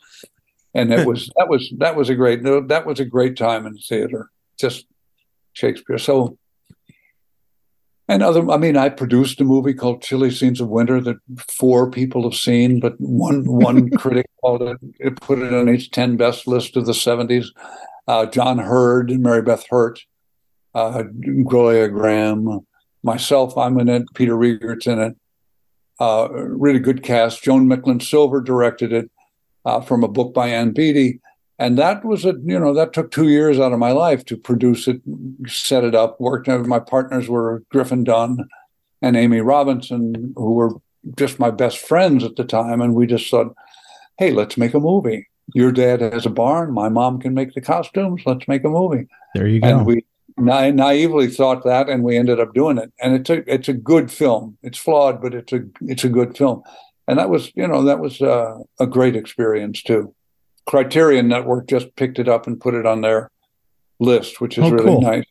and 0.73 0.93
it 0.93 1.07
was 1.07 1.29
that 1.37 1.49
was 1.49 1.73
that 1.77 1.95
was 1.95 2.09
a 2.09 2.15
great 2.15 2.43
that 2.43 2.85
was 2.85 2.99
a 2.99 3.05
great 3.05 3.35
time 3.35 3.65
in 3.65 3.77
theater, 3.77 4.29
just 4.59 4.85
Shakespeare. 5.53 5.97
So, 5.97 6.37
and 8.07 8.21
other, 8.21 8.49
I 8.51 8.57
mean, 8.57 8.75
I 8.75 8.89
produced 8.89 9.39
a 9.39 9.45
movie 9.45 9.73
called 9.73 10.01
Chilly 10.01 10.29
Scenes 10.29 10.59
of 10.59 10.67
Winter 10.67 10.99
that 11.01 11.17
four 11.49 11.89
people 11.89 12.23
have 12.23 12.37
seen, 12.37 12.79
but 12.79 12.93
one 12.99 13.45
one 13.45 13.89
critic 13.97 14.25
called 14.41 14.61
it, 14.61 14.77
it 14.99 15.21
put 15.21 15.39
it 15.39 15.53
on 15.53 15.69
its 15.69 15.87
ten 15.87 16.17
best 16.17 16.47
list 16.47 16.75
of 16.75 16.85
the 16.85 16.93
seventies. 16.93 17.51
Uh, 18.07 18.25
John 18.25 18.59
and 18.59 19.23
Mary 19.23 19.41
Beth 19.41 19.65
Hurt, 19.69 20.01
uh, 20.75 21.03
Gloria 21.45 21.87
Grahame, 21.87 22.65
myself, 23.03 23.57
I'm 23.57 23.79
in 23.79 23.87
it. 23.87 24.03
Peter 24.13 24.35
Riegert's 24.35 24.87
in 24.87 24.99
it. 24.99 25.15
Uh, 25.99 26.27
really 26.31 26.79
good 26.79 27.03
cast. 27.03 27.43
Joan 27.43 27.67
Micklin 27.67 28.01
Silver 28.01 28.41
directed 28.41 28.91
it 28.91 29.11
uh, 29.65 29.79
from 29.79 30.03
a 30.03 30.07
book 30.07 30.33
by 30.33 30.47
Ann 30.47 30.71
Beattie. 30.71 31.21
And 31.59 31.77
that 31.77 32.03
was 32.03 32.25
a, 32.25 32.33
you 32.43 32.59
know, 32.59 32.73
that 32.73 32.93
took 32.93 33.11
two 33.11 33.29
years 33.29 33.59
out 33.59 33.73
of 33.73 33.79
my 33.79 33.91
life 33.91 34.25
to 34.25 34.37
produce 34.37 34.87
it, 34.87 35.01
set 35.47 35.83
it 35.83 35.93
up, 35.95 36.19
worked. 36.19 36.47
My 36.47 36.79
partners 36.79 37.29
were 37.29 37.63
Griffin 37.69 38.03
Dunne 38.03 38.47
and 39.01 39.15
Amy 39.15 39.41
Robinson, 39.41 40.33
who 40.35 40.53
were 40.53 40.71
just 41.17 41.39
my 41.39 41.51
best 41.51 41.77
friends 41.77 42.23
at 42.23 42.35
the 42.37 42.43
time. 42.43 42.81
And 42.81 42.95
we 42.95 43.05
just 43.05 43.29
thought, 43.29 43.53
hey, 44.17 44.31
let's 44.31 44.57
make 44.57 44.73
a 44.73 44.79
movie. 44.79 45.27
Your 45.53 45.71
dad 45.71 46.01
has 46.01 46.25
a 46.25 46.29
barn. 46.29 46.73
My 46.73 46.89
mom 46.89 47.19
can 47.19 47.33
make 47.33 47.53
the 47.53 47.61
costumes. 47.61 48.23
Let's 48.25 48.47
make 48.47 48.63
a 48.63 48.69
movie. 48.69 49.07
There 49.35 49.47
you 49.47 49.59
go. 49.59 49.67
And 49.67 49.85
we 49.85 50.05
na- 50.37 50.71
naively 50.71 51.27
thought 51.27 51.63
that, 51.65 51.89
and 51.89 52.03
we 52.03 52.17
ended 52.17 52.39
up 52.39 52.53
doing 52.53 52.77
it. 52.77 52.91
And 53.01 53.13
it's 53.13 53.29
a 53.29 53.53
it's 53.53 53.67
a 53.67 53.73
good 53.73 54.11
film. 54.11 54.57
It's 54.63 54.77
flawed, 54.77 55.21
but 55.21 55.33
it's 55.33 55.51
a 55.53 55.61
it's 55.81 56.03
a 56.03 56.09
good 56.09 56.37
film. 56.37 56.63
And 57.07 57.19
that 57.19 57.29
was 57.29 57.51
you 57.55 57.67
know 57.67 57.83
that 57.83 57.99
was 57.99 58.21
uh, 58.21 58.55
a 58.79 58.87
great 58.87 59.15
experience 59.15 59.83
too. 59.83 60.15
Criterion 60.65 61.27
Network 61.27 61.67
just 61.67 61.95
picked 61.95 62.19
it 62.19 62.27
up 62.27 62.47
and 62.47 62.59
put 62.59 62.73
it 62.73 62.85
on 62.85 63.01
their 63.01 63.29
list, 63.99 64.41
which 64.41 64.57
is 64.57 64.63
oh, 64.63 64.71
really 64.71 64.85
cool. 64.85 65.01
nice. 65.01 65.25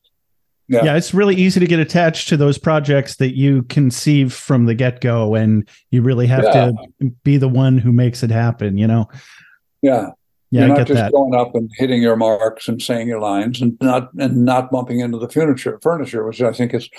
Yeah. 0.68 0.84
yeah, 0.84 0.96
it's 0.96 1.12
really 1.12 1.34
easy 1.34 1.60
to 1.60 1.66
get 1.66 1.80
attached 1.80 2.28
to 2.28 2.36
those 2.36 2.56
projects 2.56 3.16
that 3.16 3.36
you 3.36 3.64
conceive 3.64 4.32
from 4.32 4.64
the 4.64 4.74
get 4.74 5.00
go, 5.00 5.34
and 5.34 5.68
you 5.90 6.02
really 6.02 6.26
have 6.28 6.44
yeah. 6.44 6.70
to 7.00 7.10
be 7.24 7.36
the 7.36 7.48
one 7.48 7.76
who 7.76 7.92
makes 7.92 8.22
it 8.22 8.30
happen. 8.30 8.78
You 8.78 8.86
know. 8.86 9.08
Yeah, 9.82 10.10
yeah, 10.52 10.66
You're 10.66 10.76
not 10.76 10.86
just 10.86 11.00
that. 11.00 11.12
going 11.12 11.34
up 11.34 11.54
and 11.54 11.70
hitting 11.78 12.02
your 12.02 12.14
marks 12.14 12.68
and 12.68 12.80
saying 12.80 13.08
your 13.08 13.20
lines 13.20 13.62
and 13.62 13.74
not 13.80 14.12
and 14.18 14.44
not 14.44 14.70
bumping 14.70 15.00
into 15.00 15.18
the 15.18 15.28
furniture 15.28 15.80
furniture, 15.82 16.26
which 16.26 16.42
I 16.42 16.52
think 16.52 16.74
is 16.74 16.90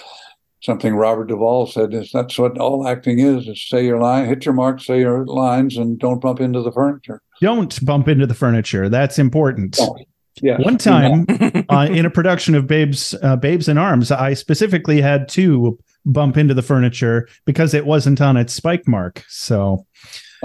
something 0.64 0.96
Robert 0.96 1.26
Duvall 1.28 1.68
said 1.68 1.94
is 1.94 2.12
that's 2.12 2.40
what 2.40 2.58
all 2.58 2.88
acting 2.88 3.20
is, 3.20 3.48
is 3.48 3.68
say 3.68 3.86
your 3.86 4.00
line, 4.00 4.26
hit 4.26 4.46
your 4.46 4.54
mark, 4.54 4.82
say 4.82 5.00
your 5.00 5.26
lines, 5.26 5.78
and 5.78 6.00
don't 6.00 6.22
bump 6.22 6.40
into 6.40 6.62
the 6.62 6.72
furniture. 6.72 7.22
Don't 7.42 7.86
bump 7.86 8.08
into 8.08 8.26
the 8.26 8.34
furniture. 8.34 8.90
That's 8.90 9.20
important. 9.20 9.78
Oh, 9.80 9.98
yeah. 10.42 10.58
One 10.62 10.78
time 10.78 11.26
uh, 11.70 11.88
in 11.92 12.06
a 12.06 12.10
production 12.10 12.56
of 12.56 12.66
Babes 12.66 13.14
uh, 13.22 13.36
Babes 13.36 13.68
in 13.68 13.78
Arms. 13.78 14.12
I 14.12 14.34
specifically 14.34 15.02
had 15.02 15.28
to 15.30 15.78
bump 16.06 16.38
into 16.38 16.54
the 16.54 16.64
furniture 16.64 17.28
because 17.46 17.74
it 17.74 17.86
wasn't 17.86 18.20
on 18.20 18.36
its 18.38 18.54
spike 18.54 18.88
mark. 18.88 19.24
So 19.30 19.86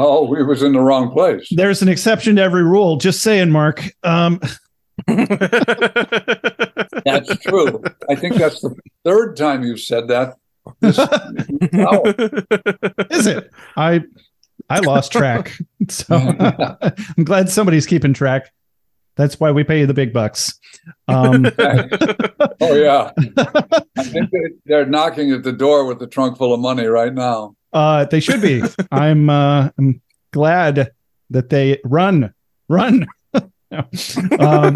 Oh, 0.00 0.32
it 0.36 0.44
was 0.44 0.62
in 0.62 0.72
the 0.74 0.80
wrong 0.80 1.10
place. 1.10 1.48
there's 1.50 1.82
an 1.82 1.88
exception 1.88 2.36
to 2.36 2.42
every 2.42 2.62
rule. 2.62 2.98
Just 2.98 3.20
saying, 3.20 3.50
Mark. 3.50 3.84
Um, 4.04 4.40
That's 7.04 7.36
true. 7.38 7.82
I 8.10 8.14
think 8.14 8.36
that's 8.36 8.60
the 8.60 8.74
third 9.04 9.36
time 9.36 9.62
you've 9.64 9.80
said 9.80 10.08
that. 10.08 10.36
This, 10.80 10.98
is 13.10 13.26
it? 13.26 13.50
I 13.76 14.02
I 14.68 14.80
lost 14.80 15.12
track. 15.12 15.52
So 15.90 16.16
I'm 16.16 17.24
glad 17.24 17.48
somebody's 17.48 17.86
keeping 17.86 18.12
track. 18.12 18.52
That's 19.16 19.40
why 19.40 19.52
we 19.52 19.64
pay 19.64 19.80
you 19.80 19.86
the 19.86 19.94
big 19.94 20.12
bucks. 20.12 20.58
Um, 21.08 21.46
oh 21.58 22.74
yeah. 22.74 23.10
I 23.96 24.02
think 24.02 24.30
they- 24.30 24.52
they're 24.66 24.84
knocking 24.84 25.32
at 25.32 25.44
the 25.44 25.52
door 25.52 25.86
with 25.86 25.98
the 25.98 26.06
trunk 26.06 26.36
full 26.36 26.52
of 26.52 26.60
money 26.60 26.84
right 26.86 27.14
now. 27.14 27.56
uh, 27.72 28.04
they 28.04 28.20
should 28.20 28.42
be. 28.42 28.62
I'm 28.92 29.30
uh, 29.30 29.70
I'm 29.78 30.02
glad 30.32 30.90
that 31.30 31.48
they 31.48 31.80
run, 31.84 32.34
run. 32.68 33.06
um, 34.38 34.72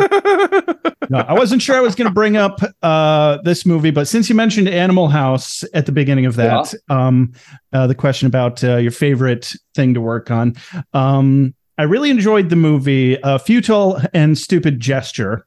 no, 1.08 1.18
I 1.18 1.32
wasn't 1.32 1.62
sure 1.62 1.76
I 1.76 1.80
was 1.80 1.94
going 1.94 2.08
to 2.08 2.14
bring 2.14 2.36
up 2.36 2.60
uh, 2.82 3.38
this 3.42 3.64
movie, 3.64 3.90
but 3.90 4.06
since 4.06 4.28
you 4.28 4.34
mentioned 4.34 4.68
Animal 4.68 5.08
House 5.08 5.64
at 5.74 5.86
the 5.86 5.92
beginning 5.92 6.26
of 6.26 6.36
that, 6.36 6.74
um, 6.90 7.32
uh, 7.72 7.86
the 7.86 7.94
question 7.94 8.26
about 8.26 8.62
uh, 8.62 8.76
your 8.76 8.90
favorite 8.92 9.54
thing 9.74 9.94
to 9.94 10.00
work 10.00 10.30
on, 10.30 10.54
um, 10.92 11.54
I 11.78 11.84
really 11.84 12.10
enjoyed 12.10 12.50
the 12.50 12.56
movie 12.56 13.20
uh, 13.22 13.38
"Futile 13.38 14.00
and 14.12 14.36
Stupid 14.36 14.78
Gesture," 14.78 15.46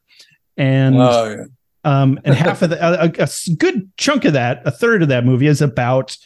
and 0.56 0.96
Oh, 0.96 1.28
yeah. 1.30 1.44
um, 1.84 2.18
and 2.24 2.34
half 2.34 2.62
of 2.62 2.70
the 2.70 2.84
a, 2.84 3.04
a- 3.22 3.54
good 3.56 3.88
chunk 3.96 4.24
of 4.24 4.32
that, 4.32 4.62
a 4.66 4.70
third 4.72 5.02
of 5.02 5.08
that 5.08 5.24
movie 5.24 5.46
is 5.46 5.62
about 5.62 6.16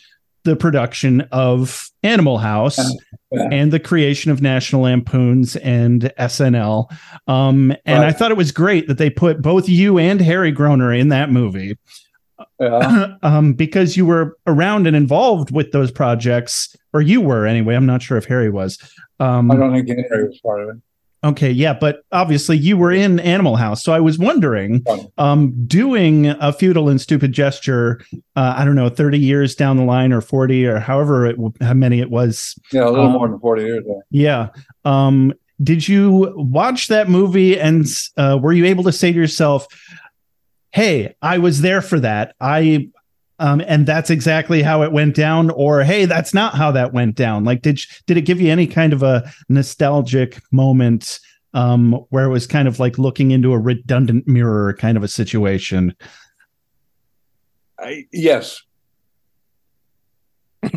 the 0.45 0.57
production 0.57 1.23
of 1.33 1.89
Animal 2.03 2.39
House 2.39 2.79
Yeah. 3.31 3.49
and 3.53 3.73
the 3.73 3.81
creation 3.81 4.31
of 4.31 4.41
National 4.41 4.83
Lampoons 4.83 5.57
and 5.57 6.13
SNL. 6.19 6.91
Um, 7.29 7.75
and 7.85 8.05
I 8.05 8.13
thought 8.13 8.31
it 8.31 8.37
was 8.37 8.53
great 8.53 8.89
that 8.89 8.99
they 8.99 9.11
put 9.11 9.43
both 9.43 9.69
you 9.69 9.99
and 9.99 10.21
Harry 10.21 10.53
Groener 10.53 10.99
in 10.99 11.09
that 11.09 11.31
movie 11.31 11.77
Yeah. 12.59 13.15
um, 13.23 13.53
because 13.53 13.97
you 13.97 14.07
were 14.07 14.37
around 14.47 14.87
and 14.87 14.97
involved 14.97 15.51
with 15.51 15.73
those 15.73 15.91
projects, 15.91 16.75
or 16.93 17.03
you 17.03 17.21
were 17.21 17.47
anyway. 17.47 17.75
I'm 17.77 17.87
not 17.87 18.03
sure 18.03 18.17
if 18.19 18.25
Harry 18.25 18.51
was. 18.51 18.79
Um, 19.21 19.51
I 19.51 19.57
don't 19.57 19.73
think 19.75 19.89
Henry 19.89 20.27
was 20.29 20.41
part 20.41 20.63
of 20.63 20.77
it. 20.77 20.83
Okay, 21.23 21.51
yeah, 21.51 21.75
but 21.75 22.03
obviously 22.13 22.57
you 22.57 22.79
were 22.79 22.93
in 22.93 23.21
Animal 23.21 23.57
House, 23.57 23.85
so 23.85 23.93
I 23.93 24.01
was 24.01 24.19
wondering, 24.19 24.83
um, 25.19 25.53
doing 25.67 26.29
a 26.29 26.51
futile 26.51 26.89
and 26.89 26.99
stupid 26.99 27.33
gesture. 27.33 28.01
Uh, 28.37 28.55
I 28.57 28.65
don't 28.65 28.75
know, 28.75 28.89
thirty 28.89 29.19
years 29.19 29.55
down 29.55 29.77
the 29.77 29.85
line, 29.85 30.13
or 30.15 30.23
forty, 30.23 30.65
or 30.67 30.79
however 30.79 31.27
it 31.27 31.33
w- 31.33 31.53
how 31.61 31.75
many 31.75 32.01
it 32.01 32.11
was. 32.11 32.59
Yeah, 32.73 32.85
a 32.87 32.91
little 32.91 33.07
Um, 33.07 33.13
more 33.13 33.29
than 33.29 33.39
40 33.39 33.63
years 33.63 33.79
ago. 33.85 34.03
Yeah. 34.11 34.49
Um, 34.87 35.35
did 35.63 35.87
you 35.87 36.33
watch 36.37 36.89
that 36.89 37.11
movie 37.11 37.61
and 37.61 37.85
uh, 38.17 38.39
were 38.41 38.53
you 38.55 38.65
able 38.65 38.85
to 38.85 38.93
say 38.93 39.13
to 39.13 39.19
yourself, 39.19 39.67
"Hey, 40.73 41.17
I 41.21 41.37
was 41.37 41.61
there 41.61 41.83
for 41.83 42.01
that. 42.01 42.35
I." 42.41 42.89
Um, 43.41 43.63
and 43.67 43.87
that's 43.87 44.11
exactly 44.11 44.63
how 44.63 44.83
it 44.83 44.93
went 44.93 45.17
down, 45.17 45.49
or 45.51 45.83
hey, 45.83 46.05
that's 46.05 46.35
not 46.35 46.55
how 46.55 46.71
that 46.73 46.93
went 46.93 47.17
down. 47.17 47.43
Like, 47.43 47.63
did 47.63 47.81
did 48.07 48.19
it 48.19 48.23
give 48.23 48.39
you 48.39 48.53
any 48.53 48.67
kind 48.67 48.93
of 48.93 49.03
a 49.03 49.33
nostalgic 49.49 50.43
moment 50.53 51.19
um, 51.55 51.95
where 52.11 52.27
it 52.27 52.29
was 52.29 52.47
kind 52.47 52.69
of 52.69 52.79
like 52.79 52.99
looking 52.99 53.31
into 53.31 53.55
a 53.55 53.59
redundant 53.59 54.29
mirror 54.29 54.75
kind 54.75 54.99
of 54.99 55.03
a 55.03 55.09
situation? 55.09 55.97
I, 57.79 58.05
yes. 58.13 58.61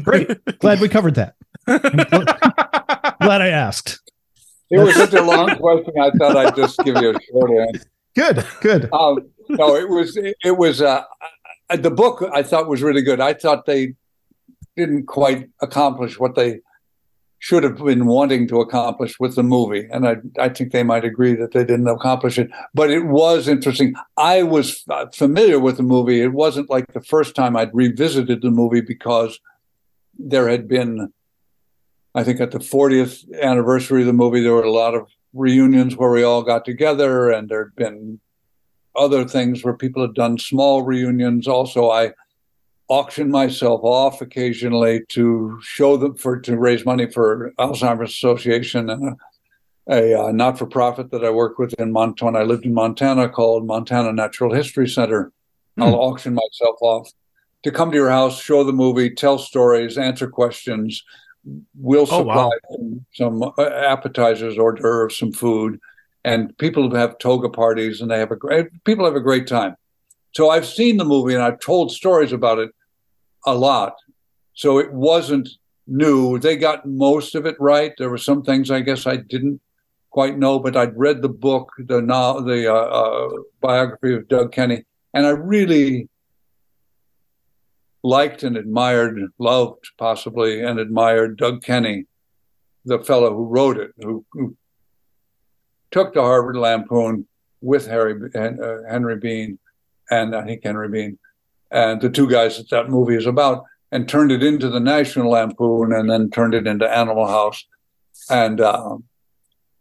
Great, 0.02 0.30
glad 0.60 0.80
we 0.80 0.88
covered 0.88 1.16
that. 1.16 1.36
Glad 1.68 3.42
I 3.42 3.50
asked. 3.50 4.00
It 4.70 4.80
was 4.80 4.96
such 4.96 5.14
a 5.14 5.22
long 5.22 5.56
question. 5.58 5.94
I 6.00 6.12
thought 6.12 6.36
I'd 6.36 6.56
just 6.56 6.78
give 6.80 6.96
you 7.02 7.12
a 7.12 7.20
short 7.32 7.52
answer. 7.52 7.86
Good, 8.16 8.46
good. 8.62 8.90
Um, 8.94 9.30
no, 9.50 9.76
it 9.76 9.90
was 9.90 10.18
it, 10.18 10.36
it 10.44 10.58
was 10.58 10.82
uh, 10.82 11.04
the 11.82 11.92
book. 11.92 12.24
I 12.34 12.44
thought 12.44 12.68
was 12.68 12.84
really 12.84 13.02
good. 13.02 13.20
I 13.20 13.34
thought 13.34 13.66
they 13.66 13.96
didn't 14.76 15.06
quite 15.06 15.50
accomplish 15.62 16.20
what 16.20 16.36
they 16.36 16.60
should 17.40 17.64
have 17.64 17.78
been 17.78 18.06
wanting 18.06 18.48
to 18.48 18.62
accomplish 18.62 19.20
with 19.20 19.36
the 19.36 19.44
movie, 19.44 19.88
and 19.92 20.08
I 20.08 20.16
I 20.40 20.50
think 20.50 20.72
they 20.72 20.84
might 20.84 21.04
agree 21.04 21.36
that 21.36 21.52
they 21.52 21.66
didn't 21.66 21.88
accomplish 21.88 22.38
it. 22.38 22.50
But 22.74 22.90
it 22.90 23.06
was 23.06 23.48
interesting. 23.48 23.96
I 24.16 24.44
was 24.44 24.84
uh, 24.90 25.08
familiar 25.14 25.60
with 25.60 25.78
the 25.78 25.84
movie. 25.84 26.22
It 26.22 26.34
wasn't 26.34 26.70
like 26.70 26.94
the 26.94 27.02
first 27.02 27.36
time 27.36 27.58
I'd 27.58 27.74
revisited 27.74 28.42
the 28.42 28.52
movie 28.52 28.82
because 28.82 29.40
there 30.18 30.48
had 30.48 30.68
been 30.68 31.12
I 32.16 32.24
think 32.24 32.40
at 32.40 32.52
the 32.52 32.60
40th 32.60 33.26
anniversary 33.42 34.02
of 34.02 34.08
the 34.08 34.14
movie, 34.14 34.42
there 34.42 34.54
were 34.54 34.64
a 34.64 34.72
lot 34.72 34.94
of 34.94 35.08
reunions 35.34 35.98
where 35.98 36.12
we 36.12 36.24
all 36.24 36.44
got 36.44 36.64
together, 36.64 37.32
and 37.32 37.50
there 37.50 37.66
had 37.66 37.76
been 37.76 38.20
other 38.96 39.26
things 39.26 39.64
where 39.64 39.74
people 39.74 40.02
have 40.02 40.14
done 40.14 40.38
small 40.38 40.84
reunions. 40.84 41.48
Also, 41.48 41.90
I 41.90 42.12
auctioned 42.90 43.32
myself 43.32 43.82
off 43.84 44.22
occasionally 44.22 45.02
to 45.10 45.60
show 45.62 45.98
them 45.98 46.16
for 46.16 46.40
to 46.42 46.58
raise 46.58 46.86
money 46.86 47.10
for 47.10 47.54
Alzheimer's 47.58 48.12
Association 48.12 48.90
and 48.90 49.10
a, 49.10 49.16
a 49.90 50.26
uh, 50.26 50.32
not-for-profit 50.32 51.10
that 51.12 51.26
I 51.26 51.30
work 51.30 51.58
with 51.58 51.74
in 51.80 51.92
Montana. 51.92 52.40
I 52.40 52.44
lived 52.44 52.66
in 52.66 52.74
Montana 52.74 53.30
called 53.30 53.66
Montana 53.66 54.14
Natural 54.14 54.54
History 54.54 54.88
Center. 54.88 55.32
I'll 55.78 55.96
auction 55.96 56.36
myself 56.36 56.78
off 56.82 57.10
to 57.64 57.72
come 57.72 57.90
to 57.90 57.98
your 57.98 58.10
house, 58.12 58.40
show 58.40 58.64
the 58.64 58.74
movie, 58.74 59.10
tell 59.10 59.40
stories, 59.40 59.98
answer 59.98 60.28
questions. 60.28 61.04
We'll 61.76 62.02
Oh, 62.04 62.20
supply 62.20 62.46
wow. 62.46 62.52
some, 62.70 63.06
some 63.14 63.44
uh, 63.58 63.64
appetizers, 63.64 64.58
hors 64.58 64.74
d'oeuvres, 64.74 65.18
some 65.18 65.32
food, 65.32 65.80
and 66.24 66.58
people 66.58 66.94
have 66.96 67.18
toga 67.18 67.50
parties, 67.50 68.02
and 68.02 68.10
they 68.10 68.20
have 68.20 68.32
a 68.32 68.36
great. 68.36 68.68
People 68.84 69.06
have 69.06 69.16
a 69.16 69.22
great 69.22 69.48
time. 69.48 69.76
So 70.34 70.50
I've 70.50 70.66
seen 70.66 70.98
the 70.98 71.06
movie, 71.06 71.34
and 71.34 71.44
I've 71.44 71.60
told 71.60 71.92
stories 71.92 72.32
about 72.32 72.60
it 72.60 72.72
a 73.46 73.54
lot. 73.54 73.96
So 74.54 74.80
it 74.80 74.94
wasn't 74.94 75.50
new. 75.88 76.40
They 76.40 76.56
got 76.56 76.86
most 76.86 77.36
of 77.36 77.46
it 77.46 77.56
right. 77.60 77.94
There 77.98 78.10
were 78.10 78.18
some 78.18 78.44
things 78.44 78.72
I 78.72 78.82
guess 78.82 79.06
I 79.06 79.18
didn't 79.18 79.62
quite 80.10 80.38
know, 80.38 80.60
but 80.60 80.78
I'd 80.78 80.98
read 80.98 81.22
the 81.22 81.30
book, 81.30 81.72
the 81.78 82.02
the 82.02 82.72
uh, 82.72 82.76
uh, 82.76 83.30
biography 83.62 84.14
of 84.14 84.28
Doug 84.28 84.52
Kenney, 84.52 84.86
and 85.14 85.26
I 85.26 85.32
really 85.32 86.08
liked 88.04 88.44
and 88.44 88.58
admired, 88.58 89.20
loved 89.40 89.90
possibly, 89.98 90.62
and 90.62 90.80
admired 90.80 91.38
Doug 91.38 91.64
Kenney, 91.64 92.06
the 92.86 93.00
fellow 93.00 93.34
who 93.34 93.46
wrote 93.46 93.78
it, 93.78 93.92
who, 94.02 94.26
who 94.34 94.56
took 95.94 96.14
the 96.14 96.22
Harvard 96.22 96.58
Lampoon 96.58 97.28
with 97.62 97.88
Harry 97.88 98.16
uh, 98.36 98.90
Henry 98.90 99.16
Beard, 99.16 99.58
and 100.10 100.36
I 100.36 100.44
think 100.44 100.64
Henry 100.64 100.90
Beard, 100.90 101.18
and 101.72 102.02
the 102.02 102.10
two 102.10 102.30
guys 102.30 102.58
that 102.58 102.70
that 102.72 102.90
movie 102.90 103.16
is 103.16 103.28
about, 103.28 103.64
and 103.92 104.10
turned 104.10 104.32
it 104.32 104.44
into 104.44 104.70
the 104.70 104.80
National 104.80 105.32
Lampoon, 105.32 105.94
and 105.94 106.10
then 106.10 106.30
turned 106.30 106.56
it 106.56 106.68
into 106.68 106.90
Animal 106.90 107.28
House, 107.28 107.64
and 108.30 108.60
um, 108.60 109.06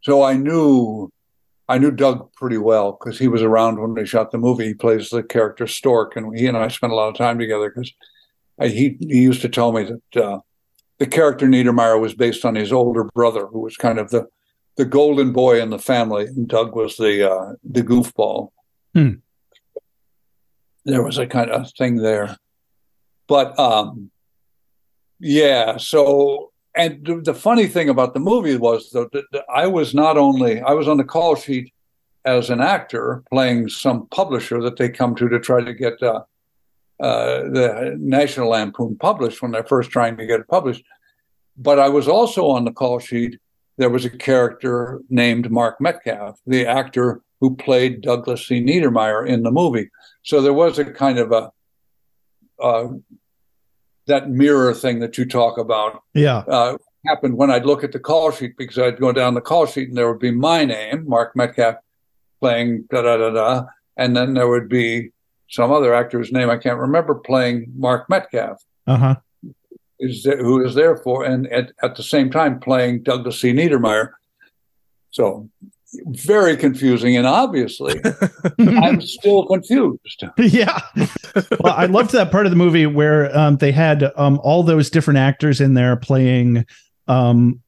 so 0.01 0.23
I 0.23 0.35
knew. 0.35 1.11
I 1.69 1.77
knew 1.77 1.91
Doug 1.91 2.29
pretty 2.33 2.57
well 2.57 2.91
because 2.91 3.17
he 3.17 3.29
was 3.29 3.41
around 3.41 3.79
when 3.79 3.93
they 3.93 4.03
shot 4.03 4.31
the 4.31 4.37
movie. 4.37 4.65
He 4.65 4.73
plays 4.73 5.09
the 5.09 5.23
character 5.23 5.65
Stork, 5.65 6.17
and 6.17 6.37
he 6.37 6.45
and 6.45 6.57
I 6.57 6.67
spent 6.67 6.91
a 6.91 6.95
lot 6.95 7.07
of 7.07 7.15
time 7.15 7.39
together 7.39 7.71
because 7.73 7.93
he 8.61 8.97
he 8.99 9.21
used 9.21 9.41
to 9.43 9.49
tell 9.49 9.71
me 9.71 9.85
that 9.85 10.21
uh, 10.21 10.39
the 10.99 11.07
character 11.07 11.47
Niedermeyer 11.47 11.99
was 11.99 12.13
based 12.13 12.43
on 12.43 12.55
his 12.55 12.73
older 12.73 13.05
brother, 13.15 13.47
who 13.47 13.61
was 13.61 13.77
kind 13.77 13.97
of 13.97 14.09
the 14.09 14.27
the 14.75 14.85
golden 14.85 15.31
boy 15.31 15.61
in 15.61 15.69
the 15.69 15.79
family, 15.79 16.25
and 16.25 16.47
Doug 16.47 16.75
was 16.75 16.97
the 16.97 17.31
uh, 17.31 17.53
the 17.63 17.83
goofball. 17.83 18.49
Hmm. 18.93 19.13
There 20.85 21.03
was 21.03 21.17
a 21.17 21.27
kind 21.27 21.49
of 21.49 21.71
thing 21.77 21.97
there, 21.97 22.37
but 23.27 23.57
um, 23.57 24.11
yeah. 25.19 25.77
So, 25.77 26.51
and 26.75 27.05
the, 27.05 27.21
the 27.21 27.33
funny 27.33 27.67
thing 27.67 27.89
about 27.89 28.13
the 28.13 28.19
movie 28.19 28.57
was 28.57 28.89
that, 28.91 29.11
that 29.11 29.25
that 29.31 29.45
I 29.53 29.67
was 29.67 29.93
not 29.93 30.17
only 30.17 30.61
I 30.61 30.73
was 30.73 30.87
on 30.87 30.97
the 30.97 31.03
call 31.03 31.35
sheet 31.35 31.73
as 32.25 32.49
an 32.49 32.61
actor 32.61 33.23
playing 33.31 33.69
some 33.69 34.07
publisher 34.07 34.61
that 34.61 34.77
they 34.77 34.89
come 34.89 35.15
to 35.15 35.29
to 35.29 35.39
try 35.39 35.63
to 35.63 35.73
get. 35.73 36.01
Uh, 36.01 36.23
uh, 36.99 37.49
the 37.49 37.95
National 37.99 38.49
Lampoon 38.49 38.95
published 38.95 39.41
when 39.41 39.51
they're 39.51 39.63
first 39.63 39.89
trying 39.89 40.15
to 40.15 40.25
get 40.25 40.39
it 40.39 40.47
published. 40.47 40.85
But 41.57 41.79
I 41.79 41.89
was 41.89 42.07
also 42.07 42.47
on 42.47 42.65
the 42.65 42.71
call 42.71 42.99
sheet. 42.99 43.39
There 43.77 43.89
was 43.89 44.05
a 44.05 44.09
character 44.09 45.01
named 45.09 45.49
Mark 45.51 45.81
Metcalf, 45.81 46.39
the 46.45 46.65
actor 46.65 47.21
who 47.41 47.55
played 47.55 48.01
Douglas 48.01 48.47
C. 48.47 48.63
Niedermeyer 48.63 49.27
in 49.27 49.43
the 49.43 49.51
movie. 49.51 49.89
So 50.23 50.41
there 50.41 50.53
was 50.53 50.77
a 50.79 50.85
kind 50.85 51.17
of 51.19 51.31
a 51.31 51.51
uh, 52.61 52.87
that 54.07 54.29
mirror 54.29 54.73
thing 54.73 54.99
that 54.99 55.17
you 55.17 55.25
talk 55.25 55.57
about 55.57 56.01
Yeah. 56.13 56.39
uh, 56.47 56.77
happened 57.07 57.35
when 57.37 57.51
I'd 57.51 57.65
look 57.65 57.83
at 57.83 57.91
the 57.91 57.99
call 57.99 58.31
sheet 58.31 58.55
because 58.57 58.77
I'd 58.77 58.99
go 58.99 59.11
down 59.11 59.33
the 59.33 59.41
call 59.41 59.65
sheet 59.65 59.89
and 59.89 59.97
there 59.97 60.09
would 60.09 60.19
be 60.19 60.31
my 60.31 60.63
name, 60.65 61.05
Mark 61.07 61.35
Metcalf, 61.35 61.75
playing 62.39 62.85
da 62.91 63.01
da 63.01 63.17
da 63.17 63.29
da, 63.31 63.63
and 63.97 64.15
then 64.15 64.33
there 64.35 64.47
would 64.47 64.69
be 64.69 65.11
some 65.49 65.71
other 65.71 65.93
actor's 65.93 66.31
name 66.31 66.49
I 66.49 66.57
can't 66.57 66.79
remember 66.79 67.15
playing 67.15 67.71
Mark 67.75 68.09
Metcalf, 68.09 68.61
Uh 68.87 68.97
huh. 68.97 69.15
Is 70.03 70.23
there, 70.23 70.37
who 70.37 70.63
is 70.63 70.75
there 70.75 70.97
for, 70.97 71.23
and 71.23 71.47
at, 71.51 71.71
at 71.81 71.95
the 71.95 72.03
same 72.03 72.29
time 72.29 72.59
playing 72.59 73.03
Douglas 73.03 73.41
C. 73.41 73.53
Niedermeyer. 73.53 74.11
So 75.11 75.49
very 76.05 76.57
confusing, 76.57 77.15
and 77.17 77.27
obviously 77.27 78.01
I'm 78.59 79.01
still 79.01 79.45
confused. 79.45 80.23
yeah. 80.37 80.79
Well, 81.59 81.73
I 81.73 81.85
loved 81.85 82.11
that 82.13 82.31
part 82.31 82.45
of 82.45 82.51
the 82.51 82.55
movie 82.55 82.85
where 82.85 83.35
um, 83.37 83.57
they 83.57 83.71
had 83.71 84.11
um, 84.15 84.39
all 84.43 84.63
those 84.63 84.89
different 84.89 85.19
actors 85.19 85.61
in 85.61 85.75
there 85.75 85.95
playing 85.95 86.65
um, 87.07 87.61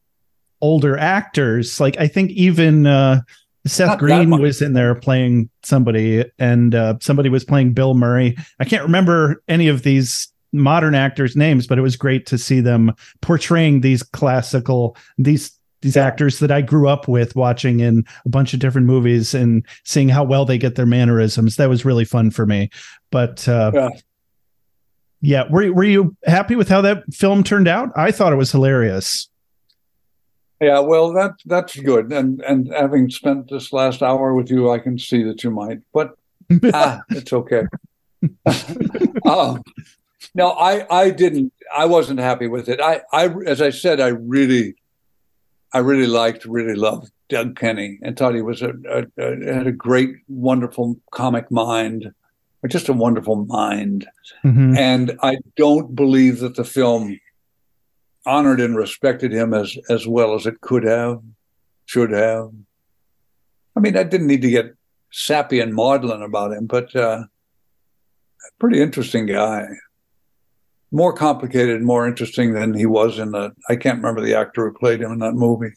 older 0.61 0.97
actors. 0.97 1.79
Like 1.79 1.99
I 1.99 2.07
think 2.07 2.31
even 2.31 2.87
uh, 2.87 3.21
Seth 3.67 3.89
Not 3.89 3.99
Green 3.99 4.29
was 4.29 4.61
in 4.61 4.73
there 4.73 4.95
playing 4.95 5.49
somebody, 5.63 6.25
and 6.39 6.73
uh, 6.73 6.95
somebody 7.01 7.29
was 7.29 7.43
playing 7.43 7.73
Bill 7.73 7.93
Murray. 7.93 8.37
I 8.59 8.65
can't 8.65 8.83
remember 8.83 9.43
any 9.47 9.67
of 9.67 9.83
these 9.83 10.31
modern 10.57 10.95
actors' 10.95 11.35
names, 11.35 11.67
but 11.67 11.77
it 11.77 11.81
was 11.81 11.95
great 11.95 12.25
to 12.27 12.37
see 12.37 12.59
them 12.61 12.93
portraying 13.21 13.81
these 13.81 14.03
classical 14.03 14.95
these 15.17 15.51
these 15.81 15.97
actors 15.97 16.39
that 16.39 16.49
I 16.51 16.61
grew 16.61 16.87
up 16.89 17.07
with 17.07 17.35
watching 17.35 17.79
in 17.79 18.03
a 18.25 18.29
bunch 18.29 18.53
of 18.55 18.59
different 18.59 18.87
movies 18.87 19.35
and 19.35 19.63
seeing 19.83 20.09
how 20.09 20.23
well 20.23 20.43
they 20.43 20.57
get 20.57 20.73
their 20.75 20.85
mannerisms. 20.87 21.57
That 21.57 21.69
was 21.69 21.85
really 21.85 22.05
fun 22.05 22.31
for 22.31 22.45
me. 22.47 22.71
But 23.11 23.47
uh, 23.47 23.71
Yeah. 23.73 23.89
yeah, 25.21 25.43
were 25.51 25.61
you- 25.63 25.73
were 25.73 25.83
you 25.83 26.15
happy 26.25 26.55
with 26.55 26.69
how 26.69 26.81
that 26.81 27.03
film 27.13 27.43
turned 27.43 27.67
out? 27.67 27.89
I 27.95 28.11
thought 28.11 28.33
it 28.33 28.37
was 28.37 28.51
hilarious. 28.51 29.29
Yeah, 30.61 30.79
well, 30.79 31.11
that 31.13 31.33
that's 31.45 31.75
good, 31.75 32.11
and 32.13 32.41
and 32.41 32.71
having 32.73 33.09
spent 33.11 33.49
this 33.49 33.71
last 33.73 34.01
hour 34.01 34.33
with 34.33 34.49
you, 34.49 34.71
I 34.71 34.79
can 34.79 34.97
see 34.97 35.21
that 35.23 35.43
you 35.43 35.51
might, 35.51 35.79
but 35.93 36.15
ah, 36.73 37.01
it's 37.09 37.33
okay. 37.33 37.63
um, 39.25 39.61
no, 40.33 40.51
I 40.51 40.85
I 40.89 41.09
didn't. 41.09 41.53
I 41.75 41.85
wasn't 41.85 42.19
happy 42.19 42.47
with 42.47 42.69
it. 42.69 42.79
I 42.81 43.01
I 43.11 43.27
as 43.45 43.61
I 43.61 43.69
said, 43.69 43.99
I 43.99 44.07
really, 44.07 44.75
I 45.73 45.79
really 45.79 46.07
liked, 46.07 46.45
really 46.45 46.75
loved 46.75 47.11
Doug 47.29 47.57
Kenney, 47.57 47.99
and 48.01 48.17
thought 48.17 48.35
he 48.35 48.41
was 48.41 48.61
a, 48.61 48.73
a, 48.89 49.05
a 49.17 49.53
had 49.53 49.67
a 49.67 49.71
great, 49.71 50.15
wonderful 50.27 50.97
comic 51.11 51.49
mind, 51.51 52.11
or 52.63 52.69
just 52.69 52.89
a 52.89 52.93
wonderful 52.93 53.45
mind. 53.45 54.07
Mhm. 54.43 54.77
And 54.77 55.17
I 55.21 55.39
don't 55.55 55.95
believe 55.95 56.39
that 56.39 56.55
the 56.55 56.63
film 56.63 57.19
honored 58.25 58.59
and 58.59 58.75
respected 58.75 59.31
him 59.31 59.53
as 59.53 59.77
as 59.89 60.07
well 60.07 60.33
as 60.35 60.45
it 60.45 60.61
could 60.61 60.83
have, 60.83 61.21
should 61.85 62.11
have. 62.11 62.51
I 63.75 63.79
mean, 63.81 63.97
I 63.97 64.03
didn't 64.03 64.27
need 64.27 64.41
to 64.43 64.49
get 64.49 64.75
sappy 65.11 65.59
and 65.59 65.73
maudlin 65.73 66.21
about 66.21 66.53
him, 66.53 66.65
but 66.65 66.95
uh, 66.95 67.23
a 67.23 68.59
pretty 68.59 68.81
interesting 68.81 69.25
guy. 69.25 69.67
More 70.95 71.11
complicated, 71.11 71.81
more 71.81 72.07
interesting 72.07 72.53
than 72.53 72.73
he 72.73 72.85
was 72.85 73.19
in 73.19 73.31
the. 73.31 73.51
I 73.69 73.75
can't 73.75 73.97
remember 73.97 74.21
the 74.21 74.35
actor 74.35 74.65
who 74.69 74.73
played 74.77 75.01
him 75.01 75.11
in 75.11 75.19
that 75.19 75.33
movie. 75.33 75.73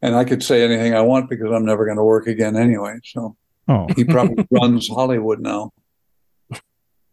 And 0.00 0.14
I 0.16 0.24
could 0.24 0.42
say 0.42 0.64
anything 0.64 0.94
I 0.94 1.02
want 1.02 1.28
because 1.28 1.52
I'm 1.52 1.66
never 1.66 1.84
going 1.84 1.98
to 1.98 2.04
work 2.04 2.26
again 2.26 2.56
anyway. 2.56 2.94
So 3.04 3.36
Oh, 3.68 3.86
he 3.96 4.04
probably 4.04 4.46
runs 4.50 4.88
Hollywood 4.88 5.40
now. 5.40 5.72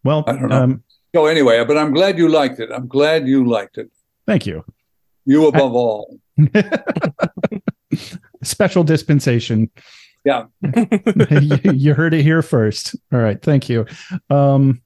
well, 0.04 0.24
I 0.26 0.32
don't 0.32 0.48
know. 0.48 0.62
um, 0.62 0.84
So 1.14 1.26
anyway, 1.26 1.62
but 1.66 1.76
I'm 1.76 1.92
glad 1.92 2.16
you 2.16 2.28
liked 2.30 2.60
it. 2.60 2.70
I'm 2.72 2.88
glad 2.88 3.28
you 3.28 3.44
liked 3.46 3.76
it. 3.76 3.90
thank 4.26 4.46
you. 4.46 4.64
You 5.26 5.48
above 5.48 5.74
all. 5.74 6.18
Special 8.42 8.84
dispensation. 8.84 9.70
Yeah. 10.24 10.44
you, 11.40 11.58
you 11.72 11.94
heard 11.94 12.14
it 12.14 12.22
here 12.22 12.40
first. 12.42 12.94
All 13.12 13.18
right, 13.20 13.40
thank 13.42 13.68
you. 13.68 13.86
Um, 14.30 14.80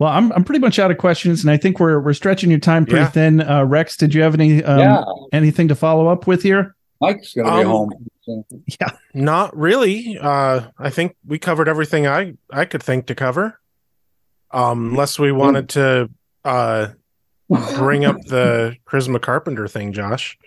well, 0.00 0.10
I'm 0.10 0.32
I'm 0.32 0.42
pretty 0.42 0.58
much 0.60 0.78
out 0.80 0.90
of 0.90 0.98
questions, 0.98 1.42
and 1.42 1.50
I 1.50 1.56
think 1.56 1.78
we're 1.78 2.00
we're 2.00 2.14
stretching 2.14 2.50
your 2.50 2.58
time 2.58 2.84
pretty 2.86 3.04
Yeah. 3.04 3.10
thin. 3.10 3.40
Uh, 3.42 3.64
Rex, 3.64 3.96
did 3.96 4.12
you 4.14 4.22
have 4.22 4.34
any 4.34 4.64
um, 4.64 4.78
yeah, 4.80 5.04
anything 5.32 5.68
to 5.68 5.74
follow 5.76 6.08
up 6.08 6.26
with 6.26 6.42
here? 6.42 6.74
Mike's 7.00 7.34
going 7.34 7.46
to 7.46 7.52
be 7.52 7.58
Um, 7.60 7.66
home. 7.66 7.90
So, 8.22 8.44
Not 9.14 9.56
really. 9.56 10.18
Uh, 10.20 10.62
I 10.78 10.90
think 10.90 11.16
we 11.26 11.38
covered 11.38 11.68
everything 11.68 12.06
I 12.06 12.34
I 12.52 12.64
could 12.64 12.82
think 12.82 13.06
to 13.06 13.14
cover. 13.14 13.60
Um, 14.50 14.90
unless 14.90 15.18
we 15.18 15.30
wanted 15.32 15.68
to 15.70 16.10
uh 16.44 16.88
bring 17.76 18.04
up 18.04 18.16
the 18.26 18.76
Charisma 18.86 19.20
Carpenter 19.20 19.68
thing, 19.68 19.92
Josh. 19.92 20.38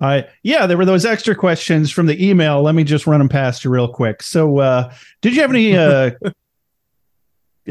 Uh, 0.00 0.22
yeah, 0.42 0.66
there 0.66 0.76
were 0.76 0.84
those 0.84 1.04
extra 1.04 1.34
questions 1.34 1.90
from 1.90 2.06
the 2.06 2.28
email. 2.28 2.62
Let 2.62 2.74
me 2.74 2.84
just 2.84 3.06
run 3.06 3.20
them 3.20 3.28
past 3.28 3.64
you 3.64 3.70
real 3.70 3.88
quick. 3.88 4.22
So, 4.22 4.58
uh, 4.58 4.92
did 5.22 5.34
you 5.34 5.40
have 5.40 5.50
any 5.50 5.76
uh, 5.76 6.10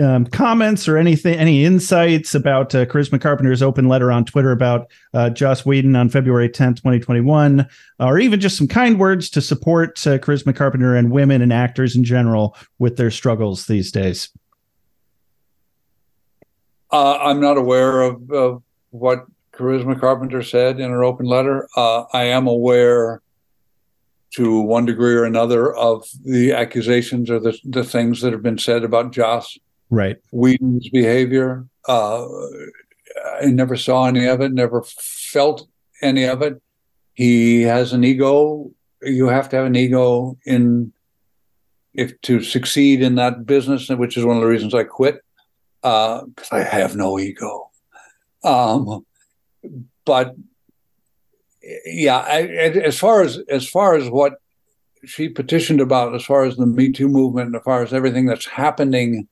um, 0.02 0.26
comments 0.26 0.88
or 0.88 0.98
anything, 0.98 1.36
any 1.38 1.66
insights 1.66 2.34
about 2.34 2.74
uh, 2.74 2.86
Charisma 2.86 3.20
Carpenter's 3.20 3.62
open 3.62 3.88
letter 3.88 4.12
on 4.12 4.26
Twitter 4.26 4.52
about 4.52 4.90
uh, 5.14 5.30
Joss 5.30 5.66
Whedon 5.66 5.96
on 5.96 6.10
February 6.10 6.50
10th, 6.50 6.78
2021, 6.78 7.68
or 8.00 8.20
even 8.20 8.40
just 8.40 8.58
some 8.58 8.68
kind 8.68 9.00
words 9.00 9.30
to 9.32 9.42
support 9.42 10.06
uh, 10.08 10.18
Charisma 10.18 10.56
Carpenter 10.56 10.96
and 10.96 11.12
women 11.12 11.42
and 11.42 11.54
actors 11.54 11.96
in 11.96 12.04
general 12.04 12.56
with 12.80 12.98
their 12.98 13.12
struggles 13.12 13.68
these 13.68 13.92
days? 13.92 14.30
uh, 16.94 17.18
I'm 17.20 17.42
not 17.42 17.58
aware 17.58 18.02
of, 18.02 18.32
of 18.32 18.64
what 18.92 19.26
Charisma 19.52 20.00
Carpenter 20.00 20.44
said 20.44 20.80
in 20.80 20.92
her 20.92 21.04
open 21.04 21.26
letter. 21.26 21.68
Uh, 21.76 22.04
I 22.14 22.26
am 22.26 22.48
aware, 22.48 23.22
to 24.36 24.62
one 24.62 24.86
degree 24.86 25.16
or 25.16 25.26
another, 25.26 25.76
of 25.76 26.08
the 26.24 26.54
accusations 26.54 27.32
or 27.32 27.40
the, 27.40 27.58
the 27.64 27.84
things 27.84 28.22
that 28.22 28.32
have 28.32 28.44
been 28.44 28.60
said 28.60 28.84
about 28.84 29.12
Joss 29.12 29.58
Right. 29.94 30.18
Whedon's 30.32 30.90
behavior. 30.90 31.68
Uh, 31.88 32.26
I 33.42 33.46
never 33.46 33.78
saw 33.78 34.06
any 34.06 34.26
of 34.26 34.42
it, 34.42 34.52
never 34.52 34.82
felt 34.84 35.68
any 36.02 36.24
of 36.24 36.42
it. 36.42 36.60
He 37.14 37.62
has 37.62 37.94
an 37.94 38.04
ego. 38.04 38.72
You 39.04 39.28
have 39.28 39.50
to 39.50 39.58
have 39.58 39.66
an 39.68 39.76
ego 39.76 40.38
in 40.46 40.94
if 41.94 42.20
to 42.22 42.42
succeed 42.42 43.04
in 43.04 43.16
that 43.16 43.46
business, 43.46 43.88
which 43.90 44.18
is 44.18 44.26
one 44.26 44.36
of 44.36 44.42
the 44.42 44.48
reasons 44.48 44.74
I 44.74 44.84
quit 44.84 45.22
because 45.84 46.50
I 46.52 46.64
have 46.64 46.96
no 46.96 47.20
ego. 47.20 47.70
Um, 48.44 49.06
but 50.06 50.36
yeah, 51.86 52.18
I- 52.18 52.48
as 52.92 52.98
far 52.98 53.22
as 53.22 53.38
as 53.48 53.70
far 53.70 53.94
as 53.96 54.10
what 54.10 54.34
she 55.06 55.30
petitioned 55.30 55.82
about, 55.82 56.16
as 56.16 56.26
far 56.26 56.46
as 56.46 56.56
the 56.56 56.66
Me 56.66 56.92
Too 56.92 57.08
movement, 57.10 57.56
as 57.56 57.62
far 57.62 57.84
as 57.84 57.94
everything 57.94 58.26
that's 58.26 58.48
happening 58.48 59.28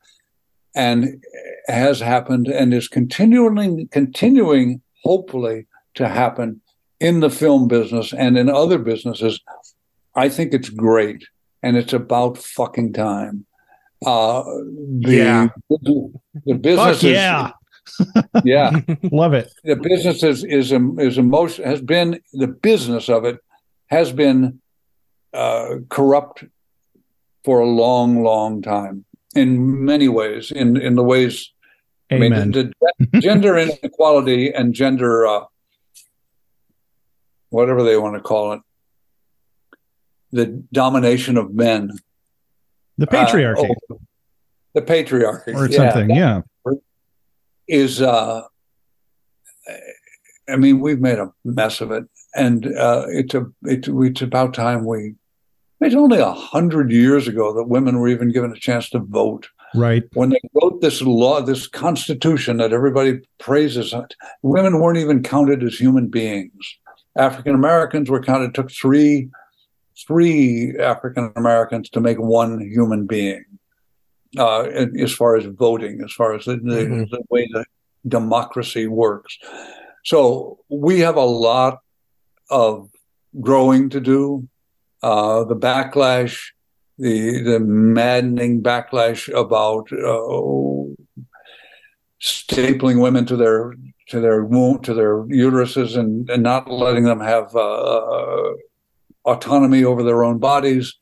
and 0.76 1.23
has 1.68 1.99
happened 1.99 2.48
and 2.48 2.73
is 2.73 2.88
continuing 2.88 3.88
continuing 3.89 4.81
hopefully 5.03 5.68
to 5.95 6.07
happen 6.07 6.61
in 6.99 7.19
the 7.19 7.30
film 7.30 7.68
business 7.68 8.14
and 8.14 8.38
in 8.38 8.49
other 8.49 8.77
businesses 8.77 9.41
i 10.15 10.30
think 10.30 10.53
it's 10.53 10.69
great 10.69 11.23
and 11.64 11.76
it's 11.77 11.93
about 11.93 12.38
fucking 12.38 12.93
time 12.93 13.45
uh 14.06 14.43
the 15.02 15.15
Yeah. 15.15 15.48
the 16.45 16.53
business 16.56 17.02
Fuck 17.02 17.03
yeah. 17.03 17.52
is, 17.99 18.43
yeah 18.45 18.72
Love 19.11 19.34
it. 19.34 19.52
the 19.64 19.76
business 19.76 20.23
is 20.23 20.43
is 20.43 20.72
is 20.72 21.18
emotion 21.18 21.65
has 21.65 21.81
been 21.81 22.19
the 22.34 22.48
business 22.48 23.10
of 23.10 23.26
it 23.26 23.38
has 23.88 24.11
been 24.14 24.60
uh, 25.34 25.76
corrupt 25.89 26.43
for 27.45 27.60
a 27.60 27.65
long, 27.65 28.22
long 28.23 28.61
time 28.61 29.06
in 29.36 29.86
many 29.86 30.08
ways. 30.08 30.52
In 30.52 30.78
in 30.78 30.95
the 30.95 31.03
ways, 31.03 31.52
Amen. 32.12 32.34
I 32.34 32.40
mean, 32.40 32.52
the, 32.52 32.74
the 32.99 33.20
gender 33.22 33.58
inequality 33.58 34.53
and 34.53 34.74
gender, 34.74 35.26
uh, 35.26 35.45
whatever 37.49 37.84
they 37.84 37.98
want 37.98 38.16
to 38.16 38.22
call 38.22 38.53
it, 38.53 38.62
the 40.32 40.64
domination 40.72 41.38
of 41.38 41.53
men, 41.53 41.91
the 42.98 43.08
patriarchy 43.08 43.70
uh, 43.70 43.74
oh, 43.91 44.02
the 44.74 44.82
patriarchy, 44.82 45.56
or 45.56 45.68
yeah, 45.68 45.91
something. 45.91 46.16
Yeah. 46.16 46.41
is 47.68 48.02
uh 48.02 48.44
I 50.49 50.56
mean 50.58 50.80
we've 50.80 50.99
made 50.99 51.20
a 51.20 51.32
mess 51.44 51.82
of 51.82 51.91
it 51.91 52.06
and 52.36 52.66
uh 52.78 53.06
it's 53.08 53.34
a 53.34 53.48
it's, 53.64 53.88
it's 53.90 54.22
about 54.22 54.53
time 54.53 54.86
we 54.86 55.16
it's 55.82 55.95
only 55.95 56.20
a 56.20 56.32
hundred 56.32 56.91
years 56.91 57.28
ago 57.28 57.53
that 57.53 57.66
women 57.66 57.99
were 57.99 58.08
even 58.08 58.32
given 58.32 58.52
a 58.52 58.56
chance 58.60 58.90
to 58.91 58.99
vote 58.99 59.49
Right. 59.74 60.03
when 60.14 60.30
they 60.30 60.40
wrote 60.53 60.82
this 60.82 61.02
law 61.02 61.41
this 61.41 61.66
constitution 61.68 62.58
that 62.58 62.74
everybody 62.74 63.20
praises 63.40 63.94
women 64.44 64.80
weren't 64.80 64.98
even 64.98 65.24
counted 65.24 65.64
as 65.64 65.78
human 65.78 66.08
beings 66.08 66.78
African 67.18 67.56
Americans 67.56 68.10
were 68.10 68.22
counted 68.22 68.49
it 68.49 68.53
took 68.53 68.72
three 68.72 69.30
three 70.08 70.76
African 70.80 71.32
Americans 71.36 71.90
to 71.91 71.99
make 72.02 72.18
one 72.20 72.60
human 72.62 73.06
being 73.06 73.44
uh, 74.38 74.62
as 74.98 75.12
far 75.12 75.36
as 75.36 75.45
voting, 75.45 76.02
as 76.03 76.12
far 76.14 76.34
as 76.34 76.45
the, 76.45 76.56
the, 76.56 76.86
Mhm. 76.86 77.10
the 77.10 77.22
way 77.30 77.48
that 77.53 77.66
democracy 78.08 78.88
works. 78.88 79.38
So 80.06 80.60
we 80.70 81.02
have 81.02 81.18
a 81.18 81.26
lot 81.26 81.80
of 82.49 82.90
growing 83.41 83.90
to 83.90 83.99
do. 83.99 84.48
Uh, 85.03 85.44
the 85.44 85.56
backlash 85.56 86.52
the 86.98 87.41
the 87.41 87.60
maddening 87.60 88.61
backlash 88.61 89.28
about 89.34 89.91
uh, 89.91 91.23
stapling 92.22 93.02
women 93.02 93.26
to 93.26 93.36
their 93.36 93.73
to 94.07 94.19
their 94.19 94.44
womb 94.44 94.82
to 94.84 94.94
their 94.94 95.23
uteruses 95.23 95.98
and, 95.98 96.30
and 96.30 96.44
not 96.44 96.69
letting 96.69 97.06
them 97.06 97.19
have 97.19 97.56
uh, 97.56 98.52
autonomy 99.26 99.84
over 99.84 100.03
their 100.03 100.23
own 100.23 100.38
bodies. 100.38 100.94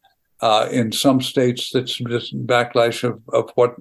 Uh, 0.42 0.70
in 0.72 0.92
some 0.92 1.20
states, 1.20 1.72
that's 1.74 1.98
just 1.98 2.48
backlash 2.48 3.04
of, 3.04 3.22
of 3.34 3.52
what 3.56 3.76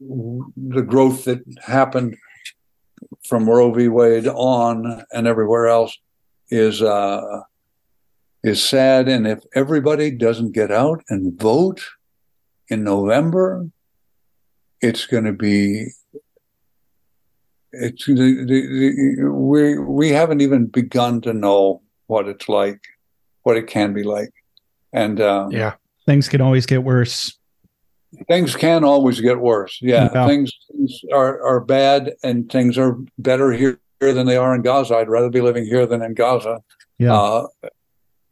the 0.00 0.82
growth 0.82 1.24
that 1.24 1.40
happened 1.66 2.16
from 3.26 3.48
Roe 3.48 3.72
v. 3.72 3.88
Wade 3.88 4.26
on 4.26 5.04
and 5.12 5.26
everywhere 5.26 5.66
else 5.66 5.96
is 6.50 6.80
uh, 6.80 7.42
is 8.42 8.62
sad. 8.66 9.08
And 9.08 9.26
if 9.26 9.40
everybody 9.54 10.10
doesn't 10.10 10.52
get 10.52 10.70
out 10.70 11.02
and 11.08 11.38
vote 11.40 11.84
in 12.68 12.84
November, 12.84 13.68
it's 14.80 15.06
going 15.06 15.24
to 15.24 15.32
be 15.32 15.88
it's 17.72 18.06
the, 18.06 18.14
the, 18.14 19.16
the, 19.18 19.30
we 19.30 19.78
we 19.78 20.08
haven't 20.08 20.40
even 20.40 20.66
begun 20.66 21.20
to 21.22 21.32
know 21.34 21.82
what 22.06 22.26
it's 22.26 22.48
like, 22.48 22.80
what 23.42 23.56
it 23.58 23.66
can 23.66 23.92
be 23.92 24.02
like, 24.02 24.30
and 24.92 25.20
um, 25.20 25.50
Yeah. 25.52 25.74
Things 26.06 26.28
can 26.30 26.40
always 26.40 26.64
get 26.64 26.82
worse. 26.82 27.36
things 28.26 28.56
can 28.56 28.82
always 28.84 29.20
get 29.20 29.38
worse. 29.40 29.78
Yeah, 29.82 30.08
Yeah. 30.14 30.26
things, 30.26 30.50
things 30.72 30.98
are 31.12 31.42
are 31.42 31.60
bad, 31.60 32.14
and 32.24 32.50
things 32.50 32.78
are 32.78 32.96
better 33.18 33.52
here 33.52 33.78
than 34.00 34.24
they 34.26 34.38
are 34.38 34.54
in 34.54 34.62
Gaza. 34.62 34.96
I'd 34.96 35.10
rather 35.10 35.28
be 35.28 35.42
living 35.42 35.66
here 35.66 35.84
than 35.86 36.02
in 36.02 36.14
Gaza, 36.14 36.62
Yeah. 36.98 37.12
uh, 37.14 37.46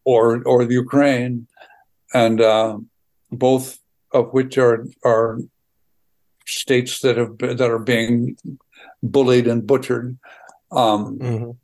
or 0.07 0.43
or 0.45 0.65
the 0.65 0.75
Ukraine, 0.85 1.47
and 2.15 2.41
uh, 2.41 2.79
both 3.31 3.79
of 4.13 4.33
which 4.33 4.57
are 4.57 4.87
are 5.05 5.39
states 6.47 7.01
that 7.01 7.17
have 7.19 7.37
been, 7.37 7.57
that 7.59 7.71
are 7.71 7.85
being 7.95 8.37
bullied 9.03 9.47
and 9.53 9.67
butchered. 9.67 10.17
Um, 10.71 11.19
Mhm. 11.19 11.57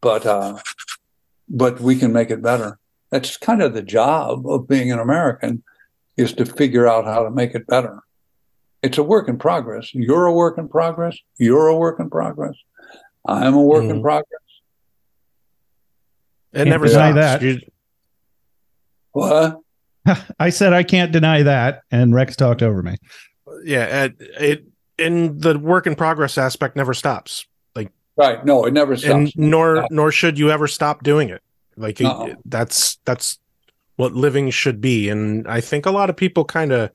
but 0.00 0.22
uh, 0.26 0.58
but 1.62 1.74
we 1.88 1.94
can 2.00 2.12
make 2.12 2.30
it 2.30 2.42
better. 2.50 2.70
That's 3.10 3.36
kind 3.48 3.62
of 3.62 3.72
the 3.74 3.82
job 3.98 4.46
of 4.52 4.66
being 4.66 4.90
an 4.90 4.98
American 4.98 5.62
is 6.16 6.32
to 6.38 6.44
figure 6.60 6.86
out 6.92 7.04
how 7.04 7.22
to 7.22 7.30
make 7.30 7.52
it 7.54 7.66
better. 7.66 7.96
It's 8.82 8.98
a 8.98 9.02
work 9.14 9.28
in 9.28 9.38
progress. 9.38 9.86
You're 9.94 10.26
a 10.26 10.32
work 10.42 10.56
in 10.58 10.68
progress. 10.68 11.16
You're 11.46 11.68
a 11.68 11.76
work 11.84 12.00
in 12.00 12.08
progress. 12.18 12.56
I'm 13.26 13.54
a 13.54 13.62
work 13.74 13.84
in 13.84 13.98
Mhm. 13.98 14.02
progress. 14.08 14.45
It 16.56 16.60
Can't 16.60 16.68
never 16.70 16.86
deny 16.86 17.12
stops. 17.12 17.14
that. 17.14 17.42
You- 17.42 17.60
What? 19.12 19.60
I 20.38 20.50
said 20.50 20.72
I 20.72 20.82
can't 20.82 21.12
deny 21.12 21.42
that, 21.42 21.82
and 21.90 22.14
Rex 22.14 22.36
talked 22.36 22.62
over 22.62 22.82
me. 22.82 22.96
yeah, 23.64 24.04
it, 24.04 24.14
it 24.40 24.64
in 24.98 25.38
the 25.38 25.58
work 25.58 25.86
in 25.86 25.94
progress 25.94 26.38
aspect 26.38 26.76
never 26.76 26.94
stops. 26.94 27.44
Like 27.74 27.90
Right. 28.16 28.44
No, 28.44 28.64
it 28.64 28.72
never 28.72 28.96
stops. 28.96 29.12
and 29.12 29.32
nor 29.36 29.74
No. 29.76 29.86
nor 29.90 30.10
should 30.12 30.38
you 30.38 30.50
ever 30.50 30.66
stop 30.66 31.02
doing 31.02 31.28
it 31.28 31.42
like 31.76 32.00
it- 32.00 32.06
Uh-uh. 32.06 32.34
that's 32.46 32.96
that's 33.04 33.38
what 33.96 34.12
living 34.12 34.50
should 34.50 34.80
be 34.80 35.08
and 35.08 35.46
i 35.48 35.58
think 35.60 35.86
a 35.86 35.90
lot 35.90 36.08
of 36.10 36.16
people 36.16 36.44
kind 36.44 36.70
of 36.72 36.90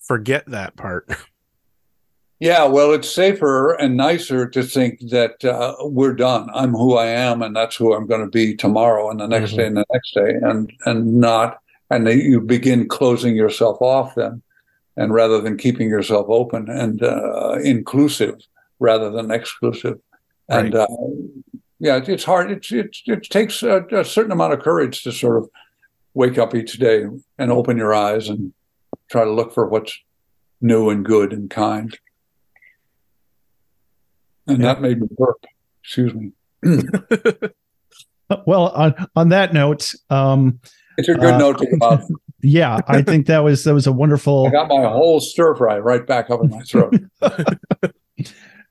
forget 0.00 0.44
that 0.46 0.74
part 0.76 1.08
Yeah, 2.40 2.64
well, 2.64 2.92
it's 2.94 3.14
safer 3.14 3.74
and 3.74 3.98
nicer 3.98 4.48
to 4.48 4.62
think 4.62 5.00
that 5.10 5.44
uh, 5.44 5.74
we're 5.80 6.14
done. 6.14 6.48
I'm 6.54 6.72
who 6.72 6.96
I 6.96 7.04
am, 7.06 7.42
and 7.42 7.54
that's 7.54 7.76
who 7.76 7.92
I'm 7.92 8.06
going 8.06 8.22
to 8.22 8.30
be 8.30 8.56
tomorrow, 8.56 9.10
and 9.10 9.20
the 9.20 9.28
next 9.28 9.52
Mhm. 9.52 9.56
day, 9.56 9.66
and 9.66 9.76
the 9.76 9.84
next 9.92 10.14
day, 10.14 10.34
and 10.42 10.72
and 10.86 11.20
not, 11.20 11.58
and 11.90 12.08
you 12.08 12.40
begin 12.40 12.88
closing 12.88 13.36
yourself 13.36 13.76
off 13.82 14.14
then, 14.14 14.40
and 14.96 15.12
rather 15.12 15.38
than 15.38 15.58
keeping 15.58 15.90
yourself 15.90 16.26
open 16.30 16.70
and 16.70 17.02
uh, 17.02 17.58
inclusive 17.62 18.36
rather 18.78 19.10
than 19.10 19.30
exclusive, 19.30 19.98
and 20.48 20.74
uh, 20.74 20.86
yeah, 21.78 22.00
it's 22.06 22.24
hard. 22.24 22.50
It's 22.50 22.72
it's 22.72 23.02
it 23.06 23.24
takes 23.24 23.62
a, 23.62 23.84
a 23.92 24.02
certain 24.04 24.32
amount 24.32 24.54
of 24.54 24.60
courage 24.60 25.02
to 25.02 25.12
sort 25.12 25.36
of 25.36 25.50
wake 26.14 26.38
up 26.38 26.54
each 26.54 26.78
day 26.78 27.04
and 27.38 27.52
open 27.52 27.76
your 27.76 27.92
eyes 27.92 28.30
and 28.30 28.54
try 29.10 29.24
to 29.24 29.30
look 29.30 29.52
for 29.52 29.68
what's 29.68 29.92
new 30.62 30.88
and 30.88 31.04
good 31.04 31.34
and 31.34 31.50
kind. 31.50 31.98
And 34.50 34.64
that 34.64 34.80
made 34.80 35.00
me 35.00 35.08
burp. 35.16 35.44
Excuse 35.82 36.14
me. 36.14 36.32
Well, 38.46 38.68
on 38.68 38.94
on 39.16 39.30
that 39.30 39.52
note, 39.52 39.92
um, 40.08 40.60
It's 40.96 41.08
a 41.08 41.14
good 41.14 41.34
Uh, 41.34 41.38
note 41.38 41.58
to 41.58 41.66
come 41.68 41.82
out. 41.82 42.02
yeah, 42.42 42.78
I 42.86 43.02
think 43.02 43.26
that 43.26 43.40
was 43.40 43.64
that 43.64 43.74
was 43.74 43.88
a 43.88 43.92
wonderful. 43.92 44.46
I 44.46 44.50
got 44.50 44.68
my 44.68 44.88
whole 44.88 45.18
stir 45.18 45.56
fry 45.56 45.78
right 45.80 46.06
back 46.06 46.30
up 46.30 46.40
in 46.42 46.50
my 46.50 46.60
throat. 46.62 46.94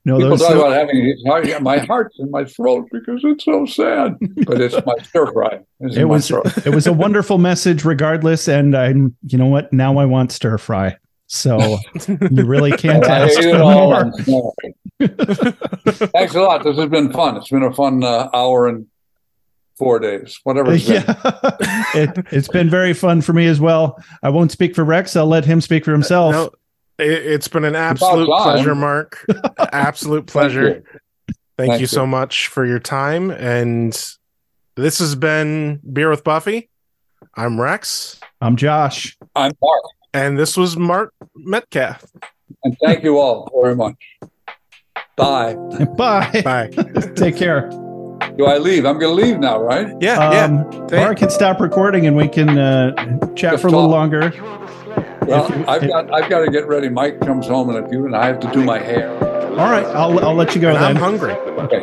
No, 0.06 0.16
People 0.16 0.38
talk 0.38 0.52
about 0.54 0.72
having 0.72 1.62
my 1.62 1.76
heart's 1.80 2.18
in 2.20 2.30
my 2.30 2.46
throat 2.46 2.88
because 2.90 3.20
it's 3.22 3.44
so 3.44 3.66
sad, 3.66 4.16
but 4.46 4.58
it's 4.58 4.74
my 4.86 4.94
stir 5.02 5.30
fry. 5.30 5.60
It's 5.80 5.94
it 5.94 6.04
was 6.04 6.30
it 6.30 6.74
was 6.74 6.86
a 6.86 6.92
wonderful 6.92 7.36
message, 7.36 7.84
regardless. 7.84 8.48
And 8.48 8.74
I'm, 8.74 9.14
you 9.26 9.36
know 9.36 9.44
what? 9.44 9.70
Now 9.74 9.98
I 9.98 10.06
want 10.06 10.32
stir 10.32 10.56
fry. 10.56 10.96
So 11.26 11.76
you 12.08 12.44
really 12.46 12.72
can't 12.72 13.04
ask 13.04 13.42
for 13.42 13.58
more. 13.58 14.10
And 15.00 15.36
smelled 15.36 15.56
it. 16.02 16.10
Thanks 16.12 16.34
a 16.34 16.40
lot. 16.40 16.64
This 16.64 16.76
has 16.76 16.88
been 16.88 17.12
fun. 17.12 17.36
It's 17.36 17.50
been 17.50 17.62
a 17.62 17.72
fun 17.72 18.04
uh, 18.04 18.28
hour 18.34 18.68
and 18.68 18.86
four 19.76 19.98
days, 19.98 20.38
whatever 20.44 20.72
it's 20.72 20.86
been. 20.86 21.02
Yeah, 21.06 21.14
it, 21.94 22.26
it's 22.30 22.48
been 22.48 22.68
very 22.68 22.92
fun 22.92 23.22
for 23.22 23.32
me 23.32 23.46
as 23.46 23.60
well. 23.60 24.02
I 24.22 24.28
won't 24.28 24.52
speak 24.52 24.74
for 24.74 24.84
Rex. 24.84 25.16
I'll 25.16 25.26
let 25.26 25.44
him 25.44 25.60
speak 25.60 25.84
for 25.84 25.92
himself. 25.92 26.32
no 26.32 26.50
it, 27.00 27.26
it's 27.26 27.48
been 27.48 27.64
an 27.64 27.74
absolute 27.74 28.26
pleasure 28.26 28.74
mark 28.74 29.24
absolute 29.72 30.26
pleasure 30.26 30.84
thank, 31.56 31.70
Thank 31.70 31.72
you 31.74 31.78
you. 31.80 31.86
so 31.86 32.06
much 32.06 32.48
for 32.48 32.66
your 32.66 32.78
time 32.78 33.30
and 33.30 33.92
this 34.76 34.98
has 34.98 35.14
been 35.14 35.80
beer 35.90 36.10
with 36.10 36.24
buffy 36.24 36.68
i'm 37.34 37.60
rex 37.60 38.20
I'm 38.42 38.56
Josh. 38.56 39.18
I'm 39.36 39.52
Mark, 39.60 39.82
and 40.14 40.38
this 40.38 40.56
was 40.56 40.76
mark 40.76 41.12
metcalf 41.36 42.04
and 42.64 42.76
thank 42.82 43.04
you 43.04 43.18
all 43.18 43.50
very 43.62 43.76
much. 43.76 43.96
Bye. 45.24 45.54
Bye. 45.96 46.42
bye 46.42 46.66
Take 47.16 47.36
care. 47.36 47.68
Do 48.36 48.46
I 48.46 48.58
leave? 48.58 48.84
I'm 48.86 48.98
going 48.98 49.16
to 49.16 49.22
leave 49.22 49.38
now, 49.38 49.60
right? 49.60 49.88
yeah 50.00 50.30
yeah 50.32 50.44
Um, 50.44 50.70
Thank- 50.88 50.92
Laura 50.92 51.14
can 51.14 51.30
stop 51.30 51.60
recording 51.60 52.06
and 52.06 52.16
we 52.16 52.28
can 52.28 52.58
uh, 52.58 52.94
chat 53.34 53.52
Just 53.52 53.62
for 53.62 53.68
a 53.68 53.70
little 53.70 53.86
talk. 53.88 53.90
longer. 53.90 54.32
Well, 55.26 55.46
If 55.46 55.56
you- 55.56 55.64
I've 55.68 55.82
if- 55.82 55.90
got 55.90 56.12
I've 56.12 56.28
got 56.30 56.44
to 56.44 56.50
get 56.50 56.66
ready. 56.66 56.88
Mike 56.88 57.20
comes 57.20 57.46
home 57.46 57.70
in 57.70 57.82
a 57.82 57.88
few, 57.88 58.06
and 58.06 58.14
I 58.16 58.26
have 58.26 58.40
to 58.40 58.50
do 58.52 58.64
my 58.64 58.78
hair. 58.78 59.10
All 59.50 59.70
right, 59.70 59.84
I'll 59.86 60.18
I'll 60.24 60.34
let 60.34 60.54
you 60.54 60.60
go 60.60 60.68
and 60.70 60.78
i'm 60.78 60.96
hungry 60.96 61.32
Okay. 61.32 61.82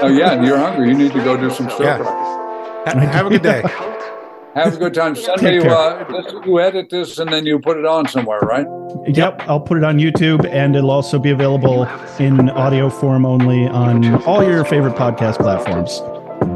Oh 0.00 0.06
yeah, 0.08 0.32
and 0.32 0.46
you're 0.46 0.56
hungry. 0.58 0.88
You 0.88 0.94
need 0.94 1.12
to 1.12 1.22
go 1.24 1.36
do 1.36 1.50
some 1.50 1.68
stir 1.70 1.84
Yeah. 1.84 2.02
Ha- 2.04 2.98
have 2.98 3.26
a 3.26 3.30
good 3.30 3.42
day 3.42 3.62
Have 4.54 4.74
a 4.74 4.76
good 4.76 4.94
time. 4.94 5.14
Send 5.14 5.38
Take 5.40 5.58
me 5.58 5.62
care. 5.62 5.76
uh, 5.76 6.42
you 6.44 6.58
edit 6.60 6.90
this 6.90 7.18
and 7.18 7.32
then 7.32 7.46
you 7.46 7.58
put 7.60 7.76
it 7.78 7.86
on 7.86 8.08
somewhere, 8.08 8.40
right? 8.40 8.66
Yep, 9.06 9.42
I'll 9.48 9.60
put 9.60 9.78
it 9.78 9.84
on 9.84 9.98
YouTube 9.98 10.44
and 10.50 10.74
it'll 10.74 10.90
also 10.90 11.18
be 11.20 11.30
available 11.30 11.84
in 12.18 12.50
audio 12.50 12.90
form 12.90 13.24
only 13.24 13.66
on 13.68 14.20
all 14.24 14.42
your 14.42 14.64
favorite 14.64 14.96
podcast 14.96 15.36
platforms. 15.36 16.00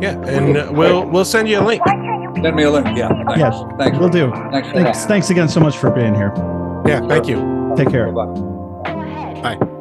yeah 0.02 0.18
and 0.26 0.76
we'll 0.76 1.06
we'll 1.08 1.24
send 1.24 1.48
you 1.48 1.60
a 1.60 1.64
link 1.64 1.82
Send 2.42 2.56
me 2.56 2.64
a 2.64 2.70
link. 2.70 2.86
Yeah. 2.96 3.08
Thanks. 3.28 3.38
Yes, 3.38 3.62
Thanks. 3.78 3.96
We'll 3.98 4.08
do. 4.08 4.30
Thanks 4.50 4.68
for 4.68 4.74
Thanks, 4.74 5.04
thanks 5.06 5.30
again 5.30 5.48
so 5.48 5.60
much 5.60 5.76
for 5.78 5.90
being 5.90 6.14
here. 6.16 6.32
yeah 6.86 7.06
thank 7.06 7.28
you 7.28 7.72
Take 7.76 7.90
care. 7.90 8.10
Bye. 8.10 8.26
Go. 8.26 9.40
Bye. 9.42 9.80